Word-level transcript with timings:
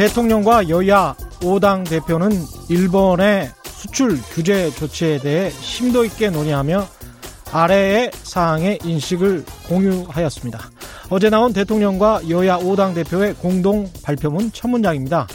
대통령과 0.00 0.70
여야 0.70 1.14
5당 1.40 1.86
대표는 1.86 2.30
일본의 2.70 3.50
수출 3.64 4.16
규제 4.32 4.70
조치에 4.70 5.18
대해 5.18 5.50
심도 5.50 6.06
있게 6.06 6.30
논의하며 6.30 6.88
아래의 7.52 8.10
사항의 8.14 8.78
인식을 8.82 9.44
공유하였습니다. 9.68 10.58
어제 11.10 11.28
나온 11.28 11.52
대통령과 11.52 12.22
여야 12.30 12.56
5당 12.56 12.94
대표의 12.94 13.34
공동 13.34 13.90
발표문 14.02 14.52
첫 14.52 14.68
문장입니다. 14.68 15.26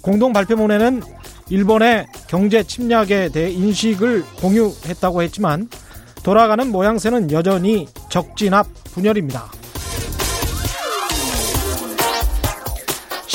공동 0.00 0.32
발표문에는 0.32 1.02
일본의 1.50 2.06
경제 2.26 2.62
침략에 2.62 3.28
대해 3.28 3.50
인식을 3.50 4.24
공유했다고 4.40 5.20
했지만 5.24 5.68
돌아가는 6.22 6.66
모양새는 6.72 7.32
여전히 7.32 7.86
적진압 8.08 8.66
분열입니다. 8.94 9.50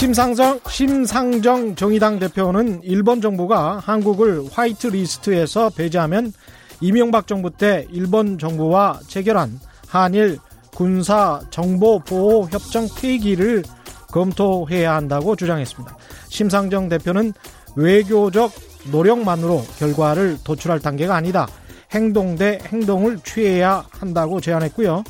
심상정, 0.01 0.59
심상정 0.67 1.75
정의당 1.75 2.17
대표는 2.17 2.81
일본 2.81 3.21
정부가 3.21 3.77
한국을 3.85 4.47
white 4.51 4.87
list에서 4.87 5.69
배제하면 5.69 6.33
이명박 6.79 7.27
정부 7.27 7.51
때 7.51 7.85
일본 7.91 8.39
정부와 8.39 9.01
체결한 9.07 9.59
한일 9.87 10.39
군사 10.73 11.39
정보 11.51 11.99
보호 11.99 12.47
협정 12.49 12.87
폐기를 12.99 13.61
검토해야 14.07 14.95
한다고 14.95 15.35
주장했습니다. 15.35 15.95
심상정 16.29 16.89
대표는 16.89 17.33
외교적 17.75 18.51
노력만으로 18.91 19.61
결과를 19.77 20.39
도출할 20.43 20.79
단계가 20.79 21.15
아니다. 21.15 21.47
행동 21.91 22.35
대 22.35 22.57
행동을 22.65 23.19
취해야 23.19 23.85
한다고 23.91 24.41
제안했고요. 24.41 25.03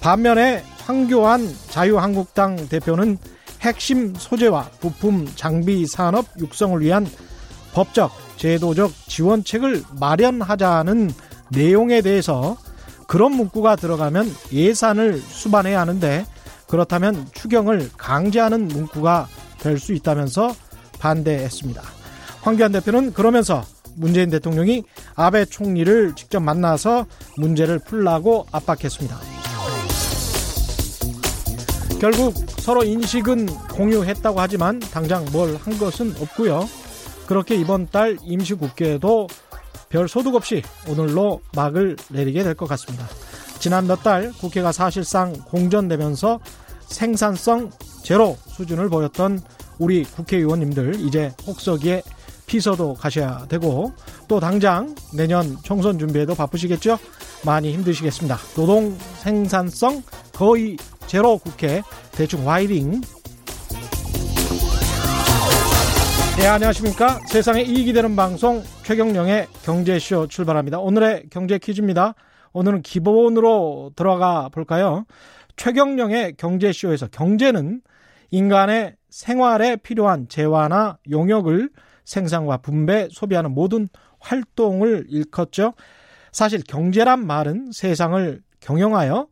반면에 0.00 0.64
황교안 0.86 1.46
자유한국당 1.68 2.70
대표는 2.70 3.18
핵심 3.60 4.14
소재와 4.14 4.70
부품 4.80 5.26
장비 5.34 5.86
산업 5.86 6.26
육성을 6.38 6.80
위한 6.80 7.06
법적, 7.72 8.10
제도적 8.36 8.90
지원책을 9.06 9.82
마련하자는 10.00 11.10
내용에 11.50 12.00
대해서 12.00 12.56
그런 13.06 13.32
문구가 13.32 13.76
들어가면 13.76 14.32
예산을 14.52 15.18
수반해야 15.18 15.80
하는데 15.80 16.24
그렇다면 16.68 17.26
추경을 17.32 17.90
강제하는 17.96 18.68
문구가 18.68 19.28
될 19.58 19.78
수 19.78 19.92
있다면서 19.92 20.54
반대했습니다. 20.98 21.82
황교안 22.42 22.72
대표는 22.72 23.12
그러면서 23.12 23.64
문재인 23.94 24.30
대통령이 24.30 24.84
아베 25.14 25.44
총리를 25.44 26.14
직접 26.14 26.40
만나서 26.40 27.06
문제를 27.36 27.78
풀라고 27.80 28.46
압박했습니다. 28.52 29.18
결국 32.00 32.34
서로 32.60 32.84
인식은 32.84 33.46
공유했다고 33.46 34.40
하지만 34.40 34.78
당장 34.80 35.24
뭘 35.32 35.56
한 35.56 35.78
것은 35.78 36.14
없고요. 36.20 36.68
그렇게 37.26 37.54
이번 37.56 37.88
달 37.88 38.16
임시국회에도 38.22 39.28
별 39.88 40.08
소득 40.08 40.34
없이 40.34 40.62
오늘로 40.88 41.40
막을 41.54 41.96
내리게 42.10 42.42
될 42.42 42.54
것 42.54 42.68
같습니다. 42.68 43.06
지난 43.58 43.86
몇 43.86 44.02
달 44.02 44.32
국회가 44.40 44.72
사실상 44.72 45.32
공전되면서 45.32 46.40
생산성 46.88 47.70
제로 48.02 48.36
수준을 48.48 48.88
보였던 48.88 49.40
우리 49.78 50.02
국회의원님들 50.04 51.00
이제 51.00 51.32
혹서기에 51.46 52.02
피서도 52.46 52.94
가셔야 52.94 53.46
되고 53.48 53.92
또 54.28 54.40
당장 54.40 54.94
내년 55.14 55.56
총선 55.62 55.98
준비에도 55.98 56.34
바쁘시겠죠? 56.34 56.98
많이 57.44 57.72
힘드시겠습니다. 57.72 58.36
노동 58.54 58.96
생산성 59.18 60.02
거의 60.40 60.78
제로 61.06 61.36
국회 61.36 61.82
대충 62.12 62.46
와이링. 62.46 63.02
네 66.38 66.46
안녕하십니까? 66.46 67.20
세상에 67.26 67.60
이익이 67.60 67.92
되는 67.92 68.16
방송 68.16 68.62
최경령의 68.82 69.48
경제쇼 69.62 70.28
출발합니다. 70.28 70.78
오늘의 70.78 71.24
경제 71.28 71.58
퀴즈입니다. 71.58 72.14
오늘은 72.54 72.80
기본으로 72.80 73.92
들어가 73.94 74.48
볼까요? 74.48 75.04
최경령의 75.56 76.36
경제쇼에서 76.38 77.08
경제는 77.08 77.82
인간의 78.30 78.96
생활에 79.10 79.76
필요한 79.76 80.26
재화나 80.26 80.96
용역을 81.10 81.68
생산과 82.06 82.62
분배, 82.62 83.08
소비하는 83.10 83.50
모든 83.50 83.90
활동을 84.20 85.04
일컫죠. 85.10 85.74
사실 86.32 86.62
경제란 86.66 87.26
말은 87.26 87.72
세상을 87.72 88.40
경영하여 88.60 89.28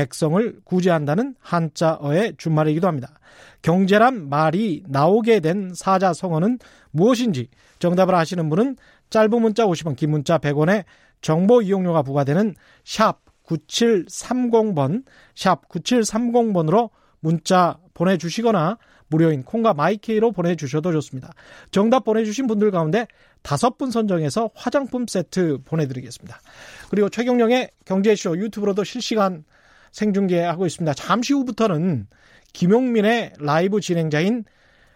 백성을 0.00 0.60
구제한다는 0.64 1.34
한자어의 1.40 2.34
준말이기도 2.38 2.86
합니다. 2.86 3.18
경제란 3.60 4.30
말이 4.30 4.82
나오게 4.88 5.40
된 5.40 5.72
사자성어는 5.74 6.58
무엇인지 6.90 7.48
정답을 7.80 8.14
아시는 8.14 8.48
분은 8.48 8.76
짧은 9.10 9.42
문자 9.42 9.66
50원, 9.66 9.96
긴 9.96 10.12
문자 10.12 10.38
100원에 10.38 10.84
정보 11.20 11.60
이용료가 11.60 12.02
부과되는 12.02 12.54
샵 12.82 13.18
9730번, 13.44 15.04
샵 15.34 15.68
9730번으로 15.68 16.88
문자 17.20 17.76
보내주시거나 17.92 18.78
무료인 19.08 19.42
콩과 19.42 19.74
마이케이로 19.74 20.32
보내주셔도 20.32 20.92
좋습니다. 20.92 21.34
정답 21.72 22.04
보내주신 22.04 22.46
분들 22.46 22.70
가운데 22.70 23.06
다섯 23.42 23.76
분 23.76 23.90
선정해서 23.90 24.48
화장품 24.54 25.06
세트 25.06 25.58
보내드리겠습니다. 25.66 26.40
그리고 26.88 27.10
최경영의 27.10 27.70
경제쇼 27.84 28.38
유튜브로도 28.38 28.84
실시간 28.84 29.44
생중계하고 29.92 30.66
있습니다. 30.66 30.94
잠시 30.94 31.32
후부터는 31.32 32.06
김용민의 32.52 33.34
라이브 33.38 33.80
진행자인 33.80 34.44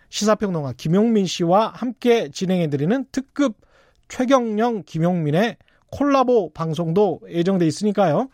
시사평론가 0.09 0.75
김용민 0.77 1.27
씨와 1.27 1.69
함께 1.69 2.29
진행해드리는 2.31 3.07
특급 3.11 3.57
최경령 4.09 4.85
김용민의 4.85 5.57
콜라보 5.91 6.53
방송도 6.53 7.21
예정돼 7.29 7.67
있으니까요. 7.67 8.29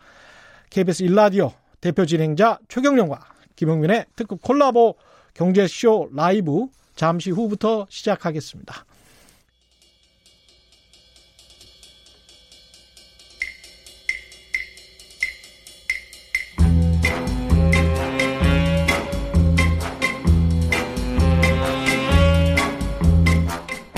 KBS 0.69 1.03
일라디오 1.03 1.51
대표 1.79 2.05
진행자 2.05 2.59
최경령과 2.67 3.19
김용민의 3.55 4.05
특급 4.15 4.41
콜라보 4.41 4.95
경제쇼 5.33 6.09
라이브 6.13 6.67
잠시 6.95 7.31
후부터 7.31 7.87
시작하겠습니다. 7.89 8.85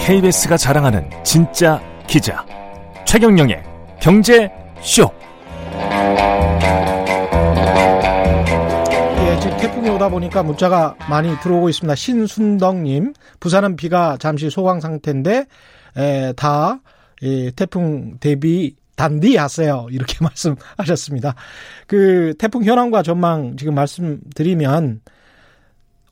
KBS가 0.06 0.58
자랑하는 0.58 1.10
진짜 1.24 1.82
기자 2.08 2.46
최경영의 3.08 3.64
경제 4.02 4.52
쇼. 4.82 5.10
예, 9.22 9.40
지금 9.40 9.58
태풍이 9.58 9.90
오다 9.92 10.10
보니까 10.10 10.44
문자가 10.44 10.94
많이 11.10 11.34
들어오고 11.40 11.70
있습니다. 11.70 11.96
신순덕님, 11.96 13.14
부산은 13.40 13.78
비가 13.78 14.18
잠시 14.20 14.50
소강 14.50 14.82
상태인데 14.82 15.46
에, 15.96 16.34
다 16.34 16.82
예, 17.22 17.52
태풍 17.52 18.18
대비 18.20 18.76
단디 18.98 19.38
하세요. 19.38 19.88
이렇게 19.90 20.18
말씀하셨습니다. 20.22 21.34
그 21.88 22.34
태풍 22.38 22.66
현황과 22.66 23.04
전망 23.04 23.56
지금 23.56 23.74
말씀드리면 23.76 25.00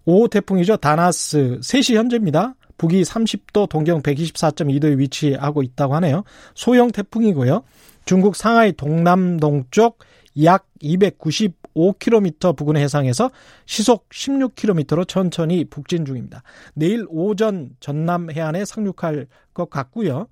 5호 0.08 0.30
태풍이죠. 0.30 0.78
다나스 0.78 1.60
3시 1.62 1.96
현재입니다. 1.96 2.56
북위 2.82 3.04
30도, 3.04 3.70
동경 3.70 4.02
124.2도에 4.02 4.98
위치하고 4.98 5.62
있다고 5.62 5.94
하네요. 5.96 6.24
소형 6.56 6.90
태풍이고요. 6.92 7.62
중국 8.06 8.36
상하이 8.36 8.74
동남동쪽 8.74 10.00
약 10.44 10.66
295km 10.82 12.58
부근의 12.58 12.82
해상에서 12.82 13.30
시속 13.68 14.10
16km로 14.10 15.08
천천히 15.08 15.64
북진 15.66 16.06
중입니다. 16.06 16.42
내일 16.74 17.06
오전 17.10 17.70
전남 17.80 18.32
해안에 18.32 18.66
상륙할 18.66 19.28
것 19.54 19.70
같고요. 19.70 20.26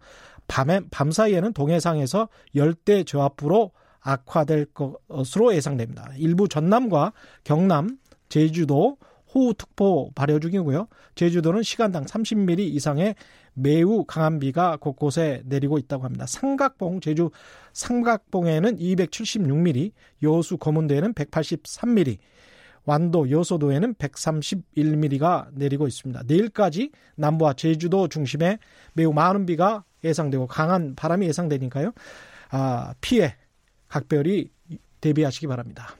밤에, 0.47 0.79
밤 0.89 1.11
사이에는 1.11 1.53
동해상에서 1.53 2.29
열대 2.55 3.03
저압부로 3.03 3.73
악화될 3.99 4.69
것으로 4.73 5.53
예상됩니다. 5.53 6.13
일부 6.17 6.47
전남과 6.47 7.13
경남, 7.43 7.99
제주도, 8.27 8.97
호우특보 9.33 10.11
발효 10.15 10.39
중이고요. 10.39 10.87
제주도는 11.15 11.63
시간당 11.63 12.05
30mm 12.05 12.59
이상의 12.59 13.15
매우 13.53 14.05
강한 14.05 14.39
비가 14.39 14.77
곳곳에 14.77 15.43
내리고 15.45 15.77
있다고 15.77 16.05
합니다. 16.05 16.25
삼각봉, 16.25 17.01
제주 17.01 17.29
삼각봉에는 17.73 18.77
276mm, 18.77 19.91
여수 20.23 20.57
검은도에는 20.57 21.13
183mm, 21.13 22.17
완도 22.85 23.29
여소도에는 23.29 23.93
131mm가 23.95 25.49
내리고 25.53 25.87
있습니다. 25.87 26.23
내일까지 26.25 26.91
남부와 27.15 27.53
제주도 27.53 28.07
중심에 28.07 28.57
매우 28.93 29.13
많은 29.13 29.45
비가 29.45 29.83
예상되고 30.03 30.47
강한 30.47 30.95
바람이 30.95 31.27
예상되니까요. 31.27 31.91
아, 32.51 32.93
피해 33.01 33.35
각별히 33.87 34.49
대비하시기 35.01 35.47
바랍니다. 35.47 35.95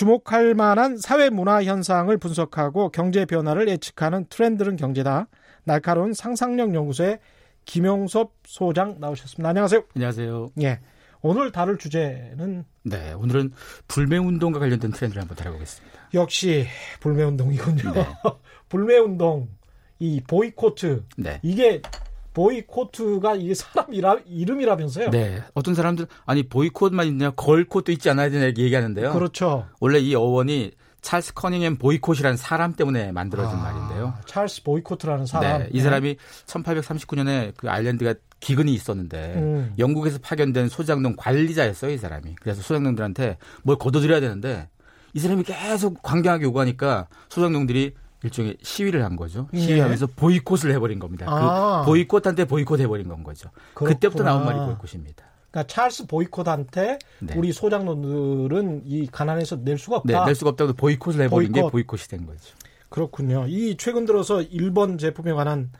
주목할 0.00 0.54
만한 0.54 0.96
사회 0.96 1.28
문화 1.28 1.62
현상을 1.62 2.16
분석하고 2.16 2.88
경제 2.88 3.26
변화를 3.26 3.68
예측하는 3.68 4.24
트렌드는 4.30 4.76
경제다. 4.76 5.28
날카로운 5.64 6.14
상상력 6.14 6.74
연구소의 6.74 7.18
김용섭 7.66 8.32
소장 8.46 8.96
나오셨습니다. 8.98 9.50
안녕하세요. 9.50 9.82
안녕하세요. 9.94 10.52
예. 10.62 10.80
오늘 11.20 11.52
다룰 11.52 11.76
주제는 11.76 12.64
네, 12.82 13.12
오늘은 13.12 13.52
불매 13.88 14.16
운동과 14.16 14.58
관련된 14.58 14.90
트렌드를 14.92 15.20
한번 15.20 15.36
다뤄보겠습니다. 15.36 15.98
역시 16.14 16.66
불매 17.00 17.22
운동이군요. 17.24 17.92
네. 17.92 18.06
불매 18.70 18.96
운동 18.96 19.50
이 19.98 20.22
보이코트 20.26 21.04
네. 21.18 21.40
이게 21.42 21.82
보이코트가 22.40 23.34
이게 23.36 23.54
사람 23.54 23.92
이라, 23.92 24.16
이름이라면서요? 24.26 25.10
네. 25.10 25.42
어떤 25.54 25.74
사람들 25.74 26.06
아니 26.24 26.42
보이콧만 26.42 27.06
있냐 27.08 27.30
girlcott도 27.30 27.92
있지 27.92 28.08
않아야 28.10 28.30
되냐 28.30 28.46
이렇게 28.46 28.62
얘기하는데요. 28.62 29.12
그렇죠. 29.12 29.66
원래 29.78 29.98
이 29.98 30.14
어원이 30.14 30.72
찰스 31.02 31.34
커닝햄 31.34 31.76
보이콧이라는 31.76 32.36
사람 32.36 32.74
때문에 32.74 33.12
만들어진 33.12 33.58
아, 33.58 33.62
말인데요. 33.62 34.14
찰스 34.26 34.62
보이코트라는 34.62 35.26
사람. 35.26 35.60
네, 35.60 35.68
이 35.72 35.80
사람이 35.80 36.16
1839년에 36.46 37.52
그 37.56 37.70
아일랜드가 37.70 38.14
기근이 38.40 38.72
있었는데 38.72 39.34
음. 39.36 39.74
영국에서 39.78 40.18
파견된 40.18 40.68
소작농 40.68 41.16
관리자였어요, 41.16 41.92
이 41.92 41.98
사람이. 41.98 42.36
그래서 42.40 42.62
소작농들한테 42.62 43.36
뭘 43.62 43.78
거둬들여야 43.78 44.20
되는데 44.20 44.68
이 45.12 45.20
사람이 45.20 45.42
계속 45.44 46.02
강경하게 46.02 46.44
요구하니까 46.44 47.08
소작농들이 47.28 47.94
일종의 48.22 48.56
시위를 48.62 49.04
한 49.04 49.16
거죠. 49.16 49.48
예. 49.54 49.58
시위하면서 49.60 50.08
보이콧을 50.16 50.72
해버린 50.72 50.98
겁니다. 50.98 51.26
아. 51.28 51.82
그 51.84 51.90
보이콧한테 51.90 52.44
보이콧 52.44 52.80
해버린 52.80 53.08
건 53.08 53.22
거죠. 53.22 53.50
그렇구나. 53.74 53.94
그때부터 53.94 54.24
나온 54.24 54.44
말이 54.44 54.58
보이콧입니다. 54.58 55.24
그러니까 55.50 55.66
찰스 55.72 56.06
보이콧한테 56.06 56.98
네. 57.20 57.34
우리 57.36 57.52
소장농들은 57.52 58.82
이 58.84 59.06
가난해서 59.06 59.56
낼 59.64 59.78
수가 59.78 60.02
네, 60.04 60.14
없다. 60.14 60.26
낼 60.26 60.34
수가 60.34 60.50
없다고 60.50 60.74
보이콧을 60.74 61.22
해버린 61.22 61.52
보이콧. 61.52 61.54
게 61.54 61.72
보이콧이 61.72 62.02
된 62.08 62.26
거죠. 62.26 62.54
그렇군요. 62.88 63.46
이 63.48 63.76
최근 63.76 64.04
들어서 64.04 64.42
일본 64.42 64.98
제품에 64.98 65.32
관한 65.32 65.70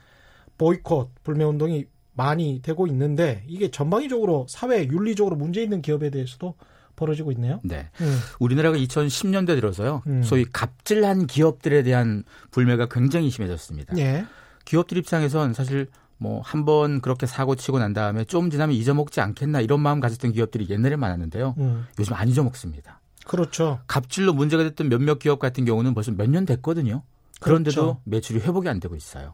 보이콧 0.57 1.23
불매 1.23 1.43
운동이 1.43 1.85
많이 2.13 2.61
되고 2.61 2.87
있는데 2.87 3.43
이게 3.47 3.71
전방위적으로 3.71 4.45
사회 4.49 4.85
윤리적으로 4.85 5.35
문제 5.35 5.61
있는 5.63 5.81
기업에 5.81 6.09
대해서도 6.09 6.55
벌어지고 7.01 7.31
있네요. 7.33 7.59
네. 7.63 7.89
음. 7.99 8.19
우리나라가 8.39 8.77
2010년대 8.77 9.47
들어서요. 9.47 10.03
음. 10.07 10.23
소위 10.23 10.45
갑질한 10.45 11.27
기업들에 11.27 11.83
대한 11.83 12.23
불매가 12.51 12.87
굉장히 12.89 13.29
심해졌습니다. 13.29 13.97
예. 13.97 14.25
기업들 14.65 14.97
입장에선 14.97 15.53
사실 15.53 15.87
뭐 16.17 16.41
한 16.43 16.65
번 16.65 17.01
그렇게 17.01 17.25
사고 17.25 17.55
치고 17.55 17.79
난 17.79 17.93
다음에 17.93 18.23
좀 18.25 18.51
지나면 18.51 18.75
잊어먹지 18.75 19.19
않겠나 19.21 19.59
이런 19.61 19.79
마음 19.81 19.99
가졌던 19.99 20.33
기업들이 20.33 20.67
옛날에 20.69 20.95
많았는데요. 20.95 21.55
음. 21.57 21.87
요즘 21.99 22.13
안 22.13 22.29
잊어먹습니다. 22.29 22.99
그렇죠. 23.25 23.79
갑질로 23.87 24.33
문제가 24.33 24.61
됐던 24.63 24.87
몇몇 24.89 25.17
기업 25.19 25.39
같은 25.39 25.65
경우는 25.65 25.93
벌써 25.95 26.11
몇 26.11 26.29
년 26.29 26.45
됐거든요. 26.45 27.01
그런데도 27.39 27.81
그렇죠. 27.81 28.01
매출이 28.05 28.39
회복이 28.41 28.69
안 28.69 28.79
되고 28.79 28.95
있어요. 28.95 29.33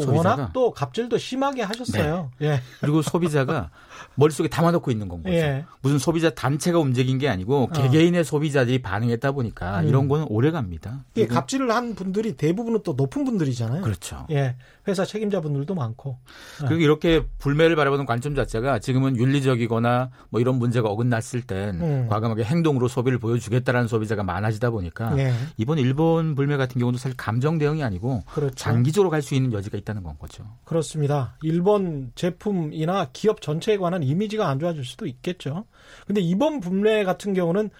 그. 0.00 0.10
워낙 0.12 0.50
또 0.52 0.70
갑질도 0.72 1.18
심하게 1.18 1.62
하셨어요. 1.62 2.30
예. 2.42 2.60
그리고 2.80 3.02
소비자가 3.02 3.70
머릿속에 4.16 4.48
담아놓고 4.48 4.90
있는 4.90 5.08
건 5.08 5.22
거죠. 5.22 5.34
예. 5.34 5.64
무슨 5.80 5.98
소비자 5.98 6.30
단체가 6.30 6.78
움직인 6.78 7.18
게 7.18 7.28
아니고 7.28 7.64
어. 7.64 7.68
개개인의 7.70 8.24
소비자들이 8.24 8.82
반응했다 8.82 9.32
보니까 9.32 9.80
음. 9.80 9.88
이런 9.88 10.08
거는 10.08 10.26
오래 10.28 10.50
갑니다. 10.50 11.04
그리고- 11.14 11.34
갑질을 11.34 11.70
한 11.74 11.94
분들이 11.94 12.36
대부분은 12.36 12.80
또 12.84 12.94
높은 12.94 13.24
분들이잖아요. 13.24 13.82
그렇죠. 13.82 14.26
예. 14.30 14.56
회사 14.88 15.04
책임자분들도 15.04 15.74
많고. 15.74 16.18
그리고 16.58 16.74
이렇게 16.82 17.24
불매를 17.38 17.76
바라보는 17.76 18.04
관점 18.04 18.34
자체가 18.34 18.80
지금은 18.80 19.16
윤리적이거나 19.16 20.10
뭐 20.30 20.40
이런 20.40 20.56
문제가 20.56 20.88
어긋났을 20.88 21.42
땐 21.42 21.80
음. 21.80 22.06
과감하게 22.08 22.42
행동으로 22.44 22.88
소비를 22.88 23.18
보여주겠다라는 23.18 23.86
소비자가 23.86 24.24
많아지다 24.24 24.70
보니까 24.70 25.16
예. 25.18 25.32
이번 25.56 25.78
일본 25.78 26.34
불매 26.34 26.56
같은 26.56 26.80
경우도 26.80 26.98
사실 26.98 27.16
감정 27.16 27.58
대응이 27.58 27.84
아니고 27.84 28.24
그렇죠. 28.34 28.54
장기적으로 28.56 29.10
갈 29.10 29.22
수 29.22 29.36
있는 29.36 29.52
여지가 29.52 29.78
있다는 29.82 30.02
건 30.02 30.16
거죠. 30.18 30.44
그렇습니다. 30.64 31.36
일본 31.42 32.12
제품이나 32.14 33.08
기업 33.12 33.40
전체에 33.40 33.76
관한 33.76 34.02
이미지가 34.02 34.48
안 34.48 34.58
좋아질 34.58 34.84
수도 34.84 35.06
있겠죠. 35.06 35.66
근데 36.06 36.20
이번 36.20 36.60
불매 36.60 37.04
같은 37.04 37.34
경우는 37.34 37.70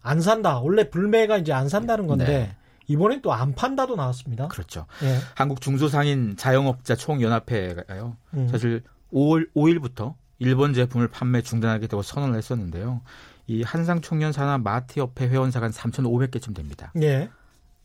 안 0.00 0.20
산다. 0.20 0.60
원래 0.60 0.88
불매가 0.88 1.38
이제 1.38 1.52
안 1.52 1.68
산다는 1.68 2.06
건데 2.06 2.24
네. 2.26 2.56
이번엔 2.86 3.20
또 3.22 3.32
안 3.32 3.54
판다도 3.54 3.96
나왔습니다. 3.96 4.48
그렇죠. 4.48 4.86
예. 5.02 5.18
한국 5.34 5.60
중소상인 5.60 6.36
자영업자 6.36 6.96
총연합회가요. 6.96 8.16
음. 8.34 8.48
사실 8.48 8.82
5월 9.12 9.48
5일부터 9.54 10.14
일본 10.38 10.72
제품을 10.72 11.08
판매 11.08 11.42
중단하겠다고 11.42 12.02
선언을 12.02 12.36
했었는데요. 12.38 13.02
이 13.46 13.62
한상 13.62 14.00
청년 14.00 14.32
산업 14.32 14.62
마트 14.62 15.00
협회 15.00 15.26
회원사가 15.28 15.66
한 15.66 15.72
3,500개쯤 15.72 16.54
됩니다. 16.54 16.92
예. 17.02 17.28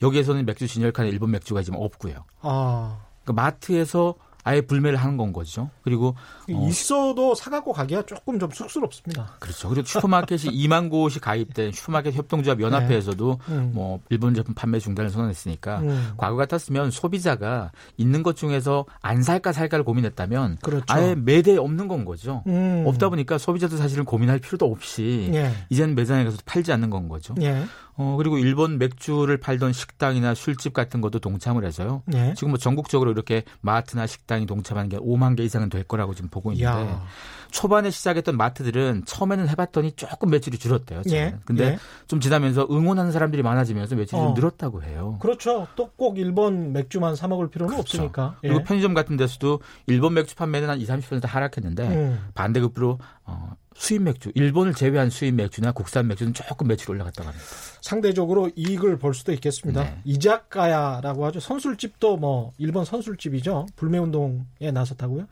여기에서는 0.02 0.46
맥주 0.46 0.68
진열칸에 0.68 1.10
일본 1.10 1.32
맥주가 1.32 1.62
지금 1.64 1.80
없고요. 1.80 2.26
아. 2.42 3.00
그러니까 3.24 3.42
마트에서 3.42 4.16
아예 4.44 4.62
불매를 4.62 4.98
하는 4.98 5.16
건 5.18 5.32
거죠. 5.32 5.70
그리고 5.84 6.16
어, 6.52 6.68
있어도 6.68 7.34
사갖고 7.34 7.72
가기가 7.72 8.06
조금 8.06 8.40
좀 8.40 8.52
쑥스럽습니다. 8.52 9.36
그렇죠. 9.40 9.70
그리고 9.70 9.88
슈퍼마켓이 9.88 10.52
2만 10.68 10.90
곳이 10.90 11.20
가입된 11.20 11.72
슈퍼마켓 11.72 12.14
협동조합 12.14 12.60
연합회에서도 12.60 13.40
음. 13.48 13.72
뭐 13.74 14.02
일본 14.10 14.34
제품 14.34 14.54
판매 14.54 14.80
중단을 14.80 15.10
선언했으니까 15.12 15.80
음. 15.80 16.14
과거 16.18 16.36
같았으면 16.36 16.92
소비자가 16.92 17.72
있는 17.96 18.22
것 18.22 18.36
중에서 18.36 18.86
안 19.02 19.24
살까 19.24 19.54
살까를 19.54 19.86
고민했다면 19.86 20.58
그렇죠. 20.62 20.86
아예 20.90 21.16
매대에 21.16 21.56
없는 21.58 21.88
건 21.88 22.04
거죠. 22.04 22.44
음. 22.48 22.84
없다 22.86 23.10
보니까 23.10 23.38
소비자도 23.38 23.78
사실은 23.78 24.04
고민할 24.04 24.40
필요도 24.40 24.66
없이 24.66 25.32
예. 25.34 25.54
이제는 25.70 25.96
매장에 25.96 26.26
가서 26.26 26.38
팔지 26.46 26.74
않는 26.74 26.90
건 26.90 27.08
거죠. 27.08 27.34
예. 27.42 27.64
어 27.96 28.16
그리고 28.18 28.38
일본 28.38 28.78
맥주를 28.78 29.38
팔던 29.38 29.74
식당이나 29.74 30.34
술집 30.34 30.74
같은 30.74 31.00
것도 31.00 31.20
동참을 31.20 31.64
해서요. 31.64 32.04
예. 32.14 32.34
지금 32.36 32.50
뭐 32.50 32.58
전국적으로 32.58 33.12
이렇게 33.12 33.44
마트나 33.62 34.08
식당이 34.08 34.46
동참하는 34.46 34.90
게 34.90 34.98
5만 34.98 35.38
개 35.38 35.44
이상은 35.44 35.70
될 35.70 35.84
거라고 35.84 36.14
지금 36.14 36.30
보고 36.30 36.52
있는데 36.52 36.72
야. 36.72 37.06
초반에 37.52 37.92
시작했던 37.92 38.36
마트들은 38.36 39.04
처음에는 39.06 39.48
해봤더니 39.50 39.94
조금 39.94 40.32
매출이 40.32 40.58
줄었대요. 40.58 41.04
저는. 41.04 41.18
예. 41.18 41.36
근데 41.46 41.64
예. 41.66 41.78
좀 42.08 42.20
지나면서 42.20 42.68
응원하는 42.70 43.12
사람들이 43.12 43.44
많아지면서 43.44 43.96
매출이 43.96 44.20
어. 44.22 44.26
좀 44.26 44.34
늘었다고 44.34 44.84
해요. 44.84 45.18
그렇죠. 45.22 45.68
또 45.76 45.94
꼭 46.04 46.18
일본 46.18 46.74
맥주만 46.74 47.16
사 47.16 47.28
먹을 47.28 47.50
필요는 47.50 47.76
그렇죠. 47.76 47.98
없으니까. 47.98 48.36
예. 48.44 48.50
그리고 48.50 48.64
편의점 48.64 48.94
같은 48.94 49.16
데서도 49.16 49.62
일본 49.88 50.14
맥주 50.16 50.36
판매는 50.36 50.70
한 50.70 50.80
20, 50.80 50.90
30% 50.90 51.26
하락했는데 51.26 51.88
음. 51.88 52.20
반대급부로 52.34 53.00
어, 53.26 53.56
수입 53.76 54.04
맥주, 54.04 54.32
일본을 54.36 54.74
제외한 54.74 55.10
수입 55.10 55.36
맥주나 55.36 55.72
국산 55.72 56.08
맥주는 56.08 56.34
조금 56.34 56.68
매출이 56.68 56.96
올라갔다고 56.96 57.30
합니다. 57.30 57.46
상대적으로 57.82 58.50
이익을 58.56 58.98
볼 58.98 59.14
수도 59.14 59.32
있겠습니다. 59.34 59.84
네. 59.84 60.00
이자카야라고 60.06 61.26
하죠. 61.28 61.40
선술집도 61.40 62.18
뭐 62.18 62.54
일본 62.58 62.86
선술집이죠. 62.86 63.68
불매 63.76 63.98
운동에 63.98 64.72
나섰다고요? 64.74 65.28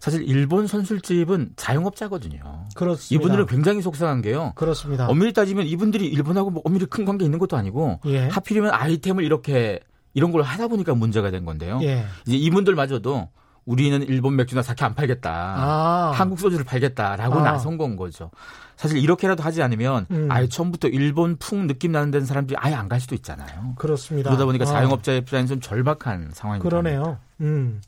사실 0.00 0.22
일본 0.26 0.66
선술집은 0.66 1.52
자영업자거든요. 1.56 2.68
그렇습니다. 2.74 3.14
이분들은 3.14 3.46
굉장히 3.46 3.82
속상한 3.82 4.22
게요. 4.22 4.52
그렇습니다. 4.54 5.06
엄밀히 5.08 5.34
따지면 5.34 5.66
이분들이 5.66 6.06
일본하고 6.06 6.50
뭐 6.50 6.62
엄밀히 6.64 6.86
큰 6.86 7.04
관계 7.04 7.26
있는 7.26 7.38
것도 7.38 7.56
아니고 7.56 8.00
예. 8.06 8.28
하필이면 8.28 8.72
아이템을 8.72 9.24
이렇게 9.24 9.80
이런 10.14 10.32
걸 10.32 10.40
하다 10.42 10.68
보니까 10.68 10.94
문제가 10.94 11.30
된 11.30 11.44
건데요. 11.44 11.80
예. 11.82 12.06
이제 12.26 12.36
이분들마저도 12.36 13.28
우리는 13.70 14.02
일본 14.02 14.34
맥주나 14.36 14.62
사케 14.62 14.84
안 14.84 14.94
팔겠다. 14.94 15.30
아. 15.32 16.10
한국 16.14 16.40
소주를 16.40 16.64
팔겠다라고 16.64 17.38
아. 17.38 17.42
나선 17.42 17.78
건 17.78 17.94
거죠. 17.96 18.30
사실 18.76 18.98
이렇게라도 18.98 19.42
하지 19.44 19.62
않으면 19.62 20.06
음. 20.10 20.26
아예 20.30 20.48
처음부터 20.48 20.88
일본 20.88 21.36
풍 21.36 21.66
느낌 21.68 21.92
나는 21.92 22.10
데는 22.10 22.26
사람들이 22.26 22.56
아예 22.58 22.74
안 22.74 22.88
갈 22.88 22.98
수도 23.00 23.14
있잖아요. 23.14 23.74
그렇습니다. 23.76 24.30
그러다 24.30 24.44
보니까 24.46 24.64
아, 24.64 24.66
자영업자 24.66 25.12
입장에서 25.12 25.54
좀 25.54 25.60
절박한 25.60 26.30
상황입니다. 26.32 26.68
그러네요. 26.68 27.18
음. 27.40 27.80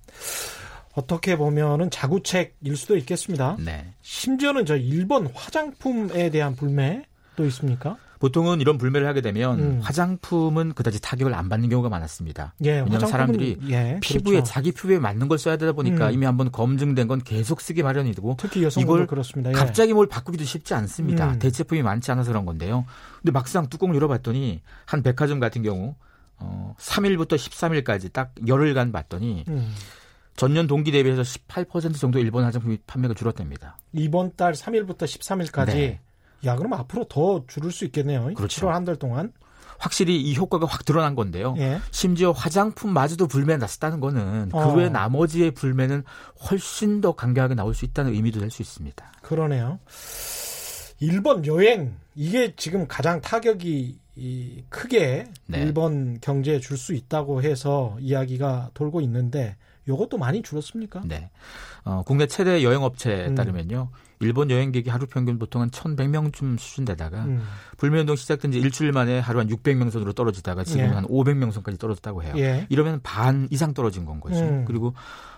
어떻게 0.94 1.36
보면은 1.36 1.90
자구책일 1.90 2.76
수도 2.76 2.96
있겠습니다. 2.98 3.56
네. 3.58 3.94
심지어는 4.02 4.66
저 4.66 4.76
일본 4.76 5.26
화장품에 5.34 6.30
대한 6.30 6.54
불매도 6.54 7.44
있습니까? 7.46 7.96
보통은 8.22 8.60
이런 8.60 8.78
불매를 8.78 9.04
하게 9.08 9.20
되면 9.20 9.58
음. 9.58 9.80
화장품은 9.82 10.74
그다지 10.74 11.02
타격을 11.02 11.34
안 11.34 11.48
받는 11.48 11.68
경우가 11.68 11.88
많았습니다. 11.88 12.54
예, 12.64 12.78
왜냐하면 12.78 13.08
사람들이 13.08 13.58
예, 13.68 13.98
피부에 14.00 14.34
그렇죠. 14.34 14.44
자기 14.44 14.70
피부에 14.70 15.00
맞는 15.00 15.26
걸 15.26 15.38
써야 15.38 15.56
되다 15.56 15.72
보니까 15.72 16.06
음. 16.06 16.12
이미 16.12 16.24
한번 16.24 16.52
검증된 16.52 17.08
건 17.08 17.20
계속 17.20 17.60
쓰기 17.60 17.82
마련이고 17.82 18.36
특히 18.38 18.64
이걸 18.78 19.08
그렇습니다. 19.08 19.50
예. 19.50 19.54
갑자기 19.54 19.92
뭘 19.92 20.06
바꾸기도 20.06 20.44
쉽지 20.44 20.72
않습니다. 20.72 21.32
음. 21.32 21.38
대체품이 21.40 21.82
많지 21.82 22.12
않아서 22.12 22.30
그런 22.30 22.46
건데요. 22.46 22.84
근데 23.20 23.32
막상 23.32 23.68
뚜껑을 23.68 23.96
열어봤더니 23.96 24.60
한 24.84 25.02
백화점 25.02 25.40
같은 25.40 25.64
경우 25.64 25.96
어, 26.36 26.76
3일부터 26.78 27.30
13일까지 27.30 28.12
딱 28.12 28.32
열흘간 28.46 28.92
봤더니 28.92 29.46
음. 29.48 29.74
전년 30.36 30.68
동기 30.68 30.92
대비해서 30.92 31.22
18% 31.22 31.98
정도 31.98 32.20
일본 32.20 32.44
화장품이 32.44 32.78
판매가 32.86 33.14
줄었답니다. 33.14 33.78
이번 33.92 34.36
달 34.36 34.52
3일부터 34.52 35.06
13일까지 35.06 35.66
네. 35.66 36.00
야 36.44 36.56
그럼 36.56 36.72
앞으로 36.74 37.04
더 37.04 37.44
줄을 37.46 37.70
수 37.72 37.84
있겠네요. 37.84 38.32
그렇죠. 38.34 38.66
7월 38.66 38.70
한 38.72 38.84
달 38.84 38.96
동안. 38.96 39.32
확실히 39.78 40.20
이 40.20 40.36
효과가 40.36 40.66
확 40.66 40.84
드러난 40.84 41.16
건데요. 41.16 41.54
예. 41.58 41.80
심지어 41.90 42.30
화장품 42.30 42.92
마저도 42.92 43.26
불매 43.26 43.56
났었다는 43.56 43.98
거는 43.98 44.50
어. 44.52 44.72
그외 44.72 44.88
나머지의 44.88 45.50
불매는 45.52 46.04
훨씬 46.48 47.00
더 47.00 47.12
강경하게 47.12 47.56
나올 47.56 47.74
수 47.74 47.84
있다는 47.84 48.12
의미도 48.14 48.38
될 48.38 48.48
수 48.50 48.62
있습니다. 48.62 49.04
그러네요. 49.22 49.80
일본 51.00 51.44
여행 51.46 51.96
이게 52.14 52.54
지금 52.56 52.86
가장 52.86 53.20
타격이 53.20 53.98
이 54.14 54.62
크게 54.68 55.24
네. 55.46 55.62
일본 55.62 56.18
경제에 56.20 56.60
줄 56.60 56.76
수 56.76 56.94
있다고 56.94 57.42
해서 57.42 57.96
이야기가 58.00 58.70
돌고 58.74 59.00
있는데 59.00 59.56
요것도 59.88 60.16
많이 60.18 60.42
줄었습니까? 60.42 61.02
네. 61.06 61.30
어, 61.84 62.02
국내 62.06 62.26
최대 62.28 62.62
여행업체에 62.62 63.28
음. 63.28 63.34
따르면요. 63.34 63.88
일본 64.22 64.50
여행객이 64.50 64.88
하루 64.90 65.06
평균 65.06 65.38
보통 65.38 65.62
한 65.62 65.70
1,100명쯤 65.70 66.58
수준되다가 66.58 67.24
음. 67.24 67.42
불매운동 67.76 68.16
시작된 68.16 68.52
지 68.52 68.58
일주일 68.58 68.92
만에 68.92 69.18
하루 69.18 69.40
한 69.40 69.48
600명 69.48 69.90
선으로 69.90 70.12
떨어지다가 70.12 70.64
지금 70.64 70.80
예. 70.80 70.86
한 70.86 71.04
500명 71.06 71.52
선까지 71.52 71.78
떨어졌다고 71.78 72.22
해요. 72.22 72.34
예. 72.36 72.66
이러면 72.68 73.00
반 73.02 73.48
이상 73.50 73.74
떨어진 73.74 74.04
건 74.04 74.20
거죠. 74.20 74.40
음. 74.40 74.64
그리고 74.66 74.94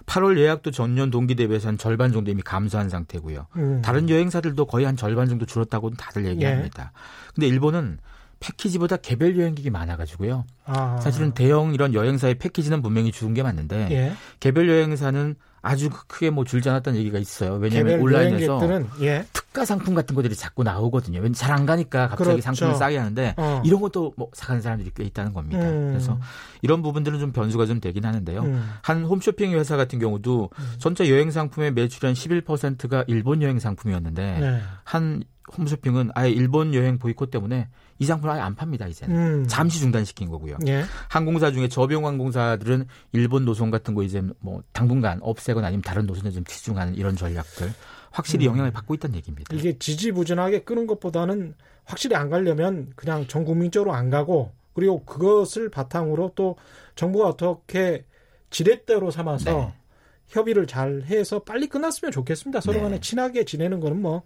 8월 0.06 0.38
예약도 0.38 0.70
전년 0.70 1.10
동기 1.10 1.34
대비해서 1.34 1.68
한 1.68 1.78
절반 1.78 2.12
정도 2.12 2.30
이미 2.30 2.42
감소한 2.42 2.88
상태고요. 2.88 3.46
음. 3.56 3.82
다른 3.82 4.08
여행사들도 4.08 4.66
거의 4.66 4.84
한 4.84 4.96
절반 4.96 5.28
정도 5.28 5.46
줄었다고는 5.46 5.96
다들 5.96 6.26
얘기합니다. 6.26 6.92
근데 7.34 7.46
일본은 7.46 7.98
패키지보다 8.44 8.98
개별 8.98 9.38
여행객이 9.38 9.70
많아가지고요. 9.70 10.44
아. 10.66 10.98
사실은 11.00 11.32
대형 11.32 11.72
이런 11.72 11.94
여행사의 11.94 12.34
패키지는 12.36 12.82
분명히 12.82 13.10
줄은 13.10 13.32
게 13.32 13.42
맞는데 13.42 13.88
예. 13.90 14.12
개별 14.40 14.68
여행사는 14.68 15.34
아주 15.62 15.88
크게 15.88 16.28
뭐 16.28 16.44
줄지 16.44 16.68
않았다는 16.68 16.98
얘기가 16.98 17.18
있어요. 17.18 17.54
왜냐하면 17.54 18.00
온라인에서 18.00 18.60
예. 19.00 19.24
특가 19.32 19.64
상품 19.64 19.94
같은 19.94 20.14
것들이 20.14 20.36
자꾸 20.36 20.62
나오거든요. 20.62 21.20
왠지 21.20 21.40
잘 21.40 21.54
안 21.54 21.64
가니까 21.64 22.08
갑자기 22.08 22.40
그렇죠. 22.40 22.42
상품을 22.42 22.74
싸게 22.74 22.98
하는데 22.98 23.34
어. 23.38 23.62
이런 23.64 23.80
것도 23.80 24.12
뭐 24.16 24.28
사가는 24.34 24.60
사람들이 24.60 24.90
꽤 24.94 25.04
있다는 25.04 25.32
겁니다. 25.32 25.62
음. 25.62 25.90
그래서 25.92 26.18
이런 26.60 26.82
부분들은 26.82 27.20
좀 27.20 27.32
변수가 27.32 27.64
좀 27.64 27.80
되긴 27.80 28.04
하는데요. 28.04 28.42
음. 28.42 28.70
한 28.82 29.04
홈쇼핑 29.04 29.52
회사 29.52 29.76
같은 29.76 29.98
경우도 30.00 30.50
전체 30.78 31.08
여행 31.08 31.30
상품의 31.30 31.72
매출의 31.72 32.12
한 32.12 32.14
11%가 32.14 33.04
일본 33.06 33.40
여행 33.40 33.58
상품이었는데 33.58 34.38
네. 34.40 34.60
한 34.82 35.22
홈쇼핑은 35.56 36.10
아예 36.14 36.30
일본 36.30 36.74
여행 36.74 36.98
보이콧 36.98 37.30
때문에 37.30 37.68
이 37.98 38.06
상품을 38.06 38.34
아예 38.34 38.40
안 38.40 38.54
팝니다 38.54 38.86
이제는. 38.86 39.16
음. 39.16 39.46
잠시 39.46 39.78
중단시킨 39.78 40.28
거고요. 40.28 40.58
예. 40.66 40.84
항공사 41.08 41.52
중에 41.52 41.68
저비용 41.68 42.06
항공사들은 42.06 42.86
일본 43.12 43.44
노선 43.44 43.70
같은 43.70 43.94
거 43.94 44.02
이제 44.02 44.22
뭐 44.40 44.62
당분간 44.72 45.18
없애거나 45.22 45.68
아니면 45.68 45.82
다른 45.82 46.06
노선에 46.06 46.30
좀 46.30 46.44
치중하는 46.44 46.96
이런 46.96 47.16
전략들 47.16 47.72
확실히 48.10 48.46
영향을 48.46 48.70
받고 48.70 48.94
있다는 48.94 49.16
얘기입니다. 49.16 49.54
음. 49.54 49.58
이게 49.58 49.78
지지부진하게 49.78 50.62
끄는 50.62 50.86
것보다는 50.86 51.54
확실히 51.84 52.16
안 52.16 52.30
가려면 52.30 52.92
그냥 52.96 53.26
전 53.26 53.44
국민적으로 53.44 53.92
안 53.92 54.10
가고 54.10 54.52
그리고 54.72 55.04
그것을 55.04 55.70
바탕으로 55.70 56.32
또 56.34 56.56
정부가 56.96 57.28
어떻게 57.28 58.04
지렛대로 58.50 59.10
삼아서 59.10 59.50
네. 59.50 59.74
협의를 60.28 60.66
잘 60.66 61.02
해서 61.02 61.40
빨리 61.40 61.68
끝났으면 61.68 62.12
좋겠습니다. 62.12 62.60
서로 62.60 62.78
네. 62.78 62.82
간에 62.82 63.00
친하게 63.00 63.44
지내는 63.44 63.80
거는 63.80 64.00
뭐 64.00 64.22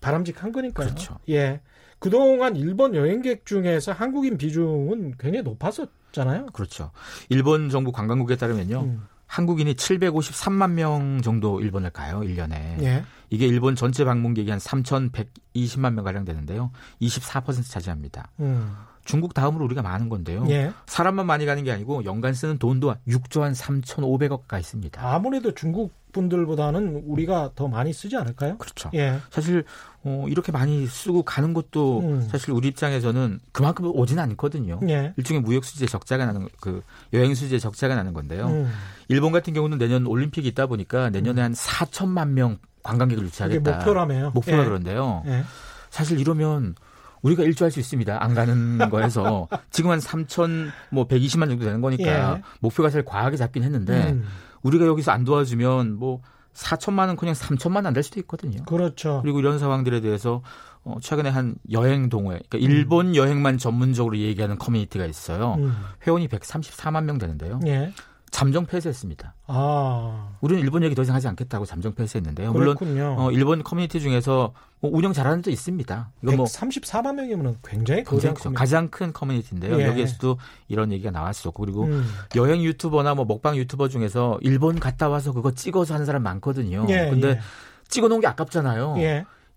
바람직한 0.00 0.52
거니까요. 0.52 0.88
그렇죠. 0.88 1.18
예. 1.28 1.60
그동안 2.00 2.56
일본 2.56 2.94
여행객 2.94 3.46
중에서 3.46 3.92
한국인 3.92 4.36
비중은 4.36 5.14
굉장히 5.18 5.42
높았었잖아요. 5.44 6.46
그렇죠. 6.46 6.90
일본 7.28 7.68
정부 7.68 7.92
관광국에 7.92 8.36
따르면요. 8.36 8.80
음. 8.80 9.06
한국인이 9.26 9.74
753만 9.74 10.72
명 10.72 11.20
정도 11.22 11.60
일본을 11.60 11.90
가요, 11.90 12.20
1년에. 12.20 12.82
예. 12.82 13.04
이게 13.28 13.46
일본 13.46 13.76
전체 13.76 14.04
방문객이 14.04 14.50
한 14.50 14.58
3,120만 14.58 15.92
명 15.92 16.04
가량 16.04 16.24
되는데요. 16.24 16.72
24% 17.00 17.62
차지합니다. 17.70 18.30
음. 18.40 18.74
중국 19.04 19.32
다음으로 19.34 19.64
우리가 19.66 19.82
많은 19.82 20.08
건데요. 20.08 20.46
예. 20.50 20.72
사람만 20.86 21.26
많이 21.26 21.46
가는 21.46 21.62
게 21.62 21.70
아니고 21.70 22.04
연간 22.04 22.34
쓰는 22.34 22.58
돈도 22.58 22.94
6조 23.06 23.40
한 23.40 23.52
3,500억 23.52 24.48
가 24.48 24.58
있습니다. 24.58 25.00
아무래도 25.00 25.54
중국 25.54 25.92
분들보다는 26.12 27.04
우리가 27.06 27.50
더 27.54 27.68
많이 27.68 27.92
쓰지 27.92 28.16
않을까요? 28.16 28.58
그렇죠. 28.58 28.90
예. 28.94 29.18
사실 29.30 29.64
어, 30.02 30.24
이렇게 30.28 30.50
많이 30.50 30.86
쓰고 30.86 31.22
가는 31.22 31.52
것도 31.52 32.00
음. 32.00 32.28
사실 32.30 32.52
우리 32.52 32.68
입장에서는 32.68 33.40
그만큼 33.52 33.86
오진 33.86 34.18
않거든요. 34.18 34.80
예. 34.88 35.12
일종의 35.16 35.42
무역 35.42 35.64
수지에 35.64 35.86
적자가 35.86 36.24
나는 36.24 36.48
그 36.60 36.82
여행 37.12 37.34
수지에 37.34 37.58
적자가 37.58 37.94
나는 37.94 38.14
건데요. 38.14 38.46
음. 38.46 38.70
일본 39.08 39.32
같은 39.32 39.52
경우는 39.52 39.76
내년 39.78 40.06
올림픽이 40.06 40.48
있다 40.48 40.66
보니까 40.66 41.10
내년에 41.10 41.42
한 41.42 41.52
4천만 41.52 42.28
명 42.30 42.58
관광객을 42.82 43.24
유치하겠다. 43.24 43.70
목표라며요. 43.76 44.30
목표가 44.30 44.60
예. 44.60 44.64
그런데요. 44.64 45.22
예. 45.26 45.44
사실 45.90 46.18
이러면 46.18 46.76
우리가 47.20 47.42
일조할 47.42 47.70
수 47.70 47.78
있습니다. 47.80 48.22
안 48.22 48.34
가는 48.34 48.78
거에서 48.88 49.48
지금 49.70 49.90
한 49.90 49.98
3천 49.98 50.70
뭐 50.90 51.06
120만 51.06 51.48
정도 51.48 51.66
되는 51.66 51.82
거니까 51.82 52.36
예. 52.36 52.42
목표가 52.60 52.88
사실 52.88 53.04
과하게 53.04 53.36
잡긴 53.36 53.64
했는데 53.64 54.12
음. 54.12 54.24
우리가 54.62 54.86
여기서 54.86 55.12
안 55.12 55.24
도와주면 55.24 55.96
뭐 55.96 56.22
4천만은 56.54 57.16
그냥 57.16 57.34
3천만 57.34 57.86
안 57.86 57.94
될 57.94 58.02
수도 58.02 58.20
있거든요. 58.20 58.64
그렇죠. 58.64 59.20
그리고 59.22 59.38
이런 59.40 59.58
상황들에 59.58 60.00
대해서 60.00 60.42
어, 60.82 60.96
최근에 61.00 61.28
한 61.28 61.56
여행 61.72 62.08
동호회, 62.08 62.40
그러니까 62.48 62.58
일본 62.58 63.14
여행만 63.14 63.58
전문적으로 63.58 64.16
얘기하는 64.16 64.56
커뮤니티가 64.58 65.04
있어요. 65.04 65.56
음. 65.58 65.76
회원이 66.06 66.28
134만 66.28 67.04
명 67.04 67.18
되는데요. 67.18 67.60
예. 67.66 67.92
잠정 68.30 68.64
폐쇄했습니다. 68.64 69.34
아. 69.48 70.28
우리는 70.40 70.62
일본 70.62 70.82
얘기 70.82 70.94
더 70.94 71.02
이상 71.02 71.16
하지 71.16 71.28
않겠다고 71.28 71.66
잠정 71.66 71.94
폐쇄했는데요. 71.94 72.52
물론 72.52 72.76
그렇군요. 72.76 73.16
어, 73.18 73.32
일본 73.32 73.62
커뮤니티 73.62 74.00
중에서 74.00 74.52
뭐 74.80 74.90
운영 74.94 75.12
잘하는 75.12 75.42
데 75.42 75.50
있습니다. 75.50 76.10
이건 76.22 76.36
뭐 76.36 76.46
134만 76.46 77.14
명이면 77.14 77.56
굉장히 77.64 78.04
크죠. 78.04 78.34
커뮤니티. 78.34 78.54
가장 78.54 78.88
큰 78.88 79.12
커뮤니티인데요. 79.12 79.80
예. 79.80 79.86
여기에서도 79.86 80.38
이런 80.68 80.92
얘기가 80.92 81.10
나왔었고 81.10 81.60
그리고 81.62 81.84
음. 81.84 82.04
여행 82.36 82.62
유튜버나 82.62 83.14
뭐 83.14 83.24
먹방 83.24 83.56
유튜버 83.56 83.88
중에서 83.88 84.38
일본 84.42 84.78
갔다 84.78 85.08
와서 85.08 85.32
그거 85.32 85.52
찍어서 85.52 85.94
하는 85.94 86.06
사람 86.06 86.22
많거든요. 86.22 86.86
예, 86.88 87.10
근데 87.10 87.40
찍어 87.88 88.08
놓은 88.08 88.20
게 88.20 88.26
아깝잖아요. 88.28 88.94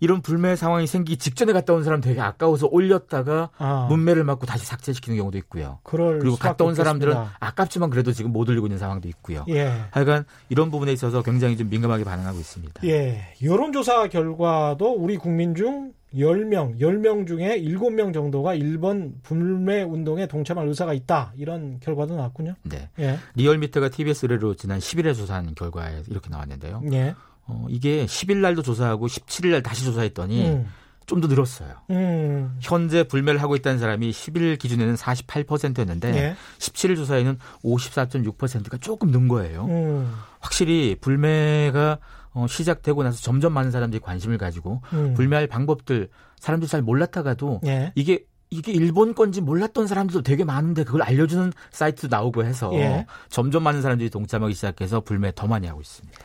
이런 0.03 0.21
불매 0.21 0.57
상황이 0.57 0.85
생기기 0.85 1.17
직전에 1.17 1.53
갔다 1.53 1.73
온 1.73 1.85
사람 1.85 2.01
되게 2.01 2.19
아까워서 2.19 2.67
올렸다가 2.69 3.51
아. 3.57 3.87
몰매를 3.89 4.25
맞고 4.25 4.45
다시 4.45 4.65
삭제시키는 4.65 5.17
경우도 5.17 5.37
있고요. 5.37 5.79
그리고 5.83 6.35
갔다 6.35 6.65
온 6.65 6.75
사람들은 6.75 7.13
없겠습니다. 7.13 7.37
아깝지만 7.39 7.89
그래도 7.89 8.11
지금 8.11 8.33
못 8.33 8.49
올리고 8.49 8.67
있는 8.67 8.77
상황도 8.77 9.07
있고요. 9.07 9.45
예. 9.47 9.71
하여간 9.91 10.25
이런 10.49 10.71
부분에 10.71 10.91
있어서 10.91 11.21
굉장히 11.21 11.55
좀 11.55 11.69
민감하게 11.69 12.03
반응하고 12.03 12.37
있습니다. 12.37 12.81
예. 12.85 13.33
여론조사 13.41 14.09
결과도 14.09 14.93
우리 14.93 15.15
국민 15.15 15.55
중 15.55 15.93
10명, 16.13 16.81
10명 16.81 17.25
중에 17.25 17.61
7명 17.61 18.13
정도가 18.13 18.55
일본 18.55 19.15
불매 19.23 19.83
운동에 19.83 20.27
동참할 20.27 20.67
의사가 20.67 20.93
있다. 20.93 21.31
이런 21.37 21.79
결과도 21.79 22.17
나왔군요. 22.17 22.55
네. 22.63 22.89
예. 22.99 23.17
리얼미터가 23.35 23.87
TBS 23.87 24.25
의뢰로 24.25 24.55
지난 24.55 24.79
10일에 24.79 25.15
조사한 25.15 25.55
결과에 25.55 26.03
이렇게 26.09 26.29
나왔는데요. 26.29 26.81
예. 26.91 27.15
어, 27.45 27.65
이게 27.69 28.05
10일 28.05 28.37
날도 28.37 28.61
조사하고 28.61 29.07
17일 29.07 29.51
날 29.51 29.63
다시 29.63 29.83
조사했더니 29.85 30.47
음. 30.47 30.67
좀더 31.05 31.27
늘었어요. 31.27 31.75
음. 31.89 32.57
현재 32.61 33.03
불매를 33.03 33.41
하고 33.41 33.55
있다는 33.55 33.79
사람이 33.79 34.11
10일 34.11 34.57
기준에는 34.57 34.95
48%였는데 34.95 36.15
예. 36.15 36.35
17일 36.59 36.95
조사에는 36.95 37.37
54.6%가 37.63 38.77
조금 38.77 39.11
는 39.11 39.27
거예요. 39.27 39.65
음. 39.65 40.13
확실히 40.39 40.95
불매가 40.99 41.99
어, 42.31 42.47
시작되고 42.47 43.03
나서 43.03 43.21
점점 43.21 43.53
많은 43.53 43.71
사람들이 43.71 43.99
관심을 44.01 44.37
가지고 44.37 44.81
음. 44.93 45.13
불매할 45.13 45.47
방법들 45.47 46.09
사람들이 46.39 46.69
잘 46.69 46.81
몰랐다가도 46.81 47.61
예. 47.65 47.91
이게 47.95 48.25
이게 48.49 48.71
일본 48.71 49.15
건지 49.15 49.41
몰랐던 49.41 49.87
사람들도 49.87 50.21
되게 50.21 50.43
많은데 50.43 50.83
그걸 50.83 51.01
알려주는 51.01 51.51
사이트도 51.71 52.15
나오고 52.15 52.43
해서 52.45 52.71
예. 52.75 53.05
점점 53.29 53.63
많은 53.63 53.81
사람들이 53.81 54.09
동참하기 54.09 54.53
시작해서 54.53 55.01
불매 55.01 55.31
더 55.33 55.47
많이 55.47 55.67
하고 55.67 55.81
있습니다. 55.81 56.19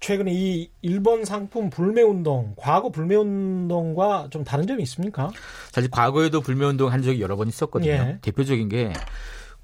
최근에 0.00 0.32
이 0.32 0.70
일본 0.80 1.26
상품 1.26 1.68
불매 1.68 2.00
운동, 2.02 2.54
과거 2.56 2.88
불매 2.88 3.16
운동과 3.16 4.28
좀 4.30 4.44
다른 4.44 4.66
점이 4.66 4.82
있습니까? 4.84 5.30
사실 5.70 5.90
과거에도 5.90 6.40
불매운동 6.40 6.90
한 6.90 7.02
적이 7.02 7.20
여러 7.20 7.36
번 7.36 7.48
있었거든요. 7.48 7.90
예. 7.90 8.18
대표적인 8.22 8.70
게 8.70 8.92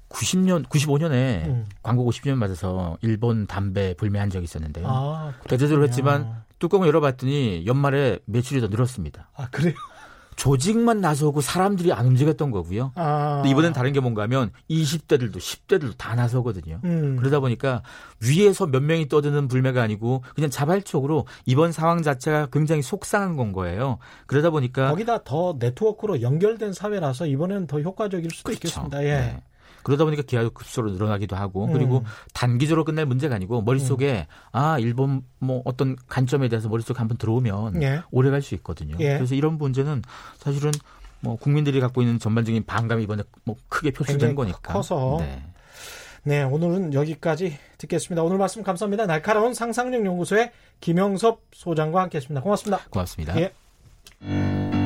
90년, 0.09 0.65
95년에 0.67 1.47
음. 1.47 1.65
광고 1.81 2.09
50주년 2.09 2.35
맞아서 2.35 2.97
일본 3.01 3.47
담배 3.47 3.95
불매한 3.95 4.29
적이 4.29 4.45
있었는데요. 4.45 4.85
아, 4.87 5.33
그렇군요. 5.43 5.83
했지만 5.83 6.43
뚜껑을 6.59 6.87
열어봤더니 6.87 7.65
연말에 7.65 8.19
매출이 8.25 8.61
더 8.61 8.67
늘었습니다. 8.67 9.31
아, 9.35 9.49
그래요? 9.49 9.73
조직만 10.37 11.01
나서고 11.01 11.41
사람들이 11.41 11.91
안 11.91 12.05
움직였던 12.05 12.51
거고요. 12.51 12.93
아. 12.95 13.43
이번엔 13.45 13.73
다른 13.73 13.91
게 13.91 13.99
뭔가 13.99 14.21
하면 14.23 14.51
20대들도 14.69 15.35
10대들도 15.35 15.97
다 15.97 16.15
나서거든요. 16.15 16.79
음. 16.85 17.17
그러다 17.17 17.39
보니까 17.39 17.81
위에서 18.21 18.67
몇 18.67 18.81
명이 18.81 19.09
떠드는 19.09 19.47
불매가 19.47 19.81
아니고 19.81 20.23
그냥 20.35 20.49
자발적으로 20.51 21.25
이번 21.45 21.71
상황 21.71 22.03
자체가 22.03 22.47
굉장히 22.53 22.83
속상한 22.83 23.35
건 23.35 23.51
거예요. 23.51 23.97
그러다 24.27 24.51
보니까 24.51 24.89
거기다 24.91 25.23
더 25.23 25.57
네트워크로 25.59 26.21
연결된 26.21 26.71
사회라서 26.71 27.25
이번에는 27.25 27.65
더 27.65 27.81
효과적일 27.81 28.29
수도 28.29 28.43
그렇죠. 28.43 28.67
있겠습니다. 28.67 29.03
예. 29.03 29.07
네. 29.07 29.41
그러다 29.87 30.03
보니까 30.03 30.21
기하급수로 30.21 30.91
늘어나기도 30.91 31.37
하고 31.37 31.65
음. 31.65 31.71
그리고 31.71 32.03
단기적으로 32.33 32.83
끝날 32.83 33.05
문제가 33.05 33.35
아니고 33.35 33.61
머릿속에 33.61 34.27
아 34.51 34.77
일본 34.79 35.21
뭐 35.39 35.61
어떤 35.63 35.95
관점에 36.09 36.49
대해서 36.49 36.67
머릿속에 36.67 36.99
한번 36.99 37.17
들어오면 37.17 37.81
예. 37.81 38.01
오래 38.11 38.29
갈 38.29 38.41
수 38.41 38.53
있거든요. 38.55 38.97
예. 38.99 39.15
그래서 39.15 39.33
이런 39.33 39.57
문제는 39.57 40.01
사실은 40.39 40.71
뭐 41.21 41.37
국민들이 41.37 41.79
갖고 41.79 42.01
있는 42.01 42.19
전반적인 42.19 42.65
반감이 42.65 43.03
이번에 43.03 43.23
뭐 43.45 43.55
크게 43.69 43.91
표출된 43.91 44.35
거니까. 44.35 44.73
커서. 44.73 45.17
네. 45.21 45.41
네, 46.23 46.43
오늘은 46.43 46.93
여기까지 46.93 47.57
듣겠습니다. 47.77 48.21
오늘 48.23 48.37
말씀 48.37 48.61
감사합니다. 48.61 49.05
날카로운 49.05 49.53
상상력 49.53 50.05
연구소의 50.05 50.51
김영섭 50.81 51.43
소장과 51.53 52.01
함께했습니다. 52.01 52.41
고맙습니다. 52.41 52.83
고맙습니다. 52.89 53.39
예. 53.39 54.76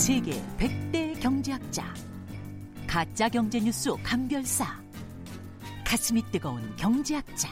세계 0.00 0.32
100대 0.56 1.20
경제학자. 1.20 1.84
가짜 2.86 3.28
경제 3.28 3.60
뉴스 3.60 3.90
감별사. 4.02 4.80
가슴이 5.84 6.22
뜨거운 6.32 6.74
경제학자. 6.74 7.50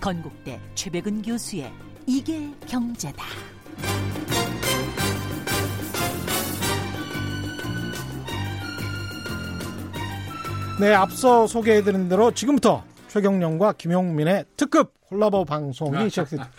건국대 0.00 0.60
최백은 0.74 1.22
교수의 1.22 1.72
이게 2.08 2.50
경제다. 2.66 3.24
네, 10.80 10.92
앞서 10.92 11.46
소개해드린 11.46 12.08
대로 12.08 12.32
지금부터 12.32 12.82
최경령과 13.16 13.72
김용민의 13.72 14.44
특급 14.58 14.92
콜라보 15.08 15.46
방송이 15.46 16.10
시작됩니다. 16.10 16.50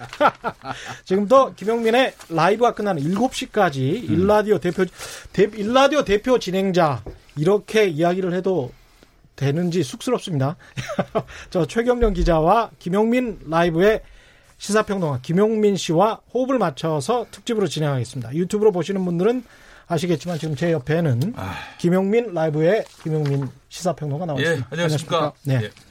지금부터 1.06 1.54
김용민의 1.54 2.14
라이브가 2.30 2.74
끝나는 2.74 3.04
7시까지 3.04 3.78
일라디오 4.10 4.58
대표, 4.58 4.86
대, 5.34 5.44
일라디오 5.44 6.04
대표 6.04 6.40
진행자, 6.40 7.04
이렇게 7.36 7.88
이야기를 7.88 8.34
해도 8.34 8.72
되는지 9.36 9.84
쑥스럽습니다. 9.84 10.56
저 11.52 11.68
최경령 11.68 12.14
기자와 12.14 12.72
김용민 12.80 13.40
라이브의 13.48 14.02
시사평론가 14.58 15.20
김용민 15.22 15.76
씨와 15.76 16.22
호흡을 16.34 16.58
맞춰서 16.58 17.28
특집으로 17.30 17.68
진행하겠습니다. 17.68 18.34
유튜브로 18.34 18.72
보시는 18.72 19.06
분들은 19.06 19.44
아시겠지만 19.86 20.40
지금 20.40 20.56
제 20.56 20.72
옆에는 20.72 21.36
김용민 21.78 22.34
라이브의 22.34 22.86
김용민 23.04 23.48
시사평론가 23.70 24.26
나와 24.26 24.40
예, 24.40 24.44
있습니다. 24.44 24.68
안녕하십니까. 24.72 25.34
네. 25.44 25.60
예. 25.64 25.87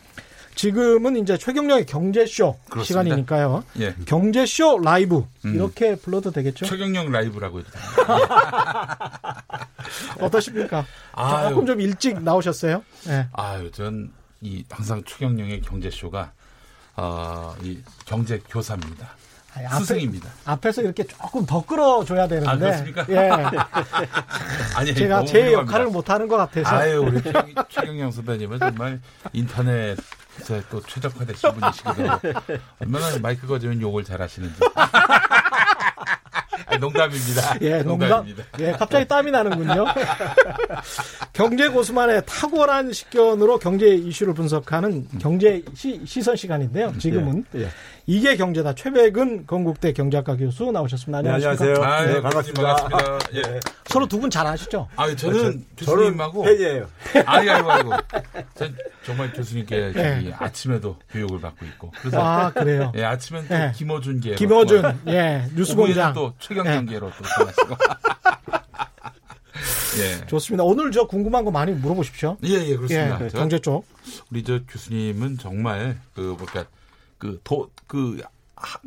지금은 0.56 1.16
이제 1.16 1.36
최경령의 1.38 1.86
경제쇼 1.86 2.58
그렇습니다. 2.70 2.84
시간이니까요. 3.04 3.62
예. 3.80 3.94
경제쇼 4.06 4.80
라이브 4.82 5.24
이렇게 5.44 5.94
불러도 5.96 6.30
되겠죠? 6.32 6.64
최경영 6.66 7.12
라이브라고 7.12 7.60
해도 7.60 7.70
됩니다. 7.70 9.42
어떠십니까? 10.20 10.84
아유. 11.12 11.50
조금 11.50 11.66
좀 11.66 11.80
일찍 11.80 12.20
나오셨어요? 12.22 12.82
네. 13.06 13.28
아유, 13.32 13.70
전 13.70 14.10
이 14.42 14.62
항상 14.70 15.02
최경영의 15.02 15.62
경제쇼가 15.62 16.30
어, 16.96 17.54
이 17.62 17.78
경제 18.04 18.38
교사입니다. 18.50 19.08
아니, 19.54 19.66
앞에- 19.66 19.78
스승입니다. 19.78 20.28
앞에서 20.44 20.82
이렇게 20.82 21.04
조금 21.04 21.46
더 21.46 21.64
끌어줘야 21.64 22.28
되는데. 22.28 22.50
아, 22.50 22.56
그렇습니까? 22.58 23.06
예. 23.08 23.30
아니, 24.76 24.94
제가 24.94 25.24
제 25.24 25.40
훌륭합니다. 25.44 25.60
역할을 25.62 25.86
못하는 25.86 26.28
것 26.28 26.36
같아서. 26.36 26.68
아유, 26.76 27.00
우리 27.00 27.22
최, 27.22 27.32
최경영 27.70 28.10
선배님은 28.12 28.58
정말 28.58 29.00
인터넷 29.32 29.96
에또 30.50 30.80
최적화되신 30.82 31.52
분이시거든요. 31.52 32.20
얼마나 32.80 33.18
마이크 33.20 33.46
거지면 33.46 33.80
욕을 33.80 34.04
잘하시는지. 34.04 34.60
아니, 36.66 36.78
농담입니다. 36.80 37.56
예, 37.62 37.82
농담. 37.82 38.08
농담입니다. 38.08 38.44
예, 38.60 38.72
갑자기 38.72 39.06
땀이 39.06 39.30
나는군요. 39.30 39.84
경제 41.32 41.68
고수만의 41.68 42.22
탁월한 42.26 42.92
식견으로 42.92 43.58
경제 43.58 43.88
이슈를 43.94 44.34
분석하는 44.34 45.06
경제 45.20 45.62
시, 45.74 46.00
시선 46.06 46.36
시간인데요. 46.36 46.92
지금은 46.98 47.44
예. 47.56 47.68
이게 48.08 48.36
경제다. 48.36 48.74
최백은 48.76 49.46
건국대 49.46 49.92
경제학과 49.92 50.36
교수 50.36 50.70
나오셨습니다. 50.70 51.22
네, 51.22 51.30
안녕하십니까? 51.30 51.74
안녕하세요. 51.74 51.92
아유, 51.92 52.14
네, 52.14 52.22
반갑습니다. 52.22 52.74
반갑습니다. 52.76 53.18
예. 53.54 53.60
서로 53.86 54.06
두 54.06 54.16
분 54.20 54.30
잘 54.30 54.46
아시죠? 54.46 54.88
아, 54.96 55.06
저는 55.14 55.16
저는 55.16 55.64
교수님하고 55.76 56.42
팬이에요. 56.44 56.86
아니 57.26 57.50
아이고 57.50 57.70
아이고. 57.72 57.90
전 58.54 58.74
정말 59.04 59.32
교수님께 59.32 59.92
예. 59.96 60.32
아침에도 60.38 60.96
교육을 61.10 61.40
받고 61.40 61.66
있고. 61.66 61.92
그래서 62.00 62.20
아, 62.22 62.50
그래요. 62.52 62.92
예, 62.96 63.04
아침엔 63.04 63.46
또 63.48 63.54
예. 63.54 63.72
김어준 63.74 64.20
계 64.20 64.34
김어준, 64.36 65.00
예, 65.08 65.44
뉴스공장. 65.54 66.14
또 66.14 66.32
최경영계로 66.48 67.10
또 67.18 67.24
전하시고. 67.24 67.76
예. 69.98 70.26
좋습니다. 70.26 70.62
오늘 70.64 70.92
저 70.92 71.06
궁금한 71.06 71.44
거 71.44 71.50
많이 71.50 71.72
물어보십시오. 71.72 72.36
예, 72.44 72.50
예, 72.50 72.76
그렇습니다. 72.76 73.24
예, 73.24 73.28
저- 73.30 73.38
경제 73.38 73.58
쪽. 73.58 73.86
우리 74.30 74.42
저 74.44 74.60
교수님은 74.68 75.38
정말 75.38 75.98
그 76.14 76.20
뭐랄까 76.38 76.66
그도그 77.18 78.20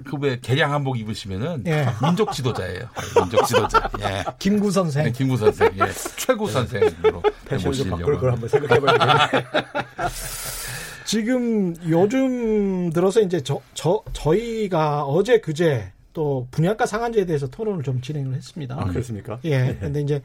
그왜 0.05 0.39
개량 0.41 0.71
한복 0.73 0.99
입으시면은 0.99 1.63
예. 1.67 1.87
민족 2.03 2.31
지도자예요. 2.31 2.89
민족 3.15 3.45
지도자. 3.47 3.89
예. 4.01 4.23
김구 4.37 4.71
선생. 4.71 5.03
네, 5.05 5.11
김구 5.11 5.37
선생, 5.37 5.69
예. 5.79 5.91
최고 6.17 6.47
선생으로 6.47 7.21
바꿀 7.47 7.65
모시려고. 7.65 8.19
걸 8.19 8.31
한번 8.33 8.49
생각해봐야 8.49 8.97
되겠네. 8.97 9.45
지금 11.05 11.75
요즘 11.89 12.91
들어서 12.91 13.19
이제 13.21 13.41
저, 13.41 13.59
저, 13.73 14.03
저희가 14.13 15.03
어제 15.05 15.39
그제 15.39 15.91
또 16.19 16.49
분양가 16.51 16.85
상한제에 16.85 17.25
대해서 17.25 17.47
토론을 17.47 17.81
좀 17.81 18.01
진행을 18.01 18.35
했습니다. 18.35 18.75
아, 18.77 18.83
그렇습니까? 18.83 19.39
예. 19.45 19.77
근데 19.79 20.01
이제 20.01 20.21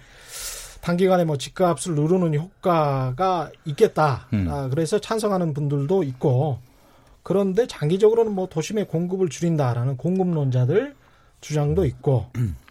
단기간에 0.80 1.24
뭐 1.24 1.38
집값을 1.38 1.94
누르는 1.94 2.34
효과가 2.34 3.52
있겠다. 3.64 4.26
음. 4.32 4.48
아, 4.50 4.68
그래서 4.68 4.98
찬성하는 4.98 5.54
분들도 5.54 6.02
있고 6.02 6.58
그런데 7.22 7.68
장기적으로는 7.68 8.32
뭐 8.32 8.48
도심의 8.48 8.88
공급을 8.88 9.28
줄인다라는 9.28 9.96
공급론자들 9.96 10.96
주장도 11.40 11.84
있고 11.84 12.26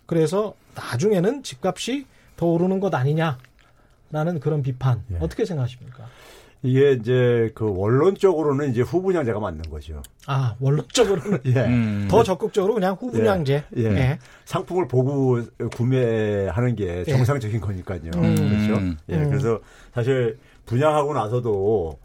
그래서 0.05 0.53
나중에는 0.75 1.43
집값이 1.43 2.05
더 2.35 2.47
오르는 2.47 2.81
것 2.81 2.93
아니냐라는 2.93 4.41
그런 4.41 4.61
비판 4.63 5.01
예. 5.13 5.17
어떻게 5.21 5.45
생각하십니까? 5.45 6.09
이게 6.63 6.93
이제 6.93 7.51
그 7.53 7.69
원론적으로는 7.69 8.71
이제 8.71 8.81
후분양제가 8.81 9.37
맞는 9.39 9.63
거죠. 9.69 10.01
아 10.25 10.55
원론적으로는 10.59 11.39
예. 11.47 11.65
음. 11.65 12.07
더 12.09 12.23
적극적으로 12.23 12.73
그냥 12.73 12.95
후분양제. 12.99 13.63
예. 13.77 13.83
예. 13.83 14.19
상품을 14.45 14.87
보고 14.87 15.41
구매하는 15.73 16.75
게 16.75 17.03
예. 17.05 17.11
정상적인 17.11 17.59
거니까요. 17.59 18.11
음. 18.15 18.35
그렇죠. 18.35 18.81
예. 19.09 19.15
음. 19.15 19.29
그래서 19.29 19.59
사실 19.93 20.39
분양하고 20.65 21.13
나서도 21.13 21.99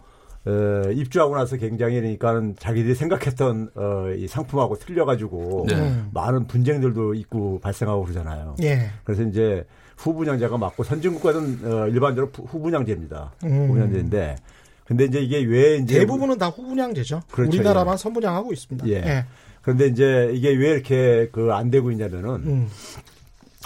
어, 0.47 0.91
입주하고 0.91 1.37
나서 1.37 1.57
굉장히 1.57 1.97
그러니까는 2.01 2.57
자기들이 2.59 2.95
생각했던 2.97 3.71
어, 3.77 4.11
이 4.17 4.27
상품하고 4.27 4.77
틀려가지고 4.77 5.67
네. 5.69 5.75
음. 5.77 6.11
많은 6.13 6.49
분쟁들도 6.49 7.15
있고 7.15 7.61
발생하고 7.61 8.03
그러잖아요. 8.03 8.57
예. 8.63 8.91
그래서 9.05 9.23
이제 9.23 9.65
후분양제가 9.99 10.57
맞고 10.59 10.85
선진국가는 10.85 11.59
어, 11.65 11.87
일반적으로 11.89 12.31
후- 12.35 12.45
후분양제입니다. 12.45 13.33
음. 13.45 13.67
후분양제인데 13.69 14.37
근데 14.85 15.05
이제 15.05 15.21
이게 15.21 15.45
왜 15.45 15.77
이제 15.77 15.99
대부분은 16.01 16.39
다 16.39 16.49
후분양제죠. 16.49 17.23
그렇죠, 17.31 17.51
우리나라만 17.57 17.97
선분양하고 17.99 18.53
있습니다. 18.53 18.89
예. 18.89 18.93
예. 18.95 19.25
그런데 19.61 19.87
이제 19.87 20.31
이게 20.33 20.51
왜 20.55 20.71
이렇게 20.71 21.29
그 21.31 21.53
안 21.53 21.71
되고 21.71 21.91
있냐면은 21.91 22.31
음. 22.47 22.69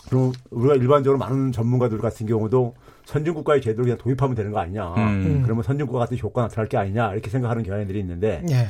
그럼 0.09 0.33
우리가 0.51 0.75
일반적으로 0.75 1.18
많은 1.18 1.53
전문가들 1.53 1.99
같은 1.99 2.27
경우도 2.27 2.75
선진국가의 3.05 3.61
제도를 3.62 3.85
그냥 3.85 3.99
도입하면 3.99 4.35
되는 4.35 4.51
거 4.53 4.59
아니냐. 4.61 4.95
음. 4.97 5.42
그러면 5.45 5.62
선진국가 5.62 6.01
같은 6.01 6.18
효과 6.18 6.42
나타날 6.42 6.68
게 6.68 6.77
아니냐 6.77 7.12
이렇게 7.12 7.31
생각하는 7.31 7.62
경향들이 7.62 8.01
있는데 8.01 8.42
예. 8.51 8.68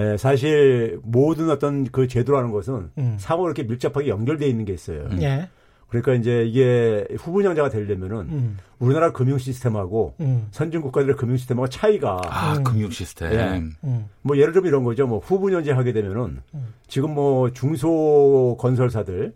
에, 0.00 0.16
사실 0.16 0.98
모든 1.02 1.50
어떤 1.50 1.84
그 1.84 2.08
제도라는 2.08 2.52
것은 2.52 2.90
음. 2.96 3.16
상호 3.18 3.44
이렇게 3.46 3.64
밀접하게 3.64 4.08
연결돼 4.08 4.46
있는 4.46 4.64
게 4.64 4.72
있어요. 4.72 5.06
예. 5.20 5.48
그러니까 5.92 6.14
이제 6.14 6.44
이게 6.46 7.06
후분양자가 7.18 7.68
되려면은 7.68 8.16
음. 8.30 8.58
우리나라 8.78 9.12
금융 9.12 9.36
시스템하고 9.36 10.14
음. 10.20 10.48
선진 10.50 10.80
국가들의 10.80 11.16
금융 11.16 11.36
시스템하고 11.36 11.68
차이가 11.68 12.18
아, 12.24 12.54
음. 12.56 12.64
금융 12.64 12.90
시스템. 12.90 13.32
예. 13.34 13.62
음. 13.84 14.08
뭐 14.22 14.38
예를 14.38 14.54
들면 14.54 14.68
이런 14.68 14.84
거죠. 14.84 15.06
뭐 15.06 15.18
후분연제 15.18 15.70
하게 15.72 15.92
되면은 15.92 16.40
음. 16.54 16.74
지금 16.88 17.12
뭐 17.12 17.50
중소 17.52 18.56
건설사들 18.58 19.34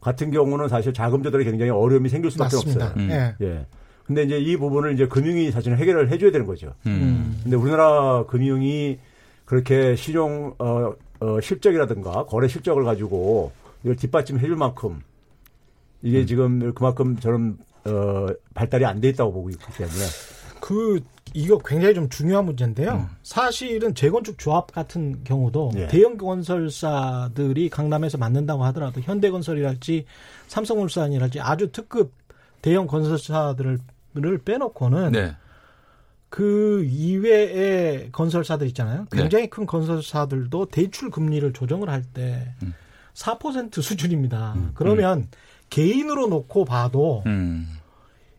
같은 0.00 0.32
경우는 0.32 0.66
사실 0.66 0.92
자금 0.92 1.22
조달에 1.22 1.44
굉장히 1.44 1.70
어려움이 1.70 2.08
생길 2.08 2.32
수밖에 2.32 2.56
맞습니다. 2.56 2.86
없어요. 2.86 3.04
음. 3.04 3.08
예. 3.12 3.36
예. 3.40 3.66
근데 4.04 4.24
이제 4.24 4.38
이 4.40 4.56
부분을 4.56 4.94
이제 4.94 5.06
금융이 5.06 5.52
사실은 5.52 5.78
해결을 5.78 6.10
해줘야 6.10 6.32
되는 6.32 6.44
거죠. 6.48 6.74
음. 6.86 7.38
근데 7.44 7.56
우리나라 7.56 8.24
금융이 8.26 8.98
그렇게 9.44 9.94
실용 9.94 10.52
어, 10.58 10.94
어, 11.20 11.40
실적이라든가 11.40 12.24
거래 12.24 12.48
실적을 12.48 12.82
가지고 12.82 13.52
이걸 13.84 13.94
뒷받침해 13.94 14.44
줄 14.44 14.56
만큼 14.56 15.00
이게 16.02 16.20
음. 16.20 16.26
지금 16.26 16.74
그만큼 16.74 17.16
저는 17.18 17.56
어, 17.84 18.26
발달이 18.54 18.84
안 18.84 19.00
돼 19.00 19.08
있다고 19.08 19.32
보고 19.32 19.50
있기 19.50 19.64
때문에 19.72 20.04
그 20.60 21.00
이거 21.34 21.58
굉장히 21.58 21.94
좀 21.94 22.08
중요한 22.08 22.44
문제인데요. 22.44 22.92
음. 22.92 23.06
사실은 23.22 23.94
재건축 23.94 24.38
조합 24.38 24.70
같은 24.70 25.24
경우도 25.24 25.72
예. 25.76 25.88
대형 25.88 26.16
건설사들이 26.16 27.70
강남에서 27.70 28.18
만든다고 28.18 28.64
하더라도 28.66 29.00
현대건설이랄지 29.00 30.04
삼성물산이랄지 30.48 31.40
아주 31.40 31.72
특급 31.72 32.12
대형 32.60 32.86
건설사들을 32.86 33.78
를 34.14 34.38
빼놓고는 34.38 35.12
네. 35.12 35.34
그 36.28 36.84
이외의 36.84 38.10
건설사들 38.12 38.66
있잖아요. 38.68 39.06
네. 39.10 39.22
굉장히 39.22 39.48
큰 39.48 39.64
건설사들도 39.64 40.66
대출 40.66 41.10
금리를 41.10 41.50
조정을 41.54 41.88
할때 41.88 42.54
음. 42.62 42.74
4% 43.14 43.80
수준입니다. 43.80 44.54
그러면 44.74 45.28
개인으로 45.72 46.26
놓고 46.26 46.66
봐도 46.66 47.22
음. 47.24 47.66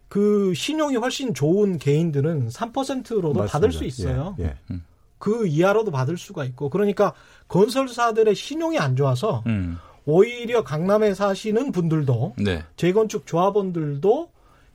그 0.08 0.54
신용이 0.54 0.98
훨씬 0.98 1.34
좋은 1.34 1.80
개인들은 1.80 2.50
3%로도 2.50 3.46
받을 3.48 3.72
수 3.72 3.84
있어요. 3.86 4.36
예, 4.40 4.56
예. 4.72 4.78
그 5.18 5.48
이하로도 5.48 5.90
받을 5.90 6.16
수가 6.16 6.46
있고 6.46 6.70
그러니까 6.70 7.14
건설사들의 7.48 8.36
신용이 8.36 8.78
안 8.78 8.96
좋아서 8.96 9.42
음. 9.48 9.78
오히려 10.06 10.64
강남에 10.64 11.16
사시는 11.16 11.72
분들도 11.72 12.36
네. 12.38 12.64
재건축 12.76 13.26
조합원들도 13.26 14.30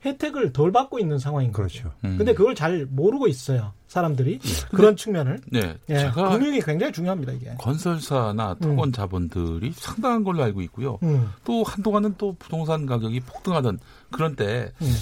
혜택을 0.05 0.53
덜 0.53 0.71
받고 0.71 0.99
있는 0.99 1.19
상황인 1.19 1.51
거죠. 1.51 1.83
그렇죠. 1.83 1.95
음. 2.05 2.17
근데 2.17 2.33
그걸 2.33 2.55
잘 2.55 2.85
모르고 2.89 3.27
있어요. 3.27 3.73
사람들이 3.87 4.39
그런 4.69 4.95
측면을. 4.95 5.39
네. 5.51 5.75
예, 5.89 5.97
제가 5.97 6.29
금융이 6.29 6.61
굉장히 6.61 6.93
중요합니다 6.93 7.31
이게. 7.33 7.55
건설사나 7.57 8.55
토건 8.61 8.91
자본들이 8.91 9.71
상당한 9.75 10.23
걸로 10.23 10.43
알고 10.43 10.61
있고요. 10.61 10.99
음, 11.03 11.29
또 11.43 11.63
한동안은 11.63 12.15
또 12.17 12.35
부동산 12.37 12.85
가격이 12.85 13.21
폭등하던 13.21 13.79
그런 14.11 14.35
때 14.35 14.71
음. 14.81 14.93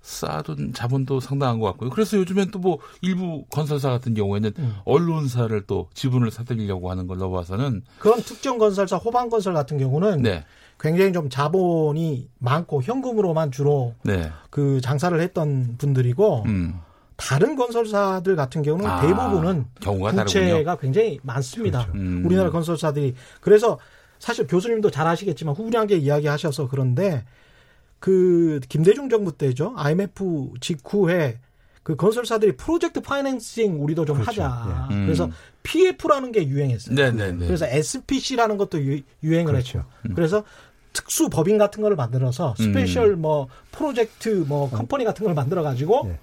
쌓아둔 0.00 0.72
자본도 0.72 1.18
상당한 1.18 1.58
것 1.58 1.66
같고요. 1.66 1.90
그래서 1.90 2.16
요즘엔 2.16 2.50
또 2.52 2.56
뭐 2.66 2.78
일부 3.00 3.44
건설사 3.50 3.90
같은 3.90 4.14
경우에는 4.14 4.52
음. 4.58 4.74
언론사를 4.84 5.60
또 5.66 5.88
지분을 5.94 6.30
사들이려고 6.32 6.90
하는 6.90 7.06
걸로 7.06 7.30
봐서는 7.30 7.82
그런 7.98 8.20
특정 8.22 8.58
건설사 8.58 8.96
호반 8.96 9.28
건설 9.28 9.52
같은 9.54 9.78
경우는 9.78 10.22
네, 10.22 10.44
굉장히 10.78 11.12
좀 11.12 11.30
자본이 11.30 12.28
많고 12.38 12.82
현금으로만 12.82 13.50
주로 13.50 13.94
네, 14.02 14.30
그 14.50 14.80
장사를 14.80 15.18
했던 15.20 15.76
분들이고 15.78 16.42
음, 16.46 16.80
다른 17.16 17.56
건설사들 17.56 18.36
같은 18.36 18.62
경우는 18.62 18.86
아, 18.86 19.00
대부분은 19.00 19.64
경우가 19.80 20.12
다르군요. 20.12 20.24
부채가 20.24 20.76
굉장히 20.76 21.18
많습니다. 21.22 21.86
그렇죠. 21.86 21.98
음. 21.98 22.22
우리나라 22.24 22.50
건설사들이 22.50 23.14
그래서 23.40 23.78
사실 24.18 24.46
교수님도 24.46 24.90
잘 24.90 25.06
아시겠지만 25.06 25.54
후분하게 25.54 25.96
이야기하셔서 25.96 26.68
그런데 26.68 27.24
그 27.98 28.60
김대중 28.68 29.08
정부 29.08 29.32
때죠 29.36 29.72
IMF 29.76 30.52
직후에 30.60 31.38
그 31.86 31.94
건설사들이 31.94 32.56
프로젝트 32.56 33.00
파이낸싱 33.00 33.80
우리도 33.80 34.06
좀 34.06 34.18
그렇죠. 34.18 34.42
하자. 34.42 34.88
예. 34.90 34.94
음. 34.96 35.04
그래서 35.06 35.30
PF라는 35.62 36.32
게 36.32 36.44
유행했어요. 36.48 36.96
네, 36.96 37.12
네, 37.12 37.30
네. 37.30 37.46
그래서 37.46 37.64
SPC라는 37.64 38.56
것도 38.56 38.82
유, 38.84 39.00
행을 39.22 39.44
그렇죠. 39.52 39.84
했죠. 40.02 40.14
그래서 40.16 40.42
특수 40.92 41.28
법인 41.28 41.58
같은 41.58 41.82
거를 41.84 41.96
만들어서 41.96 42.56
음. 42.58 42.64
special 42.64 43.14
뭐 43.14 43.46
프로젝트 43.70 44.44
뭐 44.48 44.68
company 44.68 45.04
같은 45.04 45.24
걸 45.24 45.34
만들어 45.34 45.62
가지고 45.62 46.06
네. 46.08 46.18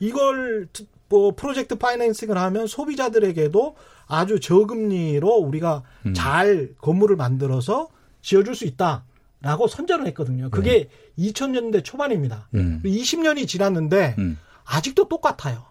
이걸 0.00 0.66
트- 0.72 0.86
뭐 1.10 1.34
프로젝트 1.36 1.74
파이낸싱을 1.74 2.38
하면 2.38 2.66
소비자들에게도 2.66 3.76
아주 4.06 4.40
저금리로 4.40 5.28
우리가 5.28 5.82
음. 6.06 6.14
잘 6.14 6.70
건물을 6.78 7.16
만들어서 7.16 7.88
지어줄 8.22 8.54
수 8.54 8.64
있다 8.64 9.04
라고 9.42 9.66
선전을 9.68 10.06
했거든요. 10.06 10.48
그게 10.48 10.88
2000년대 11.18 11.84
초반입니다. 11.84 12.48
네. 12.52 12.60
음. 12.62 12.80
20년이 12.82 13.46
지났는데 13.46 14.14
음. 14.18 14.38
아직도 14.64 15.08
똑같아요. 15.08 15.64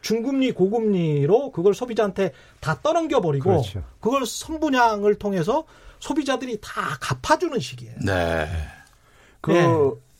중금리, 0.00 0.52
고금리로 0.52 1.52
그걸 1.52 1.74
소비자한테 1.74 2.32
다 2.60 2.78
떠넘겨 2.82 3.20
버리고 3.20 3.50
그렇죠. 3.50 3.82
그걸 4.00 4.24
선분양을 4.26 5.16
통해서 5.16 5.64
소비자들이 5.98 6.60
다 6.60 6.96
갚아주는 7.00 7.58
시기예요. 7.58 7.96
네. 8.04 8.48
그, 9.40 9.50
네. 9.52 9.66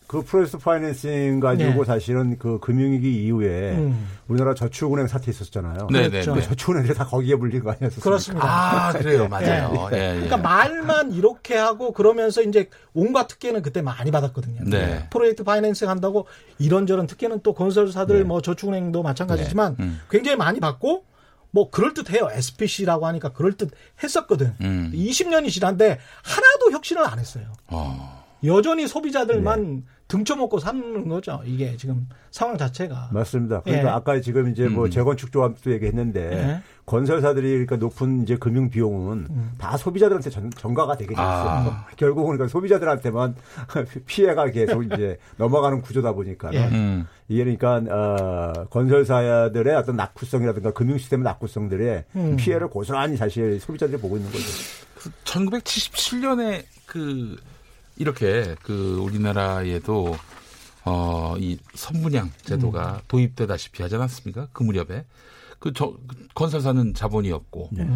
그 0.08 0.22
프로젝트 0.22 0.56
파이낸싱 0.56 1.38
가지고 1.38 1.70
네. 1.70 1.84
사실은 1.84 2.38
그 2.38 2.58
금융위기 2.60 3.26
이후에 3.26 3.72
음. 3.76 4.08
우리나라 4.26 4.54
저축은행 4.54 5.06
사태 5.06 5.30
있었잖아요. 5.30 5.88
네, 5.92 6.04
네, 6.04 6.08
그렇죠. 6.08 6.32
그 6.32 6.40
네. 6.40 6.46
저축은행들이 6.46 6.94
다 6.96 7.04
거기에 7.04 7.34
물린 7.34 7.62
거 7.62 7.72
아니었습니까? 7.72 8.02
그렇습니다. 8.02 8.46
아, 8.48 8.92
그래요. 8.94 9.28
맞아요. 9.28 9.90
예, 9.92 9.96
예. 9.96 10.12
그러니까 10.14 10.38
말만 10.38 11.12
이렇게 11.12 11.56
하고 11.58 11.92
그러면서 11.92 12.40
이제 12.40 12.70
온갖 12.94 13.28
특혜는 13.28 13.60
그때 13.60 13.82
많이 13.82 14.10
받았거든요. 14.10 14.62
네. 14.64 15.06
프로젝트 15.10 15.44
파이낸싱 15.44 15.90
한다고 15.90 16.26
이런저런 16.58 17.06
특혜는 17.06 17.40
또 17.42 17.52
건설사들 17.52 18.20
네. 18.20 18.24
뭐 18.24 18.40
저축은행도 18.40 19.02
마찬가지지만 19.02 19.76
네. 19.78 19.84
음. 19.84 20.00
굉장히 20.10 20.38
많이 20.38 20.58
받고 20.58 21.04
뭐 21.50 21.68
그럴듯해요. 21.70 22.30
SPC라고 22.32 23.06
하니까 23.06 23.34
그럴듯 23.34 23.72
했었거든. 24.02 24.54
음. 24.62 24.90
20년이 24.94 25.50
지났는데 25.50 25.98
하나도 26.22 26.72
혁신을 26.72 27.06
안 27.06 27.18
했어요. 27.18 27.52
어. 27.66 28.24
여전히 28.44 28.86
소비자들만 28.86 29.84
등쳐먹고 30.08 30.58
사는 30.58 31.06
거죠. 31.06 31.40
이게 31.44 31.76
지금 31.76 32.08
상황 32.30 32.56
자체가. 32.56 33.10
맞습니다. 33.12 33.60
그러니까 33.60 33.88
예. 33.88 33.92
아까 33.92 34.20
지금 34.20 34.50
이제 34.50 34.66
뭐 34.66 34.86
음. 34.86 34.90
재건축 34.90 35.30
조합도 35.30 35.70
얘기했는데 35.72 36.32
예. 36.32 36.62
건설사들이 36.86 37.50
그러니까 37.50 37.76
높은 37.76 38.22
이제 38.22 38.36
금융 38.36 38.70
비용은 38.70 39.26
음. 39.28 39.52
다 39.58 39.76
소비자들한테 39.76 40.30
전, 40.30 40.50
전가가 40.50 40.96
되게 40.96 41.08
돼 41.08 41.12
있어요. 41.12 41.24
아. 41.26 41.86
결국은 41.96 42.36
그러니까 42.36 42.48
소비자들한테만 42.48 43.34
피해가 44.06 44.50
계속 44.50 44.82
이제 44.84 45.18
넘어가는 45.36 45.82
구조다 45.82 46.12
보니까 46.12 46.54
예. 46.54 46.66
음. 46.68 47.06
이게 47.28 47.44
그러니까 47.44 47.94
어, 47.94 48.64
건설사들의 48.70 49.76
어떤 49.76 49.96
낙후성이라든가 49.96 50.72
금융 50.72 50.96
시스템의 50.96 51.24
낙후성들의 51.24 52.04
음. 52.16 52.36
피해를 52.36 52.68
고스란히 52.68 53.18
사실 53.18 53.60
소비자들이 53.60 54.00
보고 54.00 54.16
있는 54.16 54.30
거죠. 54.32 54.46
1977년에 55.24 56.64
그 56.86 57.36
이렇게 57.98 58.54
그 58.62 58.98
우리나라에도 59.02 60.16
어 60.84 61.36
이 61.38 61.58
선분양 61.74 62.32
제도가 62.42 62.94
음. 62.94 63.00
도입되다시피 63.08 63.82
하지 63.82 63.96
않았습니까? 63.96 64.48
그 64.52 64.62
무렵에 64.62 65.04
그 65.58 65.72
저, 65.74 65.94
건설사는 66.34 66.94
자본이었고 66.94 67.68
네. 67.72 67.86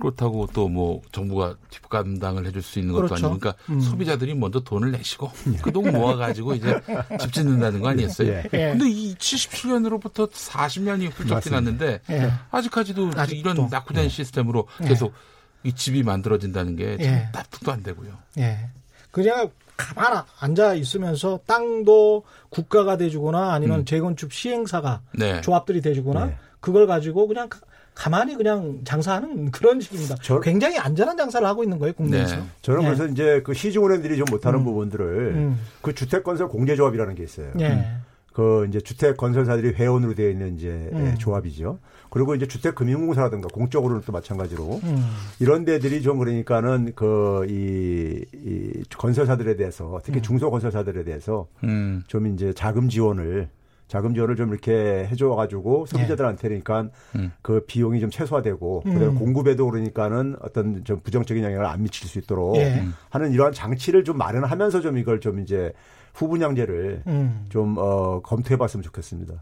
그렇다고 0.00 0.48
또 0.52 0.68
뭐 0.68 1.00
정부가 1.12 1.56
뒷감당을 1.70 2.46
해줄 2.46 2.60
수 2.62 2.78
있는 2.80 2.94
것도 2.94 3.06
그렇죠. 3.06 3.26
아니고 3.26 3.38
그러니까 3.38 3.62
음. 3.70 3.78
소비자들이 3.80 4.34
먼저 4.34 4.60
돈을 4.60 4.90
내시고 4.92 5.30
그 5.62 5.70
돈 5.70 5.92
모아가지고 5.92 6.54
이제 6.54 6.80
집 7.20 7.32
짓는다는 7.32 7.80
거 7.80 7.88
아니었어요? 7.90 8.28
예. 8.32 8.42
예. 8.52 8.58
근데 8.70 8.88
이 8.90 9.14
77년으로부터 9.14 10.28
40년이 10.30 11.12
훌쩍. 11.12 11.40
지났는데 11.42 12.00
예. 12.10 12.32
아직까지도 12.50 13.12
아직도. 13.14 13.50
이런 13.52 13.68
낙후된 13.70 14.08
시스템으로 14.08 14.66
예. 14.82 14.88
계속 14.88 15.12
이 15.62 15.72
집이 15.72 16.02
만들어진다는 16.02 16.74
게참 16.76 17.04
예. 17.06 17.28
납득도 17.32 17.70
안 17.70 17.82
되고요. 17.84 18.18
예. 18.38 18.70
그냥 19.12 19.50
가만 19.76 20.22
앉아 20.40 20.74
있으면서 20.74 21.38
땅도 21.46 22.24
국가가 22.48 22.96
대주거나 22.96 23.52
아니면 23.52 23.80
음. 23.80 23.84
재건축 23.84 24.32
시행사가 24.32 25.00
네. 25.18 25.40
조합들이 25.42 25.80
대주거나 25.80 26.26
네. 26.26 26.36
그걸 26.60 26.86
가지고 26.86 27.26
그냥 27.28 27.48
가- 27.48 27.60
가만히 27.94 28.36
그냥 28.36 28.80
장사하는 28.84 29.50
그런 29.50 29.80
식입니다. 29.80 30.14
저- 30.22 30.40
굉장히 30.40 30.78
안전한 30.78 31.16
장사를 31.16 31.46
하고 31.46 31.62
있는 31.62 31.78
거예요, 31.78 31.92
국내에서. 31.94 32.36
네. 32.36 32.42
저는 32.62 32.82
예. 32.82 32.86
그래서 32.86 33.06
이제 33.06 33.42
그 33.44 33.52
시중은행들이 33.54 34.16
좀 34.16 34.24
못하는 34.30 34.60
음. 34.60 34.64
부분들을 34.64 35.06
음. 35.34 35.60
그 35.82 35.94
주택건설 35.94 36.48
공제조합이라는 36.48 37.14
게 37.14 37.22
있어요. 37.22 37.52
예. 37.60 37.86
그 38.32 38.66
이제 38.68 38.80
주택 38.80 39.18
건설사들이 39.18 39.74
회원으로 39.74 40.14
되어 40.14 40.30
있는 40.30 40.56
이제 40.56 40.68
음. 40.68 41.14
조합이죠. 41.18 41.78
그리고 42.12 42.34
이제 42.34 42.46
주택 42.46 42.74
금융공사라든가 42.74 43.48
공적으로는 43.48 44.02
또 44.04 44.12
마찬가지로 44.12 44.80
음. 44.84 45.02
이런 45.40 45.64
데들이 45.64 46.02
좀 46.02 46.18
그러니까는 46.18 46.92
그이 46.94 48.22
이 48.34 48.82
건설사들에 48.98 49.56
대해서 49.56 49.98
특히 50.04 50.18
음. 50.18 50.22
중소 50.22 50.50
건설사들에 50.50 51.04
대해서 51.04 51.46
음. 51.64 52.02
좀 52.08 52.26
이제 52.26 52.52
자금 52.52 52.90
지원을 52.90 53.48
자금 53.88 54.12
지원을 54.12 54.36
좀 54.36 54.50
이렇게 54.50 55.06
해줘 55.10 55.30
가지고 55.30 55.86
소비자들한테 55.86 56.48
그러니까 56.48 56.88
음. 57.16 57.32
그 57.40 57.64
비용이 57.66 57.98
좀 57.98 58.10
최소화되고 58.10 58.82
음. 58.84 59.14
공급에도 59.14 59.70
그러니까는 59.70 60.36
어떤 60.42 60.84
좀 60.84 61.00
부정적인 61.00 61.42
영향을 61.42 61.64
안 61.64 61.82
미칠 61.82 62.08
수 62.08 62.18
있도록 62.18 62.56
예. 62.56 62.84
하는 63.08 63.32
이러한 63.32 63.54
장치를 63.54 64.04
좀 64.04 64.18
마련하면서 64.18 64.82
좀 64.82 64.98
이걸 64.98 65.18
좀 65.20 65.40
이제 65.40 65.72
후분양제를 66.14 67.02
음. 67.06 67.46
좀 67.48 67.76
어, 67.78 68.20
검토해봤으면 68.22 68.82
좋겠습니다. 68.82 69.34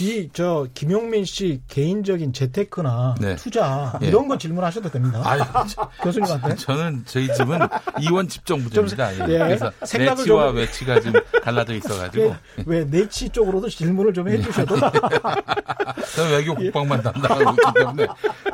이 0.00 0.28
저 0.32 0.66
김용민 0.74 1.24
씨 1.24 1.60
개인적인 1.68 2.32
재테크나 2.32 3.16
네. 3.20 3.36
투자 3.36 3.98
예. 4.02 4.06
이런 4.08 4.26
거 4.28 4.38
질문하셔도 4.38 4.90
됩니다. 4.90 5.20
아유, 5.24 5.42
저- 5.68 5.88
교수님한테. 6.02 6.54
저는 6.56 7.02
저희 7.06 7.32
집은 7.34 7.58
이원 8.00 8.26
집정부제입니다. 8.28 9.14
좀, 9.14 9.30
예. 9.30 9.34
예, 9.34 9.38
그래서 9.38 9.72
생각을 9.84 10.16
내치와 10.18 10.46
좀- 10.48 10.56
외치가 10.56 11.00
좀 11.00 11.12
갈라져 11.42 11.74
있어가지고 11.74 12.24
왜, 12.66 12.78
왜 12.78 12.84
내치 12.84 13.28
쪽으로도 13.28 13.68
질문을 13.68 14.12
좀 14.14 14.28
해주셔도 14.28 14.76
저는 16.16 16.30
외교 16.32 16.54
국방만 16.54 17.02
담당하고 17.02 17.50
있기 17.50 17.62
때문에 17.78 18.06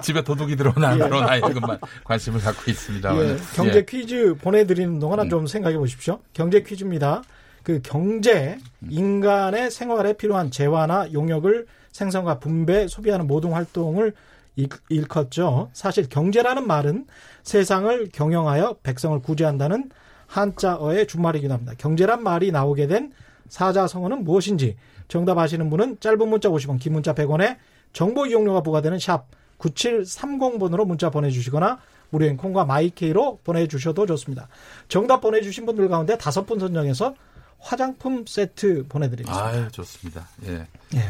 집에 0.02 0.22
도둑이 0.22 0.56
들어오나 0.56 0.88
안 0.88 1.00
예. 1.00 1.04
들어오나 1.04 1.36
이런 1.36 1.54
것만 1.54 1.78
관심을 2.04 2.40
갖고 2.40 2.70
있습니다. 2.70 3.16
예, 3.16 3.36
경제 3.54 3.78
예. 3.78 3.84
퀴즈 3.84 4.34
보내드리는 4.40 4.98
동안 4.98 5.20
음. 5.20 5.28
좀 5.28 5.46
생각해 5.46 5.76
보십시오. 5.76 6.18
경제 6.32 6.62
퀴즈입니다. 6.62 7.22
그 7.62 7.80
경제, 7.82 8.58
인간의 8.88 9.70
생활에 9.70 10.14
필요한 10.14 10.50
재화나 10.50 11.12
용역을 11.12 11.66
생산과 11.92 12.38
분배, 12.38 12.86
소비하는 12.88 13.26
모든 13.26 13.52
활동을 13.52 14.14
일- 14.56 14.68
일컫죠. 14.88 15.70
사실 15.72 16.08
경제라는 16.08 16.66
말은 16.66 17.06
세상을 17.42 18.08
경영하여 18.12 18.76
백성을 18.82 19.20
구제한다는 19.20 19.90
한자어의 20.26 21.06
준말이기도 21.06 21.52
합니다. 21.52 21.72
경제란 21.78 22.22
말이 22.22 22.52
나오게 22.52 22.86
된 22.86 23.12
사자성어는 23.48 24.24
무엇인지 24.24 24.76
정답 25.08 25.38
아시는 25.38 25.70
분은 25.70 25.98
짧은 26.00 26.28
문자 26.28 26.48
50원, 26.48 26.78
긴 26.78 26.92
문자 26.92 27.14
100원에 27.14 27.56
정보 27.92 28.26
이용료가 28.26 28.62
부과되는 28.62 28.98
샵 29.00 29.26
9730번으로 29.58 30.86
문자 30.86 31.10
보내주시거나 31.10 31.78
무료인 32.10 32.36
콩과 32.36 32.64
마이케이로 32.64 33.40
보내주셔도 33.44 34.06
좋습니다. 34.06 34.48
정답 34.88 35.20
보내주신 35.20 35.66
분들 35.66 35.88
가운데 35.88 36.16
다섯 36.16 36.46
분 36.46 36.58
선정해서 36.58 37.14
화장품 37.60 38.24
세트 38.26 38.86
보내드리겠습니다. 38.88 39.46
아유 39.46 39.68
좋습니다. 39.70 40.28
예. 40.46 40.66
예. 40.94 41.04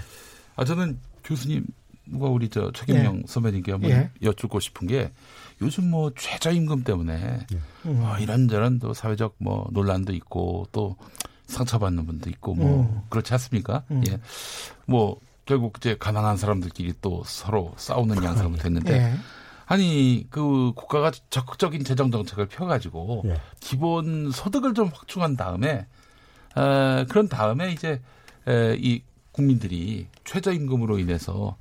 아 0.57 0.65
저는 0.65 0.99
교수님 1.25 1.67
뭐 2.05 2.31
우리 2.31 2.49
저 2.49 2.71
최경영 2.73 3.25
선배님께 3.27 3.73
한번 3.73 3.91
예. 3.91 4.11
여쭙고 4.23 4.61
싶은 4.61 4.87
게 4.87 5.11
요즘 5.63 5.91
뭐 5.91 6.13
최저임금 6.17 6.85
때문에 6.85 7.47
음. 7.53 7.63
뭐 7.83 8.19
이런저런 8.19 8.79
또 8.79 8.93
사회적 8.93 9.37
뭐 9.39 9.69
논란도 9.73 10.13
있고 10.15 10.67
또 10.73 10.97
상처받는 11.47 12.07
분도 12.07 12.31
있고 12.31 12.55
뭐 12.55 12.83
음. 12.83 13.03
그렇지 13.09 13.33
않습니까? 13.35 13.85
음. 13.91 14.03
예. 14.09 14.19
뭐 14.87 15.19
결국 15.47 15.75
이제 15.79 15.97
가난한 15.99 16.37
사람들끼리 16.37 16.95
또 17.01 17.23
서로 17.25 17.75
싸우는 17.77 18.23
양상으로 18.23 18.57
됐는데 18.57 18.93
예. 18.93 19.15
아니 19.67 20.27
그 20.31 20.73
국가가 20.75 21.13
적극적인 21.31 21.85
재정 21.85 22.11
정책을 22.11 22.47
펴가지고 22.47 23.23
예. 23.27 23.41
기본 23.61 24.31
소득을 24.33 24.75
좀 24.75 24.89
확충한 24.89 25.37
다음에 25.37 25.87
에, 26.57 27.05
그런 27.07 27.29
다음에 27.29 27.73
이제 27.73 28.01
에, 28.49 28.77
이 28.79 29.03
국민들이 29.33 30.07
최저임금으로 30.25 30.99
인해서 30.99 31.57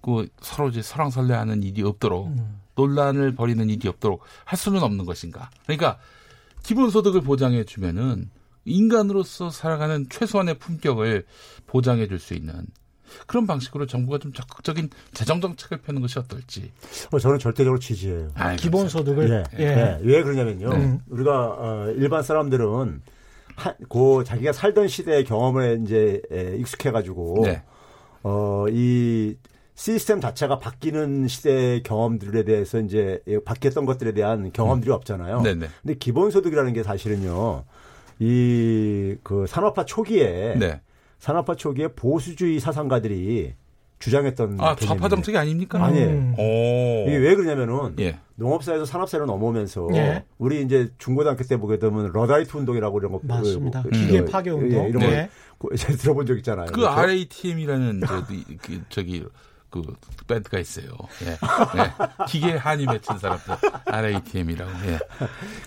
그 0.00 0.28
서로 0.40 0.68
이제 0.68 0.82
설왕설래하는 0.82 1.62
일이 1.62 1.82
없도록 1.82 2.28
음. 2.28 2.60
논란을 2.76 3.34
벌이는 3.34 3.70
일이 3.70 3.88
없도록 3.88 4.22
할 4.44 4.58
수는 4.58 4.82
없는 4.82 5.04
것인가? 5.04 5.50
그러니까 5.64 5.98
기본 6.62 6.90
소득을 6.90 7.20
보장해 7.22 7.64
주면은 7.64 8.30
인간으로서 8.64 9.50
살아가는 9.50 10.06
최소한의 10.08 10.58
품격을 10.58 11.26
보장해 11.66 12.06
줄 12.08 12.18
수 12.18 12.34
있는 12.34 12.66
그런 13.26 13.46
방식으로 13.46 13.86
정부가 13.86 14.18
좀 14.18 14.32
적극적인 14.32 14.90
재정 15.12 15.40
정책을 15.40 15.78
펴는 15.82 16.00
것이 16.00 16.18
어떨지. 16.18 16.72
어, 17.12 17.18
저는 17.18 17.38
절대적으로 17.38 17.78
지지해요. 17.78 18.30
아이, 18.34 18.56
기본소득을 18.56 19.30
예. 19.30 19.44
예. 19.58 19.64
예. 19.64 19.98
왜 20.02 20.22
그러냐면요. 20.22 20.68
네. 20.70 20.98
우리가 21.08 21.46
어, 21.58 21.94
일반 21.96 22.22
사람들은 22.22 22.74
한, 22.74 23.02
그 23.88 24.24
자기가 24.24 24.52
살던 24.52 24.88
시대의 24.88 25.24
경험에 25.24 25.78
이제 25.82 26.20
에, 26.30 26.56
익숙해가지고 26.56 27.42
네. 27.44 27.62
어, 28.22 28.66
이 28.70 29.36
시스템 29.74 30.20
자체가 30.20 30.58
바뀌는 30.58 31.26
시대의 31.28 31.82
경험들에 31.82 32.44
대해서 32.44 32.78
이제 32.80 33.20
예, 33.26 33.38
바뀌었던 33.42 33.86
것들에 33.86 34.12
대한 34.12 34.52
경험들이 34.52 34.92
없잖아요. 34.92 35.42
네네. 35.42 35.66
근데 35.82 35.94
기본소득이라는 35.98 36.72
게 36.72 36.82
사실은요, 36.82 37.64
이 38.20 39.16
그 39.22 39.46
산업화 39.46 39.84
초기에 39.84 40.54
네. 40.58 40.80
산업화 41.18 41.54
초기에 41.56 41.88
보수주의 41.88 42.60
사상가들이 42.60 43.54
주장했던 44.04 44.58
아. 44.60 44.76
좌파 44.76 45.08
정책이 45.08 45.38
아닙니까? 45.38 45.82
아니에요. 45.82 46.08
음. 46.08 46.34
오. 46.38 47.06
이게 47.08 47.16
왜 47.16 47.34
그러냐면은 47.34 47.94
예. 48.00 48.18
농업사에서 48.34 48.84
산업사로 48.84 49.24
넘어오면서 49.24 49.88
예. 49.94 50.24
우리 50.36 50.62
이제 50.62 50.90
중고등학교 50.98 51.42
때 51.44 51.56
보게 51.56 51.78
되면 51.78 52.12
러다이트 52.12 52.54
운동이라고 52.54 52.98
이런 52.98 53.12
거 53.12 53.20
맞습니다. 53.22 53.82
그, 53.82 53.90
기계 53.90 54.20
그, 54.20 54.30
파괴 54.30 54.50
예, 54.50 54.54
운동. 54.54 54.88
이런 54.88 54.98
네. 55.00 55.30
거 55.58 55.68
그, 55.68 55.76
제가 55.78 55.96
들어본 55.96 56.26
적 56.26 56.36
있잖아요. 56.36 56.66
그 56.66 56.72
그렇죠? 56.72 56.90
RATM이라는 56.90 58.02
저기, 58.06 58.44
그, 58.60 58.82
저기 58.90 59.24
그 59.70 59.82
밴드가 60.28 60.58
있어요. 60.58 60.88
예. 61.22 61.30
네. 61.30 61.90
기계 62.28 62.52
한이 62.52 62.84
맺힌 62.84 63.16
사람들 63.16 63.54
RATM이라고. 63.86 64.70
예. 64.86 64.98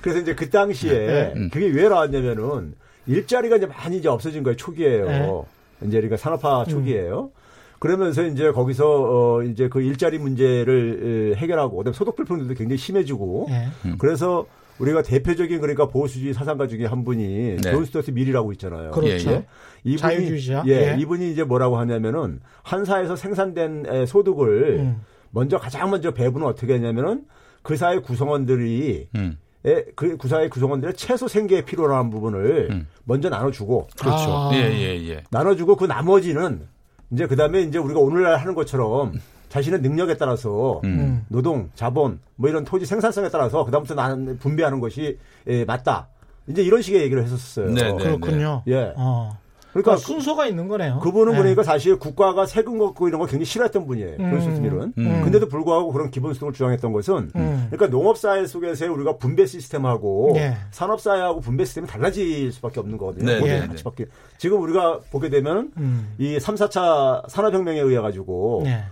그래서 0.03 0.19
이제 0.19 0.35
그 0.35 0.47
당시에 0.51 1.33
음. 1.35 1.49
그게 1.51 1.69
왜 1.69 1.89
나왔냐면은 1.89 2.75
일자리가 3.07 3.55
이제 3.55 3.65
많이 3.65 3.97
이제 3.97 4.09
없어진 4.09 4.43
거예요. 4.43 4.55
초기에요. 4.57 5.05
네. 5.07 5.87
이제 5.87 5.97
우리가 5.97 6.17
산업화 6.17 6.61
음. 6.61 6.67
초기에요. 6.67 7.31
그러면서 7.79 8.25
이제 8.25 8.51
거기서 8.51 8.85
어 8.87 9.43
이제 9.43 9.69
그 9.69 9.81
일자리 9.81 10.17
문제를 10.17 11.33
에, 11.33 11.39
해결하고 11.39 11.77
그다음에 11.77 11.95
소득 11.95 12.15
불평등도 12.15 12.53
굉장히 12.55 12.77
심해지고 12.77 13.47
예. 13.49 13.67
그래서 13.97 14.45
우리가 14.79 15.01
대표적인 15.01 15.59
그러니까 15.59 15.87
보수주의 15.87 16.33
사상가 16.33 16.67
중에 16.67 16.85
한 16.85 17.03
분이 17.03 17.57
네. 17.57 17.71
존 17.71 17.85
스튜어트 17.85 18.11
밀이라고 18.11 18.51
있잖아요. 18.53 18.91
그렇죠. 18.91 19.29
예, 19.29 19.33
예. 19.35 19.45
이분이 19.83 19.97
자유주의자. 19.97 20.63
예, 20.67 20.71
예. 20.71 20.97
이분이 20.99 21.31
이제 21.31 21.43
뭐라고 21.43 21.77
하냐면은 21.77 22.39
한 22.63 22.76
사회에서 22.76 23.15
생산된 23.15 23.85
에, 23.87 24.05
소득을 24.05 24.77
음. 24.79 25.01
먼저 25.31 25.57
가장 25.57 25.89
먼저 25.89 26.11
배분은 26.11 26.45
어떻게 26.45 26.73
했냐면은 26.73 27.25
그 27.63 27.75
사회 27.75 27.99
구성원들이 27.99 29.09
음. 29.15 29.37
에, 29.65 29.83
그 29.95 30.17
구사의 30.17 30.49
구성원들의 30.49 30.93
최소 30.95 31.27
생계에 31.27 31.65
필요로 31.65 31.93
하는 31.95 32.09
부분을 32.09 32.67
음. 32.71 32.87
먼저 33.03 33.29
나눠주고 33.29 33.87
그렇죠. 33.99 34.31
아. 34.31 34.51
예, 34.53 34.59
예, 34.59 35.09
예. 35.09 35.23
나눠주고 35.31 35.75
그 35.75 35.85
나머지는 35.85 36.67
이제 37.11 37.25
그 37.27 37.35
다음에 37.35 37.61
이제 37.61 37.77
우리가 37.77 37.99
오늘날 37.99 38.37
하는 38.37 38.53
것처럼 38.55 39.13
자신의 39.49 39.81
능력에 39.81 40.17
따라서 40.17 40.81
음. 40.83 40.99
음. 40.99 41.25
노동, 41.29 41.69
자본, 41.75 42.19
뭐 42.35 42.49
이런 42.49 42.65
토지 42.65 42.85
생산성에 42.85 43.29
따라서 43.29 43.63
그다음부터 43.63 43.95
나는 43.95 44.37
분배하는 44.39 44.79
것이 44.79 45.17
에, 45.47 45.65
맞다. 45.65 46.09
이제 46.47 46.61
이런 46.61 46.81
식의 46.81 47.01
얘기를 47.01 47.23
했었어요. 47.23 47.69
네, 47.71 47.91
네. 47.91 47.97
그렇군요. 47.97 48.63
예. 48.67 48.93
어. 48.95 49.37
그러니까 49.77 49.91
그러니까 49.91 50.07
순서가 50.07 50.47
있는 50.47 50.67
거네요. 50.67 50.99
그분은 50.99 51.33
예. 51.33 51.37
그러니까 51.37 51.63
사실 51.63 51.97
국가가 51.99 52.45
세금 52.45 52.77
걷고 52.79 53.07
이런 53.07 53.19
거 53.19 53.25
굉장히 53.25 53.45
싫어했던 53.45 53.85
분이에요. 53.85 54.15
음. 54.19 54.31
존스미는. 54.31 54.93
음. 54.97 55.21
근데도 55.23 55.47
불구하고 55.47 55.91
그런 55.91 56.09
기본소득을 56.09 56.53
주장했던 56.53 56.91
것은 56.93 57.31
음. 57.35 57.67
그러니까 57.69 57.87
농업사회 57.87 58.45
속에서의 58.47 58.89
우리가 58.91 59.17
분배 59.17 59.45
시스템하고 59.45 60.33
예. 60.37 60.55
산업사회하고 60.71 61.41
분배 61.41 61.65
시스템이 61.65 61.87
달라질 61.87 62.51
수밖에 62.51 62.79
없는 62.79 62.97
거거든요. 62.97 63.25
네, 63.25 63.39
네, 63.39 63.67
같이 63.67 63.83
바뀌- 63.83 64.05
지금 64.37 64.61
우리가 64.61 65.01
보게 65.11 65.29
되면 65.29 65.71
음. 65.77 66.13
이 66.17 66.39
3, 66.39 66.55
4차 66.55 67.29
산업혁명에 67.29 67.79
의해 67.79 67.99
가지고 68.01 68.63
예. 68.65 68.83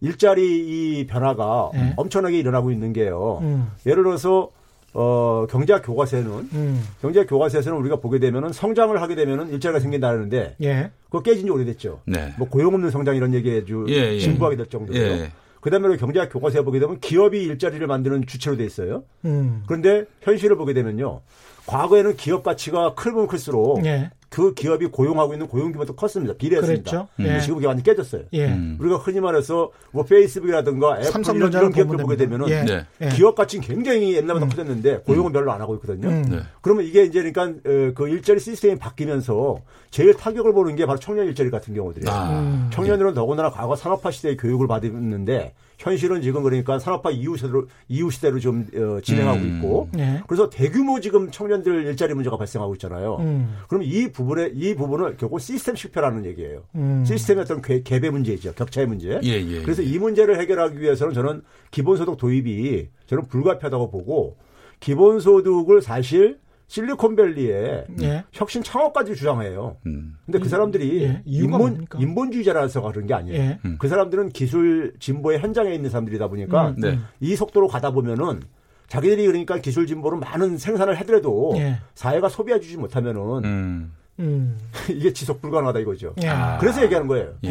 일자리 0.00 0.98
이 1.00 1.06
변화가 1.06 1.70
네. 1.74 1.92
엄청나게 1.96 2.38
일어나고 2.38 2.70
있는 2.70 2.92
게요. 2.92 3.38
음. 3.42 3.70
예를 3.84 4.02
들어서 4.02 4.48
어, 4.92 5.46
경제학 5.48 5.82
교과서에는 5.84 6.30
음. 6.52 6.84
경제학 7.00 7.28
교과서에서는 7.28 7.78
우리가 7.78 7.96
보게 7.96 8.18
되면은 8.18 8.52
성장을 8.52 9.00
하게 9.00 9.14
되면은 9.14 9.50
일자리가 9.50 9.78
생긴다는데 9.80 10.56
예. 10.62 10.90
그거 11.04 11.22
깨진 11.22 11.46
지 11.46 11.50
오래됐죠. 11.50 12.00
네. 12.06 12.34
뭐 12.38 12.48
고용 12.48 12.74
없는 12.74 12.90
성장 12.90 13.16
이런 13.16 13.32
얘기 13.34 13.56
아주 13.56 13.86
예, 13.88 14.14
예. 14.14 14.18
진부하게 14.18 14.56
될 14.56 14.66
정도로요. 14.66 15.02
예. 15.02 15.32
그다음에 15.60 15.96
경제학 15.96 16.32
교과서에 16.32 16.62
보게 16.62 16.80
되면 16.80 16.98
기업이 17.00 17.42
일자리를 17.42 17.86
만드는 17.86 18.26
주체로 18.26 18.56
돼 18.56 18.64
있어요. 18.64 19.04
음. 19.24 19.62
그런데 19.66 20.06
현실을 20.22 20.56
보게 20.56 20.72
되면요. 20.72 21.20
과거에는 21.66 22.16
기업 22.16 22.42
가치가 22.42 22.94
크면 22.94 23.28
클수록 23.28 23.84
예. 23.84 24.10
그 24.30 24.54
기업이 24.54 24.86
고용하고 24.86 25.32
있는 25.34 25.48
고용 25.48 25.72
규모도 25.72 25.96
컸습니다. 25.96 26.34
비례했습니다. 26.34 27.08
근데 27.16 27.34
예. 27.36 27.40
지금 27.40 27.56
그게 27.56 27.66
완전히 27.66 27.82
깨졌어요. 27.82 28.22
예. 28.32 28.46
음. 28.46 28.76
우리가 28.80 28.96
흔히 28.96 29.20
말해서 29.20 29.70
뭐 29.90 30.04
페이스북이라든가 30.04 31.00
애플 31.00 31.20
이런, 31.34 31.52
이런 31.52 31.72
기업들 31.72 31.96
보게. 31.98 32.16
되면은 32.16 32.48
예. 32.48 32.62
네. 32.62 32.86
예. 33.00 33.08
기업 33.08 33.34
가치는 33.34 33.66
굉장히 33.66 34.14
옛날보다 34.14 34.46
커졌는데 34.46 34.98
고용은 34.98 35.32
별로 35.32 35.50
안 35.50 35.60
하고 35.60 35.74
있거든요. 35.74 36.08
음. 36.08 36.24
네. 36.30 36.38
그러면 36.60 36.84
이게 36.84 37.02
이제 37.02 37.20
그러니까 37.32 37.58
어, 37.68 37.92
그 37.94 38.08
일자리 38.08 38.38
시스템이 38.38 38.78
바뀌면서 38.78 39.60
제일 39.90 40.14
타격을 40.14 40.52
보는 40.52 40.76
게 40.76 40.86
바로 40.86 41.00
청년 41.00 41.26
일자리 41.26 41.50
같은 41.50 41.74
경우들이에요. 41.74 42.14
아. 42.14 42.30
음. 42.30 42.70
청년들은 42.72 43.14
더군다나 43.14 43.50
과거 43.50 43.74
산업화 43.74 44.12
시대의 44.12 44.36
교육을 44.36 44.68
받았는데 44.68 45.54
현실은 45.80 46.20
지금 46.20 46.42
그러니까 46.42 46.78
산업화 46.78 47.10
이후 47.10 47.38
시대로 47.38 47.66
이후 47.88 48.10
시대로 48.10 48.38
좀 48.38 48.66
어, 48.74 49.00
진행하고 49.00 49.38
음. 49.40 49.56
있고 49.56 49.88
예. 49.98 50.22
그래서 50.26 50.50
대규모 50.50 51.00
지금 51.00 51.30
청년들 51.30 51.86
일자리 51.86 52.12
문제가 52.12 52.36
발생하고 52.36 52.74
있잖아요. 52.74 53.16
음. 53.20 53.56
그럼 53.66 53.82
이 53.82 54.12
부분에 54.12 54.50
이 54.54 54.74
부분을 54.74 55.16
결국 55.16 55.40
시스템 55.40 55.74
실패라는 55.74 56.26
얘기예요. 56.26 56.64
음. 56.74 57.02
시스템의 57.06 57.44
어떤 57.44 57.62
갭, 57.62 57.82
갭 57.82 57.98
문제이죠. 57.98 58.52
격차의 58.52 58.88
문제. 58.88 59.20
예, 59.24 59.28
예. 59.28 59.62
그래서 59.62 59.82
예. 59.82 59.86
이 59.86 59.98
문제를 59.98 60.38
해결하기 60.38 60.78
위해서는 60.78 61.14
저는 61.14 61.42
기본소득 61.70 62.18
도입이 62.18 62.88
저는 63.06 63.28
불가피하다고 63.28 63.90
보고 63.90 64.36
기본소득을 64.80 65.80
사실 65.80 66.38
실리콘밸리에 66.70 67.84
예. 68.02 68.24
혁신 68.32 68.62
창업까지 68.62 69.16
주장해요. 69.16 69.76
음. 69.86 70.16
근데 70.24 70.38
그 70.38 70.48
사람들이 70.48 71.02
예, 71.02 71.22
인본? 71.24 71.86
인본주의자라서 71.98 72.80
그런 72.82 73.08
게 73.08 73.14
아니에요. 73.14 73.36
예. 73.36 73.58
음. 73.64 73.76
그 73.80 73.88
사람들은 73.88 74.28
기술 74.28 74.94
진보의 75.00 75.40
현장에 75.40 75.74
있는 75.74 75.90
사람들이다 75.90 76.28
보니까 76.28 76.68
음. 76.68 76.76
네. 76.78 76.98
이 77.18 77.34
속도로 77.34 77.66
가다 77.66 77.90
보면은 77.90 78.42
자기들이 78.86 79.26
그러니까 79.26 79.58
기술 79.58 79.88
진보로 79.88 80.18
많은 80.18 80.58
생산을 80.58 80.94
하더라도 81.00 81.54
예. 81.56 81.80
사회가 81.96 82.28
소비해 82.28 82.60
주지 82.60 82.76
못하면은 82.76 83.44
음. 83.44 83.92
음. 84.20 84.58
이게 84.88 85.12
지속 85.12 85.40
불가능하다 85.40 85.80
이거죠. 85.80 86.14
예. 86.22 86.28
아. 86.28 86.58
그래서 86.58 86.82
얘기하는 86.84 87.08
거예요. 87.08 87.32
예. 87.44 87.50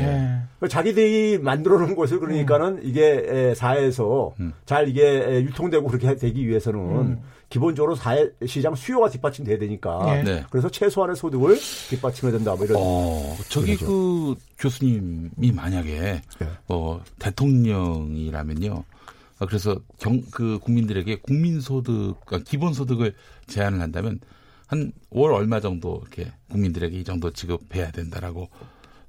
예. 0.63 0.67
자기들이 0.67 1.39
만들어 1.39 1.77
놓은 1.79 1.95
것을 1.95 2.19
그러니까는 2.19 2.79
이게 2.83 3.25
에, 3.27 3.55
사회에서 3.55 4.33
음. 4.39 4.53
잘 4.65 4.87
이게 4.87 5.05
에, 5.05 5.41
유통되고 5.41 5.87
그렇게 5.87 6.15
되기 6.15 6.47
위해서는 6.47 6.79
음. 6.79 7.21
기본적으로 7.49 7.95
사회 7.95 8.29
시장 8.45 8.75
수요가 8.75 9.09
뒷받침돼야 9.09 9.57
되니까 9.57 10.19
예. 10.19 10.23
네. 10.23 10.45
그래서 10.49 10.69
최소한의 10.69 11.15
소득을 11.15 11.57
뒷받침해야 11.89 12.37
된다 12.37 12.55
뭐 12.55 12.65
이런 12.65 12.77
어, 12.79 13.35
저기. 13.49 13.75
그 13.77 14.35
교수님이 14.59 15.51
만약에 15.53 15.99
네. 16.39 16.47
어, 16.67 17.01
대통령이라면요. 17.17 18.83
어, 19.39 19.45
그래서 19.45 19.79
경, 19.99 20.21
그 20.31 20.59
국민들에게 20.59 21.17
국민소득, 21.21 22.23
그러니까 22.25 22.49
기본소득을 22.49 23.13
제한을 23.47 23.81
한다면 23.81 24.19
한 24.67 24.91
월 25.09 25.33
얼마 25.33 25.59
정도 25.59 25.99
이렇게 26.03 26.31
국민들에게 26.49 26.95
이 26.97 27.03
정도 27.03 27.31
지급해야 27.31 27.91
된다라고 27.91 28.47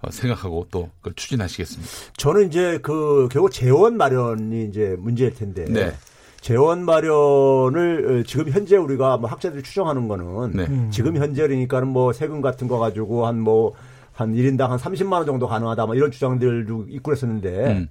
어, 0.00 0.10
생각하고 0.10 0.66
또 0.70 0.88
그걸 0.98 1.12
추진하시겠습니다. 1.14 1.92
저는 2.16 2.48
이제 2.48 2.78
그 2.80 3.28
결국 3.30 3.52
재원 3.52 3.98
마련이 3.98 4.64
이제 4.64 4.96
문제일 4.98 5.34
텐데 5.34 5.66
네. 5.68 5.92
재원 6.40 6.84
마련을 6.84 8.20
어, 8.20 8.22
지금 8.24 8.48
현재 8.50 8.76
우리가 8.76 9.18
뭐 9.18 9.28
학자들이 9.28 9.62
추정하는 9.62 10.08
거는 10.08 10.52
네. 10.52 10.66
음. 10.68 10.90
지금 10.90 11.16
현재 11.16 11.42
그러니까는 11.42 11.88
뭐 11.88 12.12
세금 12.12 12.40
같은 12.40 12.66
거 12.66 12.78
가지고 12.78 13.26
한뭐한 13.26 14.34
1인당 14.34 14.68
한 14.68 14.78
30만 14.78 15.12
원 15.12 15.26
정도 15.26 15.46
가능하다 15.46 15.86
뭐 15.86 15.94
이런 15.94 16.10
주장들도 16.10 16.86
있고 16.88 17.02
그랬었는데 17.02 17.72
음. 17.72 17.88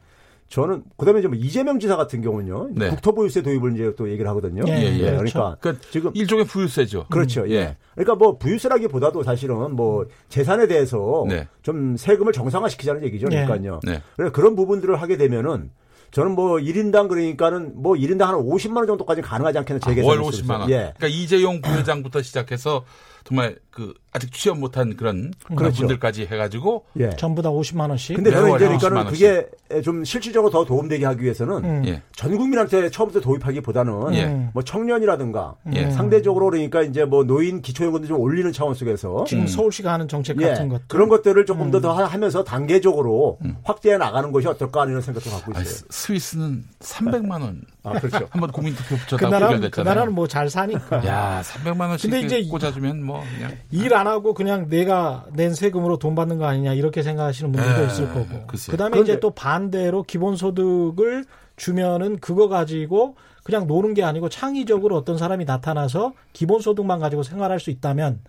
저는 0.49 0.83
그다음에 0.97 1.21
좀 1.21 1.35
이재명 1.35 1.79
지사 1.79 1.95
같은 1.95 2.21
경우는요. 2.21 2.69
네. 2.71 2.89
국토보유세 2.89 3.43
도입을 3.43 3.75
이제 3.75 3.93
또 3.95 4.09
얘기를 4.09 4.27
하거든요. 4.31 4.63
예, 4.67 4.73
예, 4.73 4.97
예. 4.97 5.11
그러니까 5.11 5.57
그러니까 5.61 5.85
지금 5.91 6.11
일종의 6.15 6.45
부유세죠. 6.45 7.05
그렇죠. 7.09 7.41
음, 7.41 7.51
예. 7.51 7.77
그러니까 7.93 8.15
뭐 8.15 8.39
부유세라기보다도 8.39 9.21
사실은 9.21 9.75
뭐 9.75 10.07
재산에 10.27 10.65
대해서 10.67 11.23
네. 11.29 11.47
좀 11.61 11.95
세금을 11.95 12.33
정상화시키자는 12.33 13.03
얘기죠. 13.03 13.27
네. 13.27 13.45
그러니까요. 13.45 13.79
네. 13.83 14.01
그래서 14.15 14.31
그런 14.31 14.55
부분들을 14.55 14.99
하게 14.99 15.17
되면은 15.17 15.69
저는 16.11 16.31
뭐 16.31 16.57
1인당 16.57 17.07
그러니까는 17.07 17.73
뭐 17.81 17.93
1인당 17.93 18.21
한 18.21 18.35
50만 18.35 18.77
원 18.77 18.87
정도까지 18.87 19.21
가능하지 19.21 19.59
않겠나 19.59 19.79
제 19.79 20.01
아, 20.01 20.05
월 20.05 20.21
있어요. 20.21 20.29
50만 20.43 20.59
원. 20.61 20.69
예. 20.69 20.93
그러니까 20.97 21.07
이재용 21.07 21.61
부회장부터 21.61 22.21
시작해서 22.21 22.83
정말 23.29 23.55
그 23.69 23.93
아직 24.11 24.33
취업 24.33 24.57
못한 24.57 24.97
그런 24.97 25.31
그렇죠. 25.55 25.77
분들까지 25.77 26.25
해가지고 26.25 26.83
예. 26.99 27.11
전부 27.11 27.43
다 27.43 27.49
50만 27.51 27.89
원씩. 27.89 28.15
근데 28.15 28.31
저는 28.31 28.55
이제 28.55 28.65
50만 28.65 28.79
그러니까는. 28.79 29.11
그게 29.11 29.47
좀 29.83 30.03
실질적으로 30.03 30.49
더 30.51 30.65
도움되게 30.65 31.05
하기 31.05 31.21
위해서는 31.23 31.63
음. 31.63 31.83
예. 31.85 32.01
전 32.15 32.35
국민한테 32.35 32.89
처음부터 32.89 33.21
도입하기보다는 33.21 34.15
예. 34.15 34.49
뭐 34.51 34.63
청년이라든가 34.63 35.53
예. 35.73 35.91
상대적으로 35.91 36.49
그러니까 36.49 36.81
이제 36.81 37.05
뭐 37.05 37.23
노인 37.23 37.61
기초연금도 37.61 38.07
좀 38.07 38.19
올리는 38.19 38.51
차원 38.51 38.73
속에서 38.73 39.25
지금 39.27 39.43
음. 39.43 39.47
서울시가 39.47 39.93
하는 39.93 40.07
정책 40.07 40.41
예, 40.41 40.47
같은 40.49 40.69
것 40.69 40.87
그런 40.87 41.07
것들을 41.07 41.45
조금 41.45 41.69
더, 41.69 41.79
더 41.79 41.93
하면서 41.93 42.43
단계적으로 42.43 43.37
확대해 43.63 43.97
나가는 43.97 44.31
것이 44.31 44.47
어떨까 44.47 44.81
하는 44.81 44.99
생각도 45.01 45.29
갖고 45.29 45.51
아, 45.55 45.61
있어요. 45.61 45.73
스- 45.75 45.85
스위스는 45.91 46.63
300만 46.79 47.41
원. 47.43 47.61
아, 47.83 47.93
그렇죠. 47.99 48.27
한번 48.31 48.51
국민투표 48.51 48.95
그 48.95 49.05
붙였다고 49.05 49.31
나라는 49.31 49.69
그. 49.71 49.81
나라는 49.81 50.13
뭐 50.13 50.27
잘 50.27 50.49
사니까. 50.49 51.05
야, 51.05 51.41
300만 51.43 51.89
원씩 51.89 52.09
근데 52.09 52.25
이제 52.25 52.43
꽂아주면 52.49 53.03
뭐 53.03 53.18
그냥 53.35 53.51
일안 53.71 54.07
하고 54.07 54.33
그냥 54.33 54.67
내가 54.69 55.25
낸 55.33 55.53
세금으로 55.53 55.97
돈 55.97 56.15
받는 56.15 56.37
거 56.37 56.45
아니냐 56.45 56.73
이렇게 56.73 57.01
생각하시는 57.03 57.51
분들도 57.51 57.81
에, 57.81 57.85
있을 57.87 58.07
거고. 58.13 58.47
글쎄요. 58.47 58.71
그다음에 58.71 58.91
그런데- 58.91 59.11
이제 59.13 59.19
또 59.19 59.31
반대로 59.31 60.03
기본소득을 60.03 61.25
주면은 61.55 62.17
그거 62.19 62.47
가지고 62.47 63.15
그냥 63.43 63.67
노는 63.67 63.93
게 63.93 64.03
아니고 64.03 64.29
창의적으로 64.29 64.95
어떤 64.95 65.17
사람이 65.17 65.45
나타나서 65.45 66.13
기본소득만 66.33 66.99
가지고 66.99 67.23
생활할 67.23 67.59
수 67.59 67.69
있다면 67.69 68.21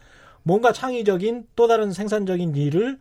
뭔가 0.43 0.73
창의적인 0.73 1.45
또 1.57 1.69
다른 1.69 1.93
생산적인 1.93 2.57
일을 2.57 2.99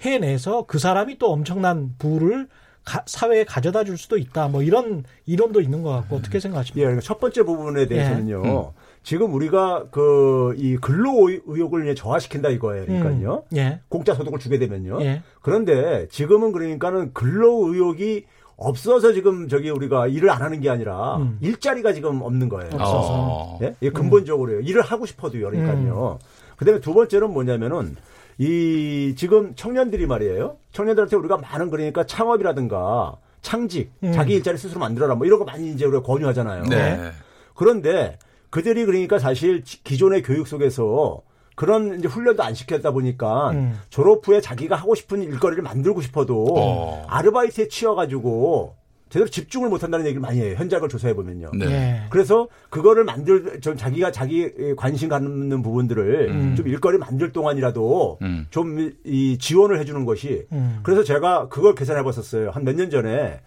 해내서 0.00 0.64
그 0.66 0.78
사람이 0.78 1.18
또 1.18 1.30
엄청난 1.32 1.94
부를 1.98 2.48
가- 2.84 3.02
사회에 3.06 3.44
가져다 3.44 3.84
줄 3.84 3.98
수도 3.98 4.16
있다. 4.16 4.48
뭐 4.48 4.62
이런 4.62 5.04
이론도 5.26 5.60
있는 5.60 5.82
것 5.82 5.90
같고 5.90 6.16
어떻게 6.16 6.36
예, 6.36 6.40
생각하십니까? 6.40 6.86
그러니까 6.86 7.02
첫 7.06 7.20
번째 7.20 7.42
부분에 7.42 7.86
대해서는요. 7.86 8.72
지금 9.08 9.32
우리가 9.32 9.86
그 9.90 10.54
이 10.58 10.76
근로 10.76 11.30
의욕을 11.46 11.84
이제 11.84 11.94
저하시킨다 11.94 12.50
이거예요. 12.50 12.84
그러니까요. 12.84 13.44
음, 13.50 13.56
예. 13.56 13.80
공짜 13.88 14.12
소득을 14.12 14.38
주게 14.38 14.58
되면요. 14.58 15.00
예. 15.00 15.22
그런데 15.40 16.06
지금은 16.10 16.52
그러니까는 16.52 17.14
근로 17.14 17.72
의욕이 17.72 18.24
없어서 18.58 19.14
지금 19.14 19.48
저기 19.48 19.70
우리가 19.70 20.08
일을 20.08 20.28
안 20.28 20.42
하는 20.42 20.60
게 20.60 20.68
아니라 20.68 21.16
음. 21.16 21.38
일자리가 21.40 21.94
지금 21.94 22.20
없는 22.20 22.50
거예요. 22.50 22.68
없어서. 22.74 23.08
어. 23.10 23.58
예? 23.62 23.74
이게 23.80 23.90
근본적으로요. 23.92 24.60
일을 24.60 24.82
하고 24.82 25.06
싶어도요. 25.06 25.48
그러니까요. 25.48 26.18
그다음에 26.58 26.80
두 26.80 26.92
번째는 26.92 27.32
뭐냐면은 27.32 27.96
이 28.36 29.14
지금 29.16 29.54
청년들이 29.54 30.06
말이에요. 30.06 30.56
청년들한테 30.72 31.16
우리가 31.16 31.38
많은 31.38 31.70
그러니까 31.70 32.04
창업이라든가 32.04 33.16
창직, 33.40 33.90
음. 34.02 34.12
자기 34.12 34.34
일자리 34.34 34.58
스스로 34.58 34.80
만들어라 34.80 35.14
뭐 35.14 35.26
이런 35.26 35.38
거 35.38 35.46
많이 35.46 35.70
이제 35.70 35.86
우리가 35.86 36.02
권유하잖아요. 36.02 36.64
네. 36.64 37.10
그런데 37.54 38.18
그들이 38.50 38.84
그러니까 38.86 39.18
사실 39.18 39.62
지- 39.64 39.82
기존의 39.84 40.22
교육 40.22 40.46
속에서 40.48 41.20
그런 41.54 41.98
이제 41.98 42.06
훈련도 42.08 42.42
안 42.42 42.54
시켰다 42.54 42.92
보니까 42.92 43.50
음. 43.50 43.78
졸업 43.90 44.26
후에 44.26 44.40
자기가 44.40 44.76
하고 44.76 44.94
싶은 44.94 45.22
일거리를 45.22 45.62
만들고 45.62 46.00
싶어도 46.02 46.46
어. 46.56 47.04
아르바이트에 47.08 47.68
치여가지고 47.68 48.76
제대로 49.08 49.28
집중을 49.30 49.70
못한다는 49.70 50.04
얘기를 50.04 50.20
많이 50.20 50.38
해요. 50.38 50.54
현장을 50.58 50.86
조사해 50.88 51.14
보면요. 51.14 51.50
네. 51.54 51.64
예. 51.66 52.00
그래서 52.10 52.46
그거를 52.68 53.04
만들 53.04 53.58
좀 53.62 53.74
자기가 53.74 54.12
자기 54.12 54.50
관심 54.76 55.08
갖는 55.08 55.62
부분들을 55.62 56.28
음. 56.30 56.54
좀 56.56 56.68
일거리 56.68 56.98
만들 56.98 57.32
동안이라도 57.32 58.18
음. 58.20 58.46
좀이 58.50 59.38
지원을 59.38 59.80
해주는 59.80 60.04
것이 60.04 60.46
음. 60.52 60.80
그래서 60.82 61.02
제가 61.04 61.48
그걸 61.48 61.74
계산해 61.74 62.02
봤었어요. 62.04 62.50
한 62.50 62.64
몇 62.64 62.76
년 62.76 62.90
전에 62.90 63.40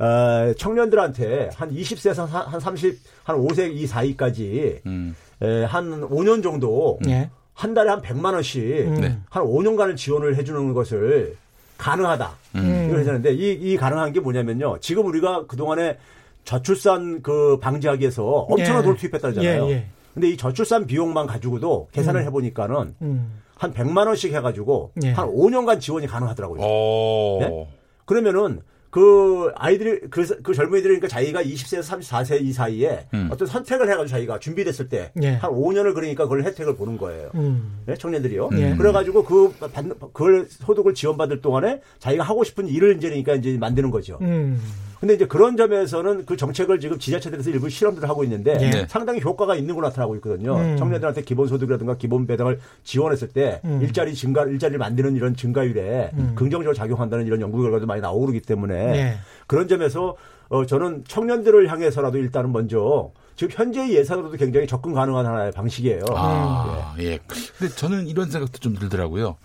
어, 0.00 0.54
청년들한테 0.56 1.50
한 1.54 1.70
20세에서 1.70 2.26
한 2.26 2.58
30, 2.58 2.98
한 3.22 3.36
5세 3.36 3.70
이 3.70 3.86
사이까지 3.86 4.80
음. 4.86 5.14
에, 5.42 5.64
한 5.64 6.08
5년 6.08 6.42
정도 6.42 6.98
예. 7.06 7.28
한 7.52 7.74
달에 7.74 7.90
한 7.90 8.00
100만 8.00 8.32
원씩 8.32 8.62
음. 8.62 8.94
네. 8.94 9.18
한 9.28 9.44
5년간을 9.44 9.96
지원을 9.96 10.36
해주는 10.36 10.72
것을 10.72 11.36
가능하다. 11.76 12.30
음. 12.56 12.86
이걸 12.88 13.00
했는데 13.00 13.32
이, 13.34 13.52
이 13.52 13.76
가능한 13.76 14.14
게 14.14 14.20
뭐냐면요. 14.20 14.78
지금 14.80 15.06
우리가 15.06 15.46
그동안에 15.46 15.98
저출산 16.44 17.20
그 17.20 17.58
방지하기 17.60 18.00
위해서 18.00 18.24
엄청난 18.24 18.78
예. 18.78 18.82
돈을 18.82 18.96
투입했다잖아요. 18.96 19.66
예, 19.66 19.70
예. 19.70 19.86
근데 20.14 20.30
이 20.30 20.36
저출산 20.38 20.86
비용만 20.86 21.26
가지고도 21.26 21.88
계산을 21.92 22.24
해보니까는 22.24 22.94
음. 23.02 23.40
한 23.56 23.74
100만 23.74 24.06
원씩 24.06 24.32
해가지고 24.32 24.92
예. 25.04 25.10
한 25.10 25.28
5년간 25.28 25.78
지원이 25.78 26.06
가능하더라고요. 26.06 26.62
오. 26.62 27.38
네? 27.40 27.68
그러면은 28.06 28.62
그 28.90 29.52
아이들이 29.54 30.00
그, 30.10 30.42
그 30.42 30.52
젊은이들이 30.52 30.98
그러니까 30.98 31.06
자기가 31.08 31.42
20세에서 31.42 32.00
34세 32.00 32.42
이 32.42 32.52
사이에 32.52 33.06
음. 33.14 33.28
어떤 33.30 33.46
선택을 33.46 33.88
해가지고 33.88 34.08
자기가 34.08 34.38
준비됐을 34.40 34.88
때한 34.88 35.10
예. 35.22 35.38
5년을 35.40 35.94
그러니까 35.94 36.24
그걸 36.24 36.44
혜택을 36.44 36.76
보는 36.76 36.98
거예요. 36.98 37.30
음. 37.36 37.78
네, 37.86 37.94
청년들이요. 37.94 38.50
예. 38.54 38.74
그래가지고 38.74 39.24
그 39.24 39.52
받는 39.72 39.94
그걸 40.12 40.46
소득을 40.48 40.94
지원받을 40.94 41.40
동안에 41.40 41.80
자기가 42.00 42.24
하고 42.24 42.42
싶은 42.42 42.66
일을 42.66 42.96
이제 42.96 43.08
그러니까 43.08 43.34
이제 43.34 43.56
만드는 43.56 43.90
거죠. 43.90 44.18
음. 44.22 44.60
근데 45.00 45.14
이제 45.14 45.26
그런 45.26 45.56
점에서는 45.56 46.26
그 46.26 46.36
정책을 46.36 46.78
지금 46.78 46.98
지자체들에서 46.98 47.50
일부 47.50 47.70
실험들을 47.70 48.06
하고 48.06 48.22
있는데 48.24 48.58
예. 48.60 48.70
네. 48.70 48.86
상당히 48.86 49.22
효과가 49.22 49.56
있는 49.56 49.74
걸로 49.74 49.88
나타나고 49.88 50.14
있거든요. 50.16 50.56
음. 50.56 50.76
청년들한테 50.76 51.22
기본소득이라든가 51.22 51.96
기본 51.96 52.26
배당을 52.26 52.60
지원했을 52.84 53.28
때 53.28 53.62
음. 53.64 53.80
일자리 53.80 54.14
증가, 54.14 54.44
일자리를 54.44 54.78
만드는 54.78 55.16
이런 55.16 55.34
증가율에 55.34 56.10
음. 56.12 56.34
긍정적으로 56.34 56.74
작용한다는 56.74 57.26
이런 57.26 57.40
연구 57.40 57.62
결과도 57.62 57.86
많이 57.86 58.02
나오고 58.02 58.26
그러기 58.26 58.42
때문에 58.42 58.74
예. 58.74 59.14
그런 59.46 59.68
점에서 59.68 60.16
어, 60.50 60.66
저는 60.66 61.04
청년들을 61.08 61.70
향해서라도 61.70 62.18
일단은 62.18 62.52
먼저 62.52 63.10
지금 63.36 63.54
현재의 63.56 63.94
예산으로도 63.94 64.36
굉장히 64.36 64.66
접근 64.66 64.92
가능한 64.92 65.24
하나의 65.24 65.52
방식이에요. 65.52 66.02
아, 66.14 66.94
예. 66.98 67.18
근데 67.56 67.74
저는 67.74 68.06
이런 68.06 68.30
생각도 68.30 68.58
좀 68.58 68.74
들더라고요. 68.74 69.36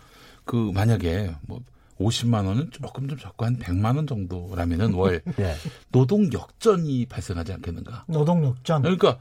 그 0.44 0.72
만약에 0.74 1.32
뭐 1.48 1.60
50만 2.00 2.46
원은 2.46 2.72
조금 2.72 3.08
좀 3.08 3.18
적고 3.18 3.46
한 3.46 3.58
100만 3.58 3.96
원 3.96 4.08
정도라면은 4.08 4.94
월 4.96 5.22
예. 5.40 5.56
노동 5.92 6.32
역전이 6.32 7.06
발생하지 7.06 7.54
않겠는가? 7.54 8.06
노동력전. 8.08 8.82
그러니까 8.82 9.20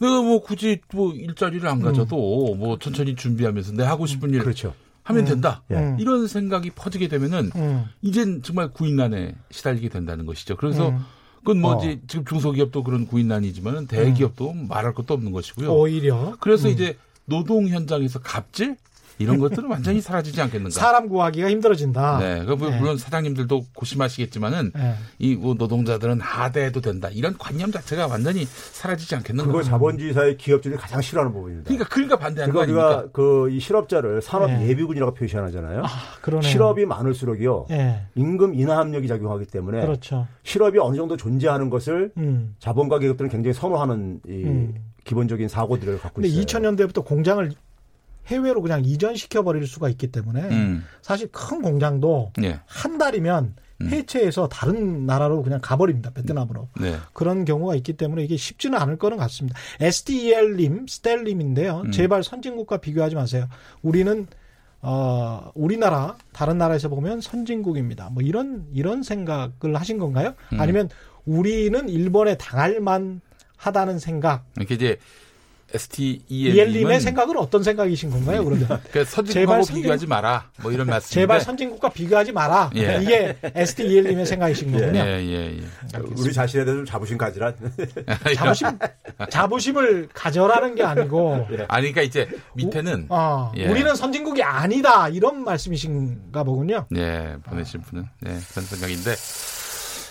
내가 0.00 0.22
뭐 0.22 0.42
굳이 0.42 0.80
뭐 0.92 1.12
일자리를 1.12 1.66
안 1.68 1.80
가져도 1.80 2.16
뭐 2.54 2.78
천천히 2.78 3.14
준비하면서 3.14 3.72
내 3.72 3.84
하고 3.84 4.06
싶은 4.06 4.32
일 4.32 4.40
그렇죠. 4.40 4.74
하면 5.04 5.24
된다. 5.26 5.62
예. 5.70 5.76
음. 5.76 5.96
이런 6.00 6.26
생각이 6.26 6.70
퍼지게 6.70 7.08
되면은 7.08 7.50
음. 7.54 7.84
이젠 8.00 8.42
정말 8.42 8.68
구인난에 8.72 9.34
시달리게 9.50 9.90
된다는 9.90 10.24
것이죠. 10.24 10.56
그래서 10.56 10.88
음. 10.88 11.04
그건 11.38 11.60
뭐 11.60 11.74
어. 11.74 11.80
지금 12.06 12.24
중소기업도 12.24 12.82
그런 12.82 13.06
구인난이지만은 13.06 13.86
대기업도 13.86 14.54
말할 14.54 14.94
것도 14.94 15.12
없는 15.12 15.30
것이고요. 15.30 15.72
오히려 15.74 16.36
그래서 16.40 16.68
이제 16.70 16.96
노동 17.26 17.68
현장에서 17.68 18.20
갑질 18.20 18.76
이런 19.18 19.38
것들은 19.38 19.68
완전히 19.68 20.00
사라지지 20.00 20.40
않겠는가. 20.42 20.70
사람 20.74 21.08
구하기가 21.08 21.50
힘들어진다. 21.50 22.18
네, 22.18 22.44
그 22.44 22.52
네. 22.52 22.78
물론 22.78 22.96
사장님들도 22.96 23.66
고심하시겠지만은 23.74 24.72
예. 24.76 24.94
이뭐 25.18 25.54
노동자들은 25.54 26.20
하대해도 26.20 26.80
된다 26.80 27.08
이런 27.12 27.36
관념 27.38 27.70
자체가 27.70 28.06
완전히 28.06 28.44
사라지지 28.44 29.14
않겠는가. 29.16 29.50
그거 29.50 29.62
자본주의 29.62 30.12
사회 30.12 30.36
기업들이 30.36 30.76
가장 30.76 31.00
싫어하는 31.00 31.32
부분입니다. 31.32 31.68
그러니까 31.68 31.88
그러니까 31.88 32.16
반대하는 32.18 32.52
거 32.52 32.60
그거 32.60 32.62
아닙니까? 32.62 32.98
우리가 32.98 33.12
그이 33.12 33.60
실업자를 33.60 34.22
산업 34.22 34.50
네. 34.50 34.68
예비군이라고 34.68 35.14
표시하잖아요. 35.14 35.82
아, 35.84 35.88
그러네요. 36.20 36.50
실업이 36.50 36.86
많을수록요. 36.86 37.66
예. 37.70 38.06
임금 38.14 38.54
인하 38.54 38.80
압력이 38.80 39.06
작용하기 39.08 39.46
때문에 39.46 39.80
그렇죠. 39.82 40.26
실업이 40.42 40.78
어느 40.78 40.96
정도 40.96 41.16
존재하는 41.16 41.70
것을 41.70 42.12
음. 42.16 42.54
자본가 42.58 42.98
기업들은 42.98 43.30
굉장히 43.30 43.54
선호하는 43.54 44.20
이 44.26 44.44
음. 44.44 44.74
기본적인 45.04 45.48
사고들을 45.48 45.98
갖고 45.98 46.22
근데 46.22 46.28
있어요. 46.28 46.44
2000년대부터 46.44 47.04
공장을 47.04 47.50
해외로 48.26 48.62
그냥 48.62 48.84
이전시켜 48.84 49.42
버릴 49.42 49.66
수가 49.66 49.88
있기 49.90 50.08
때문에 50.08 50.42
음, 50.42 50.84
사실 51.02 51.28
큰 51.30 51.62
공장도 51.62 52.32
예, 52.42 52.60
한 52.66 52.98
달이면 52.98 53.54
음. 53.80 53.88
해체해서 53.88 54.48
다른 54.48 55.06
나라로 55.06 55.42
그냥 55.42 55.60
가버립니다. 55.62 56.10
베트남으로. 56.10 56.68
네, 56.80 56.96
그런 57.12 57.44
경우가 57.44 57.74
있기 57.76 57.94
때문에 57.94 58.22
이게 58.22 58.36
쉽지는 58.36 58.78
않을 58.78 58.98
거는 58.98 59.16
같습니다. 59.18 59.58
SDL님, 59.80 60.86
스텔님인데요. 60.86 61.82
음. 61.86 61.90
제발 61.90 62.22
선진국과 62.22 62.78
비교하지 62.78 63.14
마세요. 63.14 63.48
우리는 63.82 64.26
어, 64.80 65.50
우리나라 65.54 66.16
다른 66.32 66.58
나라에서 66.58 66.88
보면 66.88 67.20
선진국입니다. 67.20 68.10
뭐 68.10 68.22
이런 68.22 68.66
이런 68.72 69.02
생각을 69.02 69.74
하신 69.74 69.98
건가요? 69.98 70.34
음. 70.52 70.60
아니면 70.60 70.88
우리는 71.24 71.88
일본에 71.88 72.36
당할 72.36 72.80
만 72.80 73.20
하다는 73.56 73.98
생각. 73.98 74.44
이렇게 74.56 74.74
이제 74.74 74.98
STEL님은 75.74 76.54
이엘님의 76.56 77.00
생각은 77.00 77.36
어떤 77.36 77.62
생각이신 77.62 78.10
건가요? 78.10 78.44
그러면 78.44 78.66
그 78.92 79.04
선진국하고 79.04 79.32
제발 79.32 79.60
선진- 79.62 79.74
비교하지 79.76 80.06
마라. 80.06 80.50
뭐 80.62 80.70
이런 80.72 80.86
말씀인데. 80.88 81.14
제발 81.20 81.40
선진국과 81.40 81.88
비교하지 81.90 82.32
마라. 82.32 82.70
예. 82.76 83.00
이게 83.02 83.36
STEL님의 83.42 84.24
생각이신 84.26 84.72
거군요. 84.72 85.00
예, 85.00 85.22
예, 85.24 85.58
예. 85.58 85.62
우리 86.16 86.32
자신에 86.32 86.64
대해서 86.64 86.78
좀 86.78 86.86
자부심 86.86 87.18
가지란. 87.18 87.54
자부심 88.36 88.68
자부심을 89.30 90.08
가져라는 90.14 90.74
게 90.74 90.82
아니고 90.82 91.46
아니 91.68 91.92
그러니까 91.92 92.02
이제 92.02 92.28
밑에는 92.54 93.06
어, 93.08 93.52
예. 93.56 93.68
우리는 93.68 93.94
선진국이 93.94 94.42
아니다 94.42 95.08
이런 95.08 95.44
말씀이신가 95.44 96.44
보군요. 96.44 96.86
예, 96.96 97.36
보내신 97.44 97.80
분은 97.82 98.04
예, 98.26 98.28
그런 98.50 98.64
생각인데. 98.64 99.14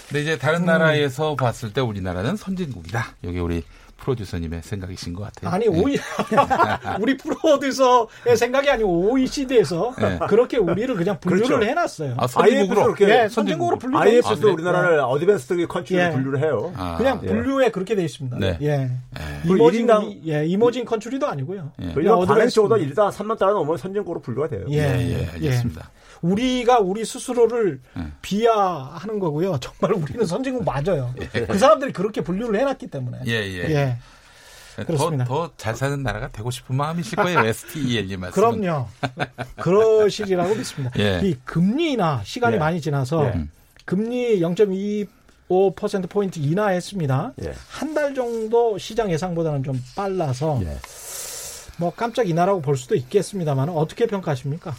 근데 0.10 0.22
이제 0.22 0.38
다른 0.38 0.66
나라에서 0.66 1.36
봤을 1.36 1.72
때 1.74 1.82
우리나라는 1.82 2.36
선진국이다. 2.36 3.16
여기 3.24 3.40
우리 3.40 3.64
프로듀서님의 4.04 4.62
생각이신 4.64 5.14
것 5.14 5.24
같아요. 5.24 5.54
아니 5.54 5.66
예. 5.66 5.70
오히 5.70 5.98
우리 7.00 7.18
프로듀서의 7.18 8.36
생각이 8.38 8.70
아니고 8.70 9.12
OECD에서 9.12 9.96
예. 10.02 10.20
그렇게 10.28 10.58
우리를 10.58 10.94
그냥 10.96 11.20
분류를 11.20 11.48
그렇죠. 11.48 11.66
해놨어요. 11.66 12.16
아, 12.18 12.28
선진국으로 12.28 12.96
예, 13.02 13.28
선진국으로 13.30 13.78
분류돼 13.78 14.00
아, 14.00 14.02
IMF도 14.06 14.42
그래? 14.42 14.52
우리나라를 14.54 15.00
advanced 15.00 15.68
country로 15.68 16.04
예. 16.04 16.12
분류를 16.12 16.40
해요. 16.40 16.74
아, 16.76 16.98
그냥 16.98 17.20
예. 17.24 17.28
분류에 17.28 17.72
그렇게 17.72 17.96
돼 17.96 18.04
있습니다. 18.04 18.38
네. 18.40 18.58
예. 18.62 18.92
emerging 19.46 19.88
예, 20.28 20.46
emerging 20.46 20.86
country도 20.86 21.28
아니고요. 21.28 21.72
예. 21.82 21.94
그냥. 21.94 22.26
정도 22.54 22.78
일단 22.78 23.10
3만 23.10 23.38
달러 23.38 23.54
넘으면 23.54 23.78
선진국으로 23.78 24.22
분류가 24.22 24.48
돼요. 24.48 24.66
예, 24.70 24.78
예, 24.78 24.82
예, 24.82 25.20
예, 25.22 25.30
알겠습니다. 25.34 25.90
우리가 26.24 26.80
우리 26.80 27.06
스스로를 27.06 27.82
예. 27.98 28.08
비하하는 28.22 29.20
거고요. 29.20 29.60
정말 29.62 30.02
우리는 30.02 30.26
선진국 30.26 30.64
맞아요. 30.64 31.14
그 31.48 31.58
사람들이 31.60 31.92
그렇게 31.92 32.22
분류를 32.22 32.60
해놨기 32.60 32.88
때문에. 32.88 33.20
예, 33.28 33.32
예. 33.32 33.70
예. 33.70 33.98
그렇습니다. 34.86 35.26
더잘 35.26 35.76
사는 35.76 36.02
나라가 36.02 36.30
되고 36.30 36.50
싶은 36.50 36.76
마음이실 36.76 37.16
거예요. 37.18 37.40
STEL님 37.46 38.22
말씀. 38.22 38.42
그럼요. 38.42 38.88
그러시리라고 39.58 40.56
믿습니다. 40.56 40.98
예. 40.98 41.22
이 41.24 41.36
금리나 41.46 42.22
시간이 42.24 42.56
예. 42.56 42.60
많이 42.60 42.82
지나서 42.82 43.28
예. 43.28 43.46
금리 43.86 44.40
0.25% 44.40 46.10
포인트 46.10 46.40
인하했습니다. 46.40 47.34
예. 47.44 47.54
한달 47.70 48.16
정도 48.16 48.78
시장 48.80 49.12
예상보다는 49.12 49.64
좀 49.64 49.80
빨라서 49.96 50.60
예. 50.64 50.78
뭐 51.78 51.92
깜짝 51.94 52.28
인하라고 52.28 52.62
볼 52.62 52.78
수도 52.78 52.96
있겠습니다만 52.96 53.70
어떻게 53.70 54.08
평가하십니까? 54.08 54.74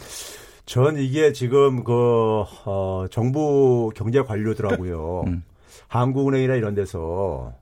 전 0.65 0.97
이게 0.97 1.31
지금 1.31 1.83
그 1.83 2.43
어, 2.65 3.05
정부 3.11 3.91
경제 3.95 4.21
관료들하고요. 4.21 5.23
음. 5.27 5.43
한국은행이나 5.87 6.55
이런 6.55 6.73
데서 6.73 7.53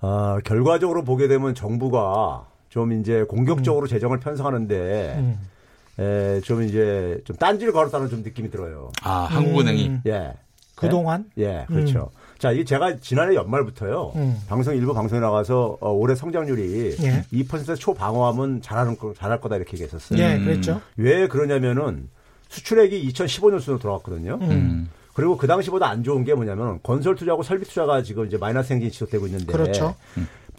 아, 0.00 0.38
결과적으로 0.44 1.04
보게 1.04 1.28
되면 1.28 1.54
정부가 1.54 2.46
좀 2.70 2.92
이제 2.92 3.24
공격적으로 3.24 3.86
재정을 3.86 4.20
편성하는데 4.20 5.14
음. 5.18 5.38
에, 5.98 6.40
좀 6.40 6.62
이제 6.62 7.20
좀 7.24 7.36
딴지를 7.36 7.72
걸었다는 7.72 8.08
좀 8.08 8.22
느낌이 8.22 8.50
들어요. 8.50 8.90
아, 9.02 9.26
한국은행이. 9.30 9.88
음, 9.88 10.02
예. 10.06 10.34
그동안 10.74 11.30
예, 11.38 11.64
그렇죠. 11.68 12.10
자, 12.38 12.52
이 12.52 12.64
제가 12.64 12.98
지난해 12.98 13.34
연말부터요. 13.34 14.12
음. 14.16 14.36
방송 14.46 14.74
일부 14.76 14.92
방송에 14.92 15.20
나가서 15.20 15.78
어, 15.80 15.90
올해 15.92 16.14
성장률이 16.14 16.96
예. 17.02 17.24
2% 17.32 17.78
초방어하면 17.78 18.60
잘하는 18.62 18.96
거 18.98 19.14
잘할 19.14 19.40
거다 19.40 19.56
이렇게 19.56 19.72
얘기했었어요. 19.72 20.18
예, 20.18 20.36
음. 20.36 20.44
그랬죠. 20.44 20.80
왜 20.96 21.28
그러냐면은 21.28 22.08
수출액이 22.48 23.08
2015년 23.10 23.60
수로 23.60 23.78
돌아왔거든요. 23.78 24.38
음. 24.42 24.90
그리고 25.14 25.38
그 25.38 25.46
당시보다 25.46 25.88
안 25.88 26.04
좋은 26.04 26.24
게 26.24 26.34
뭐냐면 26.34 26.78
건설 26.82 27.14
투자하고 27.14 27.42
설비 27.42 27.64
투자가 27.64 28.02
지금 28.02 28.26
이제 28.26 28.36
마이너스 28.36 28.72
행진이 28.74 28.92
지속되고 28.92 29.26
있는데 29.28 29.50
그렇죠. 29.50 29.94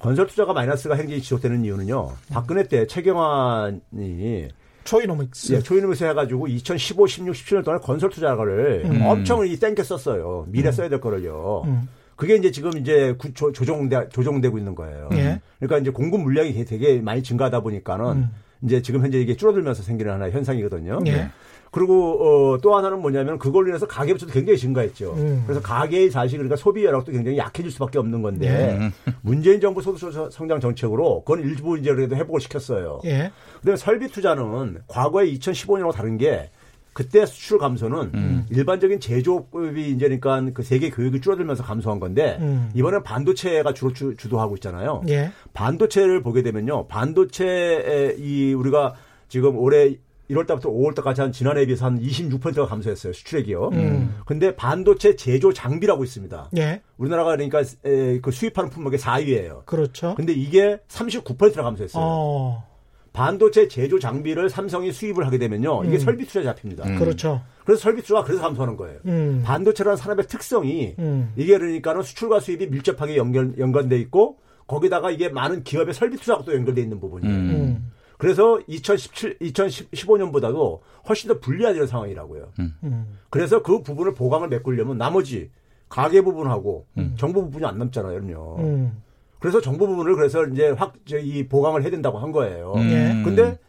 건설 0.02 0.26
투자가 0.26 0.54
마이너스가 0.54 0.96
행진이 0.96 1.22
지속되는 1.22 1.64
이유는요. 1.64 2.12
박근혜 2.32 2.68
때 2.68 2.88
최경환이 2.88 4.48
초이노믹스. 4.88 5.54
예, 5.54 5.60
초이노믹스 5.60 6.06
해가지고 6.06 6.48
2015, 6.48 7.08
16, 7.08 7.34
17년 7.34 7.64
동안 7.66 7.82
건설 7.82 8.10
투자를 8.10 8.86
엄청 9.04 9.46
이 9.46 9.56
땡겨 9.58 9.84
썼어요. 9.84 10.46
미래 10.48 10.72
써야 10.72 10.88
될 10.90 11.02
거를요. 11.02 11.64
음. 11.66 11.88
그게 12.16 12.36
이제 12.36 12.50
지금 12.52 12.76
이제 12.78 13.14
구- 13.18 13.34
조, 13.34 13.52
조정돼, 13.52 14.10
조정되고 14.10 14.58
있는 14.58 14.74
거예요. 14.74 15.10
예. 15.14 15.40
그러니까 15.60 15.78
이제 15.80 15.92
공급 15.92 16.22
물량이 16.22 16.66
되게- 16.66 17.00
많이 17.00 17.22
증가하다 17.22 17.60
보니까는 17.60 18.06
음. 18.06 18.30
이제 18.64 18.82
지금 18.82 19.04
현재 19.04 19.20
이게 19.20 19.36
줄어들면서 19.36 19.84
생기는 19.84 20.12
하나의 20.14 20.32
현상이거든요. 20.32 21.00
예. 21.08 21.30
그리고 21.78 22.54
어, 22.56 22.58
또 22.60 22.76
하나는 22.76 23.00
뭐냐면 23.02 23.38
그걸로 23.38 23.68
인해서 23.68 23.86
가계 23.86 24.14
부채도 24.14 24.32
굉장히 24.32 24.58
증가했죠. 24.58 25.14
음. 25.14 25.44
그래서 25.46 25.62
가계의 25.62 26.10
자식 26.10 26.38
그러니까 26.38 26.56
소비 26.56 26.84
여력도 26.84 27.12
굉장히 27.12 27.38
약해질 27.38 27.70
수밖에 27.70 28.00
없는 28.00 28.24
건데 28.24 28.48
예. 28.48 29.12
문재인 29.22 29.62
정부 29.62 29.80
소득 29.84 30.32
성장 30.32 30.60
정책으로 30.60 31.22
그건 31.24 31.44
일부 31.44 31.78
이제 31.78 31.94
그래도 31.94 32.16
회복을 32.16 32.42
시켰어요. 32.42 33.02
예. 33.06 33.32
근데 33.62 33.76
설비 33.76 34.08
투자는 34.08 34.80
과거에 34.88 35.32
2015년하고 35.34 35.92
다른 35.92 36.18
게 36.18 36.50
그때 36.94 37.28
수출 37.28 37.60
감소는 37.60 38.12
음. 38.16 38.46
일반적인 38.50 39.00
제조업이 39.00 39.92
이제 39.92 40.08
그러니까 40.08 40.42
그 40.56 40.64
세계 40.64 40.90
교육이 40.90 41.22
줄어들면서 41.22 41.62
감소한 41.62 42.00
건데 42.00 42.40
음. 42.40 42.72
이번엔 42.74 43.04
반도체가 43.04 43.76
주로 43.76 43.94
주, 43.94 44.16
주도하고 44.18 44.56
있잖아요. 44.56 45.04
예. 45.10 45.30
반도체를 45.54 46.24
보게 46.24 46.42
되면요. 46.42 46.88
반도체에 46.88 48.16
이 48.18 48.56
우리가 48.56 48.96
지금 49.30 49.60
올해 49.60 49.96
1월 50.30 50.46
달부터 50.46 50.70
5월 50.70 50.94
달까지 50.96 51.22
한 51.22 51.32
지난해에 51.32 51.66
비해서 51.66 51.86
한 51.86 52.00
26%가 52.02 52.66
감소했어요. 52.66 53.14
수출액이요. 53.14 53.70
음. 53.74 54.16
근데 54.26 54.56
반도체 54.56 55.16
제조 55.16 55.54
장비라고 55.54 56.04
있습니다. 56.04 56.50
예. 56.58 56.82
우리나라가 56.98 57.32
그러니까 57.32 57.62
에, 57.86 58.20
그 58.20 58.32
수입하는 58.32 58.70
품목의 58.70 59.00
4위예요. 59.00 59.66
그렇죠. 59.66 60.16
근데 60.16 60.34
이게 60.34 60.80
39%가 60.90 61.64
감소했어요. 61.64 62.04
어. 62.06 62.68
반도체 63.14 63.68
제조 63.68 63.98
장비를 63.98 64.50
삼성이 64.50 64.92
수입을 64.92 65.26
하게 65.26 65.40
되면요. 65.40 65.86
이게 65.86 65.96
음. 65.96 66.00
설비 66.00 66.26
투자 66.26 66.44
잡힙니다. 66.44 67.00
그렇죠. 67.00 67.42
그래서 67.66 67.82
설비 67.82 68.02
투자가 68.04 68.24
그래서 68.24 68.44
감소하는 68.44 68.78
거예요. 68.78 69.00
음. 69.08 69.42
반도체라는 69.44 69.98
산업의 69.98 70.28
특성이 70.28 70.94
음. 71.00 71.34
이게 71.36 71.58
그러니까는 71.58 72.04
수출과 72.04 72.42
수입이 72.42 72.68
밀접하게 72.68 73.18
연결, 73.18 73.58
연관돼 73.58 73.98
있고 74.02 74.38
거기다가 74.68 75.10
이게 75.10 75.30
많은 75.30 75.64
기업의 75.64 75.96
설비 75.96 76.18
투자가 76.18 76.44
또 76.44 76.54
연결돼 76.54 76.82
있는 76.82 77.00
부분이에요. 77.00 77.78
음. 78.18 78.24
음. 78.24 78.24
그래서 78.28 78.60
2017, 78.68 79.38
2015년보다도 79.40 80.80
훨씬 81.08 81.28
더 81.28 81.40
불리한 81.40 81.76
이런 81.76 81.88
상황이라고요. 81.88 82.52
음. 82.60 83.18
그래서 83.30 83.62
그 83.62 83.82
부분을 83.82 84.14
보강을 84.14 84.48
메꾸려면 84.50 84.98
나머지 84.98 85.52
가계 85.90 86.22
부분하고 86.22 86.88
정부 87.16 87.44
부분이 87.44 87.66
안 87.66 87.78
남잖아요. 87.78 88.56
음. 88.60 89.02
그래서 89.40 89.62
정부 89.62 89.88
부분을 89.88 90.16
그래서 90.16 90.46
이제 90.48 90.70
확, 90.70 90.94
이제 91.06 91.20
이 91.20 91.48
보강을 91.48 91.84
해야 91.84 91.92
된다고 91.92 92.18
한 92.18 92.32
거예요. 92.32 92.74
예. 92.78 93.22
근데 93.24 93.60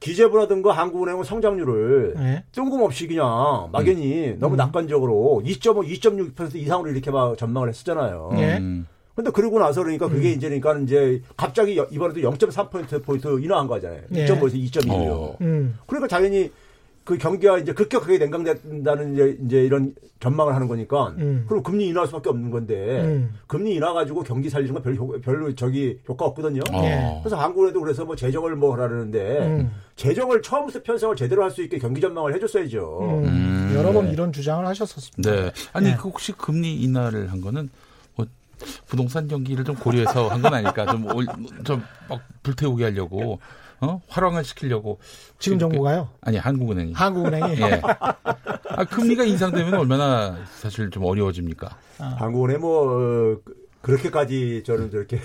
기재부라든가 0.00 0.72
한국은행은 0.72 1.24
성장률을 1.24 2.14
예. 2.18 2.44
뜬금없이 2.52 3.06
그냥 3.06 3.68
막연히 3.70 4.34
너무 4.38 4.56
낙관적으로 4.56 5.42
2.5, 5.44 5.86
2.6% 6.00 6.54
이상으로 6.54 6.90
이렇게 6.90 7.10
막 7.10 7.36
전망을 7.36 7.68
했었잖아요. 7.68 8.30
예. 8.36 8.62
음. 9.20 9.24
근데 9.24 9.30
그러고 9.30 9.58
나서 9.58 9.82
그러니까 9.82 10.08
그게 10.08 10.32
이제 10.32 10.48
그러니까 10.48 10.78
이제 10.78 11.22
갑자기 11.36 11.76
여- 11.76 11.86
이번에도 11.90 12.20
0.3% 12.20 13.02
포인트 13.04 13.28
인하한 13.40 13.66
거잖아요. 13.66 14.00
예. 14.14 14.26
2.5에서 14.26 14.54
2.2로. 14.54 15.10
어. 15.12 15.36
음. 15.42 15.78
그러니까 15.86 16.08
당연히 16.08 16.50
그 17.04 17.16
경기가 17.18 17.58
이제 17.58 17.72
급격하게 17.72 18.18
냉각된다는 18.18 19.14
이제, 19.14 19.38
이제 19.44 19.64
이런 19.64 19.94
전망을 20.20 20.54
하는 20.54 20.68
거니까 20.68 21.14
음. 21.18 21.44
그럼 21.48 21.62
금리 21.62 21.88
인하할 21.88 22.06
수밖에 22.06 22.28
없는 22.28 22.50
건데 22.50 23.00
음. 23.02 23.34
금리 23.46 23.74
인하 23.74 23.92
가지고 23.94 24.22
경기 24.22 24.48
살리는 24.50 24.74
건 24.74 24.82
별로 24.82 24.96
효- 24.96 25.20
별로 25.20 25.52
저기 25.54 25.98
효과 26.08 26.26
없거든요. 26.26 26.60
어. 26.70 26.84
예. 26.84 27.20
그래서 27.22 27.36
한국에도 27.36 27.80
그래서 27.80 28.04
뭐 28.04 28.14
재정을 28.14 28.54
뭐 28.54 28.74
하라는데 28.74 29.38
음. 29.40 29.70
재정을 29.96 30.42
처음부터 30.42 30.82
편성을 30.82 31.16
제대로 31.16 31.42
할 31.42 31.50
수 31.50 31.62
있게 31.62 31.78
경기 31.78 32.00
전망을 32.00 32.34
해줬어야죠. 32.34 32.98
음. 33.00 33.24
음. 33.24 33.72
여러 33.74 33.92
번 33.92 34.10
이런 34.12 34.32
주장을 34.32 34.64
하셨었습니다. 34.66 35.30
네. 35.30 35.50
아니, 35.72 35.88
네. 35.90 35.96
그 35.96 36.08
혹시 36.08 36.32
금리 36.32 36.76
인하를 36.82 37.32
한 37.32 37.40
거는 37.40 37.62
뭐 37.62 37.70
부동산 38.86 39.26
경기를 39.28 39.64
좀 39.64 39.74
고려해서 39.76 40.28
한 40.28 40.42
건 40.42 40.54
아닐까? 40.54 40.86
좀, 40.86 41.06
올- 41.14 41.26
좀막 41.64 42.20
불태우게 42.42 42.84
하려고, 42.84 43.38
어? 43.80 44.00
활황을 44.08 44.44
시키려고. 44.44 44.98
지금 45.38 45.58
이렇게- 45.58 45.72
정부가요? 45.74 46.08
아니, 46.20 46.36
한국은행이. 46.36 46.92
한국은행이 46.92 47.60
예. 47.62 47.80
아, 48.68 48.84
금리가 48.84 49.24
인상되면 49.24 49.74
얼마나 49.74 50.36
사실 50.58 50.90
좀 50.90 51.04
어려워집니까? 51.04 51.68
한국은행 51.98 52.60
뭐 52.60 53.40
그- 53.44 53.60
그렇게까지 53.82 54.62
저는 54.66 54.90
저렇게 54.90 55.18